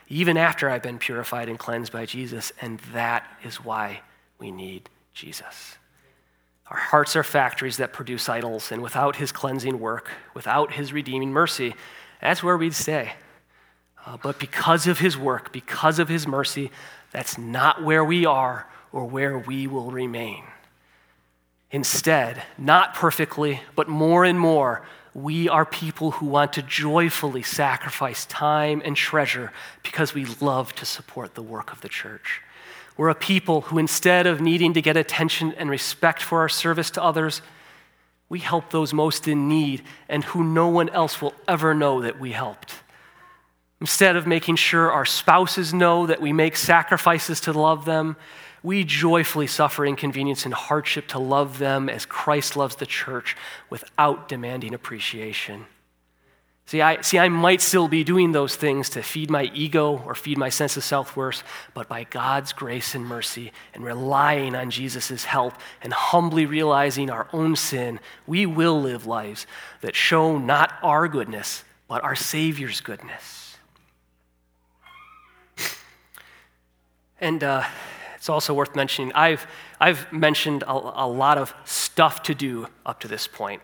even 0.08 0.38
after 0.38 0.70
I've 0.70 0.82
been 0.84 0.98
purified 0.98 1.50
and 1.50 1.60
cleansed 1.60 1.92
by 1.92 2.06
Jesus, 2.06 2.52
and 2.62 2.80
that 2.94 3.28
is 3.44 3.58
why 3.58 4.02
we 4.40 4.52
need 4.52 4.90
Jesus. 5.14 5.78
Our 6.70 6.78
hearts 6.78 7.16
are 7.16 7.24
factories 7.24 7.78
that 7.78 7.94
produce 7.94 8.30
idols, 8.30 8.72
and 8.72 8.82
without 8.82 9.18
his 9.18 9.32
cleansing 9.32 9.80
work, 9.80 10.10
without 10.34 10.74
his 10.74 10.94
redeeming 10.94 11.32
mercy, 11.32 11.76
that's 12.22 12.42
where 12.42 12.58
we'd 12.58 12.74
stay. 12.74 13.14
Uh, 14.06 14.18
but 14.22 14.40
because 14.40 14.88
of 14.88 15.00
his 15.00 15.18
work, 15.18 15.52
because 15.52 16.00
of 16.00 16.10
his 16.10 16.28
mercy, 16.28 16.72
that's 17.12 17.38
not 17.38 17.84
where 17.84 18.04
we 18.04 18.26
are 18.26 18.68
or 18.92 19.06
where 19.06 19.38
we 19.38 19.68
will 19.68 19.92
remain. 19.92 20.44
Instead, 21.72 22.44
not 22.58 22.94
perfectly, 22.94 23.62
but 23.76 23.88
more 23.88 24.24
and 24.24 24.40
more, 24.40 24.86
we 25.14 25.48
are 25.50 25.66
people 25.66 26.12
who 26.12 26.26
want 26.26 26.54
to 26.54 26.62
joyfully 26.62 27.44
sacrifice 27.44 28.26
time 28.26 28.82
and 28.84 28.96
treasure 28.96 29.52
because 29.84 30.14
we 30.14 30.26
love 30.40 30.74
to 30.76 30.86
support 30.86 31.36
the 31.36 31.42
work 31.42 31.72
of 31.72 31.82
the 31.82 31.90
church. 31.90 32.42
We're 32.98 33.10
a 33.10 33.16
people 33.16 33.62
who, 33.62 33.78
instead 33.78 34.28
of 34.28 34.42
needing 34.42 34.74
to 34.74 34.82
get 34.82 34.98
attention 34.98 35.54
and 35.54 35.70
respect 35.70 36.22
for 36.22 36.40
our 36.40 36.50
service 36.50 36.92
to 36.92 37.04
others, 37.04 37.42
we 38.30 38.40
help 38.40 38.70
those 38.72 38.94
most 38.94 39.28
in 39.28 39.48
need 39.48 39.84
and 40.10 40.24
who 40.24 40.44
no 40.44 40.68
one 40.68 40.90
else 40.90 41.22
will 41.22 41.34
ever 41.48 41.74
know 41.74 42.02
that 42.02 42.20
we 42.20 42.32
helped. 42.32 42.74
Instead 43.82 44.16
of 44.16 44.26
making 44.26 44.56
sure 44.56 44.92
our 44.92 45.06
spouses 45.06 45.74
know 45.74 46.06
that 46.06 46.22
we 46.22 46.32
make 46.32 46.56
sacrifices 46.56 47.42
to 47.42 47.52
love 47.52 47.86
them, 47.86 48.16
we 48.64 48.86
joyfully 48.86 49.46
suffer 49.46 49.86
inconvenience 49.86 50.46
and 50.46 50.54
hardship 50.54 51.08
to 51.10 51.20
love 51.20 51.60
them 51.60 51.90
as 51.90 52.06
Christ 52.06 52.56
loves 52.56 52.78
the 52.78 52.86
church 52.86 53.36
without 53.70 54.30
demanding 54.30 54.74
appreciation. 54.74 55.66
See 56.66 56.82
I, 56.82 57.02
see, 57.02 57.20
I 57.20 57.30
might 57.30 57.62
still 57.62 57.88
be 57.88 58.04
doing 58.04 58.32
those 58.32 58.56
things 58.56 58.90
to 58.92 59.04
feed 59.04 59.30
my 59.30 59.44
ego 59.54 60.02
or 60.06 60.16
feed 60.16 60.38
my 60.38 60.50
sense 60.50 60.78
of 60.78 60.84
self 60.84 61.16
worth, 61.16 61.44
but 61.74 61.90
by 61.90 62.06
God's 62.06 62.54
grace 62.54 62.96
and 62.96 63.06
mercy 63.06 63.52
and 63.74 63.84
relying 63.84 64.56
on 64.56 64.72
Jesus' 64.72 65.26
help 65.26 65.54
and 65.82 65.92
humbly 65.92 66.46
realizing 66.46 67.10
our 67.10 67.28
own 67.34 67.56
sin, 67.56 68.00
we 68.26 68.46
will 68.46 68.82
live 68.82 69.06
lives 69.06 69.46
that 69.82 69.96
show 69.96 70.38
not 70.38 70.74
our 70.82 71.08
goodness, 71.08 71.64
but 71.88 72.04
our 72.04 72.16
Savior's 72.16 72.80
goodness. 72.80 73.58
And, 77.20 77.44
uh, 77.44 77.64
it's 78.24 78.30
also 78.30 78.54
worth 78.54 78.74
mentioning, 78.74 79.12
I've, 79.14 79.46
I've 79.82 80.10
mentioned 80.14 80.64
a, 80.64 80.72
a 80.72 81.08
lot 81.08 81.38
of 81.38 81.54
stuff 81.66 82.24
to 82.24 82.34
do 82.34 82.68
up 82.86 83.02
to 83.02 83.10
this 83.10 83.28
point. 83.28 83.62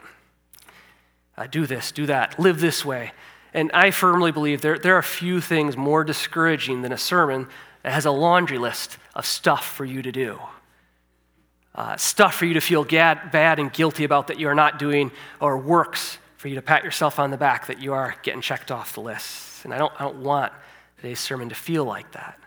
Uh, 1.39 1.47
do 1.47 1.65
this, 1.65 1.93
do 1.93 2.05
that, 2.05 2.37
live 2.37 2.59
this 2.59 2.83
way. 2.83 3.13
And 3.53 3.71
I 3.73 3.91
firmly 3.91 4.33
believe 4.33 4.59
there, 4.59 4.77
there 4.77 4.97
are 4.97 5.01
few 5.01 5.39
things 5.39 5.77
more 5.77 6.03
discouraging 6.03 6.81
than 6.81 6.91
a 6.91 6.97
sermon 6.97 7.47
that 7.81 7.93
has 7.93 8.05
a 8.05 8.11
laundry 8.11 8.57
list 8.57 8.97
of 9.15 9.25
stuff 9.25 9.65
for 9.65 9.85
you 9.85 10.01
to 10.01 10.11
do. 10.11 10.37
Uh, 11.73 11.95
stuff 11.95 12.35
for 12.35 12.45
you 12.45 12.55
to 12.55 12.59
feel 12.59 12.83
gad, 12.83 13.31
bad 13.31 13.57
and 13.57 13.71
guilty 13.71 14.03
about 14.03 14.27
that 14.27 14.37
you 14.37 14.49
are 14.49 14.53
not 14.53 14.77
doing, 14.77 15.11
or 15.39 15.57
works 15.57 16.17
for 16.35 16.49
you 16.49 16.55
to 16.55 16.61
pat 16.61 16.83
yourself 16.83 17.19
on 17.19 17.31
the 17.31 17.37
back 17.37 17.67
that 17.67 17.81
you 17.81 17.93
are 17.93 18.15
getting 18.21 18.41
checked 18.41 18.69
off 18.69 18.93
the 18.93 19.01
list. 19.01 19.63
And 19.63 19.73
I 19.73 19.77
don't, 19.77 19.93
I 19.97 20.03
don't 20.03 20.21
want 20.21 20.51
today's 20.97 21.21
sermon 21.21 21.47
to 21.47 21.55
feel 21.55 21.85
like 21.85 22.11
that. 22.11 22.37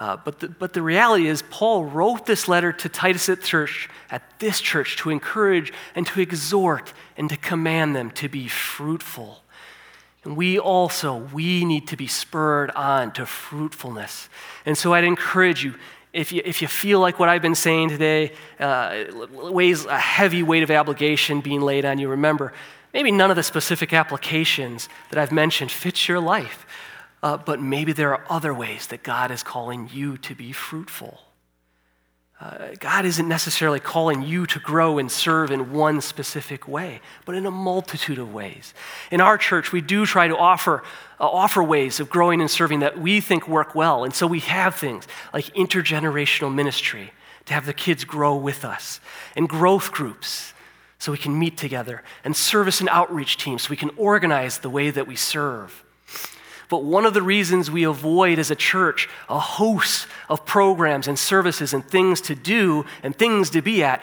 Uh, 0.00 0.16
but, 0.16 0.40
the, 0.40 0.48
but 0.48 0.72
the 0.72 0.80
reality 0.80 1.26
is, 1.26 1.42
Paul 1.50 1.84
wrote 1.84 2.24
this 2.24 2.48
letter 2.48 2.72
to 2.72 2.88
Titus 2.88 3.28
at 3.28 3.42
church, 3.42 3.90
at 4.10 4.22
this 4.40 4.58
church, 4.58 4.96
to 4.96 5.10
encourage 5.10 5.74
and 5.94 6.06
to 6.06 6.22
exhort 6.22 6.94
and 7.18 7.28
to 7.28 7.36
command 7.36 7.94
them 7.94 8.10
to 8.12 8.26
be 8.26 8.48
fruitful. 8.48 9.42
And 10.24 10.38
we 10.38 10.58
also, 10.58 11.28
we 11.34 11.66
need 11.66 11.86
to 11.88 11.98
be 11.98 12.06
spurred 12.06 12.70
on 12.70 13.12
to 13.12 13.26
fruitfulness. 13.26 14.30
And 14.64 14.76
so 14.76 14.94
I'd 14.94 15.04
encourage 15.04 15.62
you, 15.64 15.74
if 16.14 16.32
you, 16.32 16.40
if 16.46 16.62
you 16.62 16.68
feel 16.68 16.98
like 16.98 17.18
what 17.18 17.28
I've 17.28 17.42
been 17.42 17.54
saying 17.54 17.90
today 17.90 18.32
uh, 18.58 19.04
weighs 19.30 19.84
a 19.84 19.98
heavy 19.98 20.42
weight 20.42 20.62
of 20.62 20.70
obligation 20.70 21.42
being 21.42 21.60
laid 21.60 21.84
on 21.84 21.98
you, 21.98 22.08
remember, 22.08 22.54
maybe 22.94 23.12
none 23.12 23.28
of 23.28 23.36
the 23.36 23.42
specific 23.42 23.92
applications 23.92 24.88
that 25.10 25.18
I've 25.18 25.30
mentioned 25.30 25.70
fits 25.70 26.08
your 26.08 26.20
life. 26.20 26.64
Uh, 27.22 27.36
but 27.36 27.60
maybe 27.60 27.92
there 27.92 28.12
are 28.12 28.24
other 28.30 28.54
ways 28.54 28.86
that 28.88 29.02
God 29.02 29.30
is 29.30 29.42
calling 29.42 29.90
you 29.92 30.16
to 30.18 30.34
be 30.34 30.52
fruitful. 30.52 31.20
Uh, 32.40 32.68
God 32.78 33.04
isn't 33.04 33.28
necessarily 33.28 33.80
calling 33.80 34.22
you 34.22 34.46
to 34.46 34.58
grow 34.58 34.96
and 34.96 35.12
serve 35.12 35.50
in 35.50 35.72
one 35.72 36.00
specific 36.00 36.66
way, 36.66 37.02
but 37.26 37.34
in 37.34 37.44
a 37.44 37.50
multitude 37.50 38.18
of 38.18 38.32
ways. 38.32 38.72
In 39.10 39.20
our 39.20 39.36
church, 39.36 39.72
we 39.72 39.82
do 39.82 40.06
try 40.06 40.26
to 40.26 40.36
offer, 40.36 40.82
uh, 41.20 41.28
offer 41.28 41.62
ways 41.62 42.00
of 42.00 42.08
growing 42.08 42.40
and 42.40 42.50
serving 42.50 42.80
that 42.80 42.98
we 42.98 43.20
think 43.20 43.46
work 43.46 43.74
well. 43.74 44.04
And 44.04 44.14
so 44.14 44.26
we 44.26 44.40
have 44.40 44.74
things 44.74 45.06
like 45.34 45.46
intergenerational 45.54 46.54
ministry 46.54 47.12
to 47.44 47.52
have 47.52 47.66
the 47.66 47.74
kids 47.74 48.04
grow 48.04 48.34
with 48.36 48.64
us, 48.64 49.00
and 49.36 49.46
growth 49.46 49.92
groups 49.92 50.54
so 50.98 51.12
we 51.12 51.18
can 51.18 51.38
meet 51.38 51.58
together, 51.58 52.02
and 52.24 52.34
service 52.34 52.80
and 52.80 52.88
outreach 52.88 53.36
teams 53.36 53.62
so 53.62 53.70
we 53.70 53.76
can 53.76 53.90
organize 53.98 54.58
the 54.58 54.70
way 54.70 54.90
that 54.90 55.06
we 55.06 55.16
serve. 55.16 55.84
But 56.70 56.84
one 56.84 57.04
of 57.04 57.14
the 57.14 57.22
reasons 57.22 57.70
we 57.70 57.82
avoid 57.82 58.38
as 58.38 58.50
a 58.50 58.54
church 58.54 59.08
a 59.28 59.38
host 59.38 60.06
of 60.30 60.46
programs 60.46 61.08
and 61.08 61.18
services 61.18 61.74
and 61.74 61.84
things 61.84 62.20
to 62.22 62.34
do 62.34 62.86
and 63.02 63.14
things 63.14 63.50
to 63.50 63.60
be 63.60 63.82
at 63.82 64.00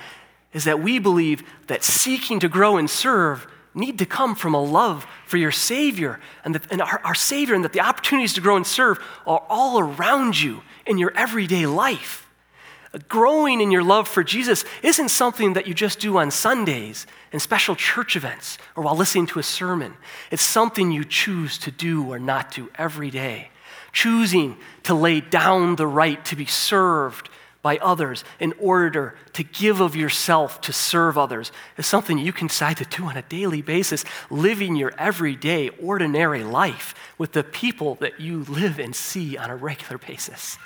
is 0.53 0.65
that 0.65 0.81
we 0.81 0.99
believe 0.99 1.43
that 1.67 1.83
seeking 1.83 2.39
to 2.41 2.49
grow 2.49 2.77
and 2.77 2.89
serve 2.89 3.47
need 3.73 3.99
to 3.99 4.05
come 4.05 4.35
from 4.35 4.53
a 4.53 4.61
love 4.61 5.07
for 5.25 5.37
your 5.37 5.51
Savior 5.51 6.19
and, 6.43 6.59
and 6.69 6.81
our, 6.81 6.99
our 7.05 7.15
Savior, 7.15 7.55
and 7.55 7.63
that 7.63 7.73
the 7.73 7.79
opportunities 7.79 8.33
to 8.33 8.41
grow 8.41 8.57
and 8.57 8.67
serve 8.67 8.99
are 9.25 9.43
all 9.49 9.79
around 9.79 10.39
you 10.39 10.61
in 10.85 10.97
your 10.97 11.13
everyday 11.15 11.65
life. 11.65 12.27
Growing 13.07 13.61
in 13.61 13.71
your 13.71 13.83
love 13.83 14.07
for 14.07 14.23
Jesus 14.23 14.65
isn't 14.83 15.09
something 15.09 15.53
that 15.53 15.67
you 15.67 15.73
just 15.73 15.99
do 15.99 16.17
on 16.17 16.31
Sundays 16.31 17.05
and 17.31 17.41
special 17.41 17.75
church 17.75 18.15
events 18.15 18.57
or 18.75 18.83
while 18.83 18.95
listening 18.95 19.27
to 19.27 19.39
a 19.39 19.43
sermon. 19.43 19.95
It's 20.31 20.41
something 20.41 20.91
you 20.91 21.03
choose 21.03 21.57
to 21.59 21.71
do 21.71 22.05
or 22.05 22.19
not 22.19 22.51
do 22.51 22.69
every 22.75 23.09
day. 23.09 23.49
Choosing 23.91 24.57
to 24.83 24.93
lay 24.93 25.21
down 25.21 25.75
the 25.75 25.87
right 25.87 26.23
to 26.25 26.35
be 26.35 26.45
served 26.45 27.29
by 27.61 27.77
others 27.79 28.23
in 28.39 28.53
order 28.59 29.15
to 29.33 29.43
give 29.43 29.81
of 29.81 29.95
yourself 29.95 30.61
to 30.61 30.71
serve 30.71 31.17
others 31.17 31.51
is 31.77 31.85
something 31.85 32.17
you 32.17 32.31
can 32.31 32.47
decide 32.47 32.77
to 32.77 32.85
do 32.85 33.03
on 33.05 33.17
a 33.17 33.21
daily 33.23 33.61
basis, 33.61 34.05
living 34.29 34.75
your 34.75 34.93
everyday, 34.97 35.69
ordinary 35.81 36.43
life 36.43 36.95
with 37.17 37.33
the 37.33 37.43
people 37.43 37.95
that 37.95 38.21
you 38.21 38.43
live 38.45 38.79
and 38.79 38.95
see 38.95 39.35
on 39.35 39.49
a 39.49 39.55
regular 39.55 39.97
basis. 39.97 40.57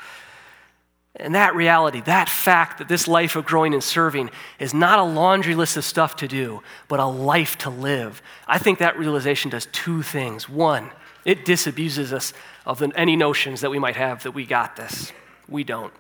And 1.16 1.36
that 1.36 1.56
reality, 1.56 2.02
that 2.02 2.30
fact 2.30 2.78
that 2.78 2.88
this 2.88 3.08
life 3.08 3.36
of 3.36 3.46
growing 3.46 3.74
and 3.74 3.84
serving 3.84 4.30
is 4.60 4.74
not 4.74 4.98
a 4.98 5.04
laundry 5.04 5.56
list 5.56 5.76
of 5.76 5.84
stuff 5.84 6.16
to 6.18 6.28
do, 6.28 6.62
but 6.88 7.02
a 7.02 7.06
life 7.06 7.58
to 7.60 7.70
live, 7.70 8.22
I 8.48 8.58
think 8.58 8.80
that 8.80 8.98
realization 8.98 9.52
does 9.52 9.68
two 9.74 10.04
things. 10.04 10.48
One, 10.48 10.90
it 11.26 11.46
disabuses 11.46 12.14
us 12.14 12.34
of 12.66 12.82
any 12.96 13.18
notions 13.18 13.60
that 13.62 13.70
we 13.70 13.78
might 13.78 13.98
have 13.98 14.24
that 14.24 14.32
we 14.32 14.46
got 14.46 14.78
this. 14.78 15.12
We 15.50 15.66
don't. 15.66 15.94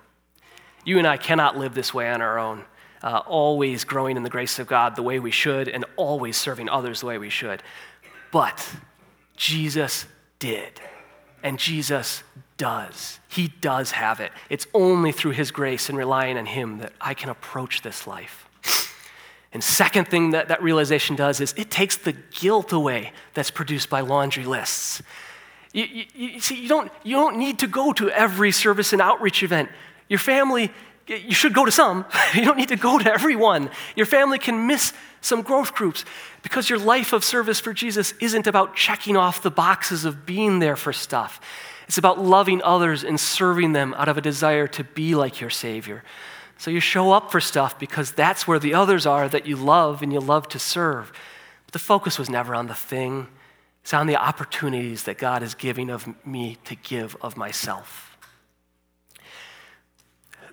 You 0.86 0.97
and 0.97 1.05
I 1.05 1.18
cannot 1.18 1.57
live 1.57 1.76
this 1.76 1.93
way 1.93 2.09
on 2.09 2.22
our 2.22 2.39
own. 2.39 2.64
uh, 3.03 3.22
always 3.26 3.84
growing 3.84 4.18
in 4.18 4.24
the 4.24 4.30
grace 4.30 4.59
of 4.59 4.68
God 4.68 4.95
the 4.95 5.03
way 5.03 5.20
we 5.20 5.32
should, 5.32 5.68
and 5.68 5.86
always 5.95 6.38
serving 6.38 6.70
others 6.70 6.99
the 7.01 7.07
way 7.07 7.18
we 7.18 7.30
should. 7.30 7.64
But 8.32 8.68
Jesus 9.36 10.05
did, 10.39 10.80
and 11.43 11.57
Jesus 11.57 12.24
does. 12.62 13.20
He 13.28 13.47
does 13.59 13.89
have 13.89 14.20
it. 14.20 14.32
It's 14.47 14.68
only 14.76 15.12
through 15.12 15.32
His 15.32 15.49
grace 15.49 15.89
and 15.89 15.97
relying 15.97 16.38
on 16.38 16.45
Him 16.45 16.78
that 16.78 16.93
I 17.01 17.16
can 17.16 17.32
approach 17.32 17.82
this 17.82 18.05
life. 18.05 18.47
And 19.51 19.64
second 19.64 20.07
thing 20.09 20.30
that 20.32 20.49
that 20.49 20.62
realization 20.62 21.16
does 21.16 21.41
is 21.41 21.55
it 21.57 21.72
takes 21.72 21.97
the 21.97 22.14
guilt 22.14 22.72
away 22.72 23.14
that's 23.34 23.49
produced 23.49 23.89
by 23.89 24.01
laundry 24.01 24.45
lists. 24.45 25.01
You, 25.74 25.86
you, 25.86 26.05
you, 26.14 26.39
see, 26.39 26.62
you 26.62 26.70
don't, 26.70 26.91
you 27.03 27.16
don't 27.16 27.38
need 27.38 27.57
to 27.59 27.68
go 27.68 27.93
to 27.93 28.12
every 28.12 28.51
service 28.51 28.93
and 28.93 29.01
outreach 29.01 29.41
event. 29.41 29.70
Your 30.07 30.20
family, 30.20 30.72
you 31.07 31.34
should 31.34 31.55
go 31.55 31.66
to 31.66 31.72
some. 31.72 32.05
you 32.36 32.45
don't 32.45 32.57
need 32.57 32.70
to 32.70 32.76
go 32.76 32.99
to 32.99 33.12
every 33.12 33.36
one. 33.36 33.72
Your 33.95 34.05
family 34.05 34.38
can 34.38 34.68
miss 34.68 34.93
some 35.20 35.41
growth 35.41 35.74
groups 35.74 36.05
because 36.43 36.70
your 36.70 36.78
life 36.78 37.12
of 37.12 37.24
service 37.24 37.59
for 37.59 37.74
Jesus 37.74 38.14
isn't 38.20 38.45
about 38.45 38.76
checking 38.76 39.18
off 39.18 39.41
the 39.41 39.49
boxes 39.49 40.05
of 40.05 40.28
being 40.28 40.59
there 40.59 40.76
for 40.76 40.93
stuff. 40.93 41.41
It's 41.91 41.97
about 41.97 42.23
loving 42.23 42.61
others 42.63 43.03
and 43.03 43.19
serving 43.19 43.73
them 43.73 43.93
out 43.97 44.07
of 44.07 44.17
a 44.17 44.21
desire 44.21 44.65
to 44.65 44.83
be 44.85 45.13
like 45.13 45.41
your 45.41 45.49
Savior. 45.49 46.05
So 46.57 46.71
you 46.71 46.79
show 46.79 47.11
up 47.11 47.33
for 47.33 47.41
stuff 47.41 47.77
because 47.77 48.13
that's 48.13 48.47
where 48.47 48.59
the 48.59 48.73
others 48.75 49.05
are 49.05 49.27
that 49.27 49.45
you 49.45 49.57
love 49.57 50.01
and 50.01 50.13
you 50.13 50.21
love 50.21 50.47
to 50.47 50.57
serve. 50.57 51.11
But 51.65 51.73
the 51.73 51.79
focus 51.79 52.17
was 52.17 52.29
never 52.29 52.55
on 52.55 52.67
the 52.67 52.73
thing, 52.73 53.27
it's 53.81 53.93
on 53.93 54.07
the 54.07 54.15
opportunities 54.15 55.03
that 55.03 55.17
God 55.17 55.43
is 55.43 55.53
giving 55.53 55.89
of 55.89 56.07
me 56.25 56.57
to 56.63 56.75
give 56.75 57.17
of 57.19 57.35
myself. 57.35 58.17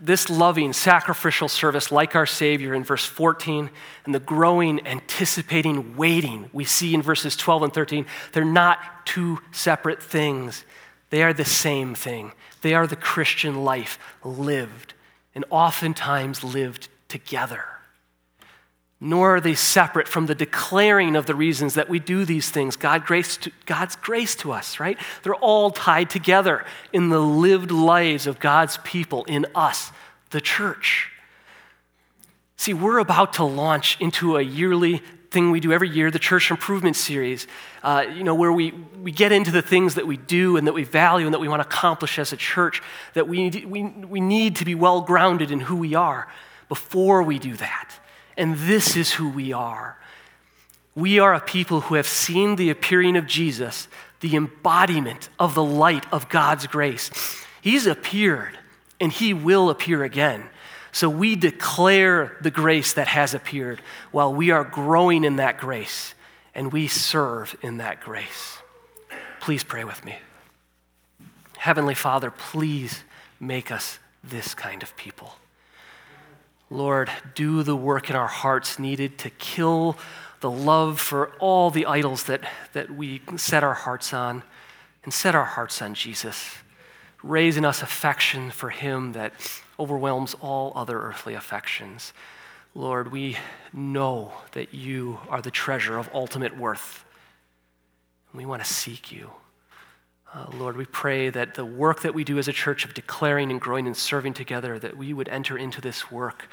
This 0.01 0.29
loving, 0.29 0.73
sacrificial 0.73 1.47
service, 1.47 1.93
like 1.93 2.17
our 2.17 2.27
Savior 2.27 2.75
in 2.75 2.83
verse 2.83 3.05
14, 3.05 3.71
and 4.07 4.13
the 4.13 4.19
growing, 4.19 4.85
anticipating, 4.89 5.97
waiting 5.97 6.51
we 6.53 6.65
see 6.65 6.95
in 6.95 7.03
verses 7.03 7.37
12 7.37 7.63
and 7.63 7.73
13, 7.73 8.07
they're 8.33 8.45
not 8.45 8.81
two 9.07 9.39
separate 9.53 10.03
things. 10.03 10.65
They 11.11 11.23
are 11.23 11.33
the 11.33 11.45
same 11.45 11.95
thing. 11.95 12.33
They 12.63 12.75
are 12.75 12.87
the 12.87 12.97
Christian 12.97 13.65
life 13.65 13.99
lived, 14.25 14.95
and 15.35 15.45
oftentimes 15.51 16.45
lived 16.45 16.89
together 17.09 17.65
nor 19.01 19.37
are 19.37 19.41
they 19.41 19.55
separate 19.55 20.09
from 20.09 20.27
the 20.27 20.35
declaring 20.35 21.15
of 21.15 21.27
the 21.27 21.35
reasons 21.35 21.75
that 21.75 21.89
we 21.89 22.01
do 22.01 22.25
these 22.25 22.51
things. 22.51 22.77
God 22.77 23.07
grace 23.07 23.37
to, 23.39 23.53
God's 23.65 23.95
grace 23.95 24.35
to 24.37 24.51
us, 24.53 24.81
right? 24.81 24.99
They're 25.23 25.37
all 25.37 25.71
tied 25.71 26.11
together 26.11 26.65
in 26.93 27.09
the 27.09 27.21
lived 27.21 27.71
lives 27.71 28.27
of 28.27 28.41
God's 28.41 28.79
people, 28.79 29.25
in 29.25 29.47
us, 29.55 29.93
the 30.31 30.41
church. 30.41 31.11
See, 32.57 32.75
we're 32.75 32.99
about 32.99 33.35
to 33.35 33.45
launch 33.45 34.01
into 34.01 34.37
a 34.37 34.43
yearly 34.43 35.01
thing 35.31 35.51
we 35.51 35.61
do 35.61 35.73
every 35.73 35.91
year, 35.91 36.11
the 36.11 36.19
Church 36.19 36.51
Improvement 36.51 36.97
Series, 36.97 37.47
uh, 37.83 38.05
you 38.15 38.25
know, 38.25 38.35
where 38.35 38.53
we, 38.53 38.73
we 39.03 39.13
get 39.13 39.31
into 39.31 39.51
the 39.51 39.63
things 39.63 39.95
that 39.97 40.07
we 40.07 40.17
do 40.17 40.57
and 40.57 40.67
that 40.67 40.73
we 40.73 40.85
value 40.85 41.27
and 41.27 41.35
that 41.35 41.41
we 41.41 41.49
want 41.49 41.63
to 41.63 41.69
accomplish 41.69 42.19
as 42.19 42.33
a 42.33 42.37
church, 42.37 42.83
that 43.15 43.29
we, 43.29 43.51
we, 43.67 43.83
we 43.83 44.21
need 44.21 44.57
to 44.57 44.65
be 44.65 44.75
well 44.75 45.03
grounded 45.03 45.51
in 45.51 45.61
who 45.61 45.77
we 45.77 45.95
are 45.95 46.29
before 46.69 47.23
we 47.23 47.39
do 47.39 47.55
that. 47.57 47.95
And 48.37 48.57
this 48.57 48.97
is 48.97 49.13
who 49.13 49.29
we 49.29 49.53
are. 49.53 49.99
We 50.95 51.19
are 51.19 51.35
a 51.35 51.41
people 51.41 51.83
who 51.83 51.95
have 51.95 52.07
seen 52.07 52.57
the 52.57 52.71
appearing 52.71 53.17
of 53.17 53.27
Jesus, 53.27 53.89
the 54.21 54.35
embodiment 54.35 55.29
of 55.39 55.55
the 55.55 55.63
light 55.63 56.11
of 56.13 56.29
God's 56.29 56.67
grace. 56.67 57.11
He's 57.61 57.87
appeared, 57.87 58.59
and 59.01 59.13
He 59.13 59.35
will 59.35 59.71
appear 59.71 60.03
again. 60.03 60.49
So 60.93 61.09
we 61.09 61.37
declare 61.37 62.37
the 62.41 62.51
grace 62.51 62.95
that 62.95 63.09
has 63.09 63.35
appeared 63.35 63.81
while 64.11 64.33
we 64.33 64.51
are 64.51 64.65
growing 64.65 65.25
in 65.25 65.37
that 65.37 65.59
grace, 65.59 66.15
and 66.55 66.73
we 66.73 66.89
serve 66.89 67.57
in 67.63 67.79
that 67.79 68.01
grace. 68.01 68.59
Please 69.41 69.65
pray 69.65 69.85
with 69.85 70.05
me. 70.05 70.17
Heavenly 71.59 71.95
Father, 71.95 72.31
please 72.31 73.03
make 73.41 73.71
us 73.71 73.99
this 74.23 74.55
kind 74.55 74.83
of 74.83 74.97
people. 74.97 75.35
Lord, 76.71 77.11
do 77.35 77.63
the 77.63 77.77
work 77.77 78.11
in 78.11 78.17
our 78.17 78.27
hearts 78.27 78.79
needed 78.79 79.19
to 79.19 79.31
kill 79.31 79.97
the 80.41 80.51
love 80.51 81.01
for 81.01 81.33
all 81.39 81.71
the 81.71 81.87
idols 81.87 82.25
that, 82.25 82.43
that 82.73 82.91
we 82.91 83.23
set 83.37 83.65
our 83.65 83.75
hearts 83.75 84.13
on 84.13 84.43
and 85.03 85.13
set 85.13 85.35
our 85.35 85.45
hearts 85.45 85.81
on 85.81 85.95
Jesus. 85.95 86.57
Raise 87.23 87.57
in 87.57 87.65
us 87.65 87.83
affection 87.83 88.51
for 88.51 88.71
him 88.71 89.13
that 89.13 89.33
overwhelms 89.79 90.35
all 90.41 90.73
other 90.75 91.01
earthly 91.01 91.35
affections. 91.35 92.13
Lord, 92.75 93.11
we 93.11 93.37
know 93.73 94.33
that 94.53 94.75
you 94.75 95.19
are 95.29 95.43
the 95.43 95.51
treasure 95.51 95.99
of 95.99 96.11
ultimate 96.13 96.57
worth. 96.57 97.05
We 98.35 98.47
want 98.47 98.63
to 98.63 98.73
seek 98.73 99.11
you. 99.11 99.31
Uh, 100.33 100.47
Lord, 100.55 100.77
we 100.77 100.85
pray 100.85 101.31
that 101.31 101.55
the 101.55 101.65
work 101.65 102.03
that 102.03 102.15
we 102.15 102.23
do 102.23 102.39
as 102.39 102.49
a 102.49 102.53
church 102.53 102.85
of 102.85 102.93
declaring 102.93 103.51
and 103.51 103.61
growing 103.61 103.87
and 103.87 103.97
serving 103.97 104.35
together, 104.35 104.79
that 104.79 104.97
we 104.97 105.15
would 105.15 105.29
enter 105.29 105.57
into 105.57 105.81
this 105.81 106.11
work, 106.11 106.49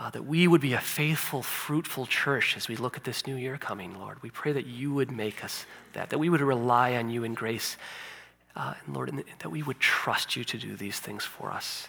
uh, 0.00 0.10
that 0.10 0.24
we 0.24 0.48
would 0.48 0.60
be 0.60 0.72
a 0.72 0.80
faithful, 0.80 1.42
fruitful 1.42 2.06
church 2.06 2.56
as 2.56 2.68
we 2.68 2.76
look 2.76 2.96
at 2.96 3.04
this 3.04 3.26
new 3.26 3.36
year 3.36 3.56
coming, 3.56 3.98
Lord. 3.98 4.20
We 4.22 4.30
pray 4.30 4.52
that 4.52 4.66
you 4.66 4.92
would 4.92 5.12
make 5.12 5.44
us 5.44 5.64
that, 5.92 6.10
that 6.10 6.18
we 6.18 6.28
would 6.28 6.40
rely 6.40 6.94
on 6.96 7.08
you 7.08 7.22
in 7.24 7.34
grace, 7.34 7.76
uh, 8.56 8.74
and 8.84 8.94
Lord, 8.94 9.08
and 9.08 9.24
that 9.38 9.50
we 9.50 9.62
would 9.62 9.78
trust 9.78 10.34
you 10.34 10.42
to 10.44 10.58
do 10.58 10.76
these 10.76 10.98
things 10.98 11.24
for 11.24 11.52
us. 11.52 11.88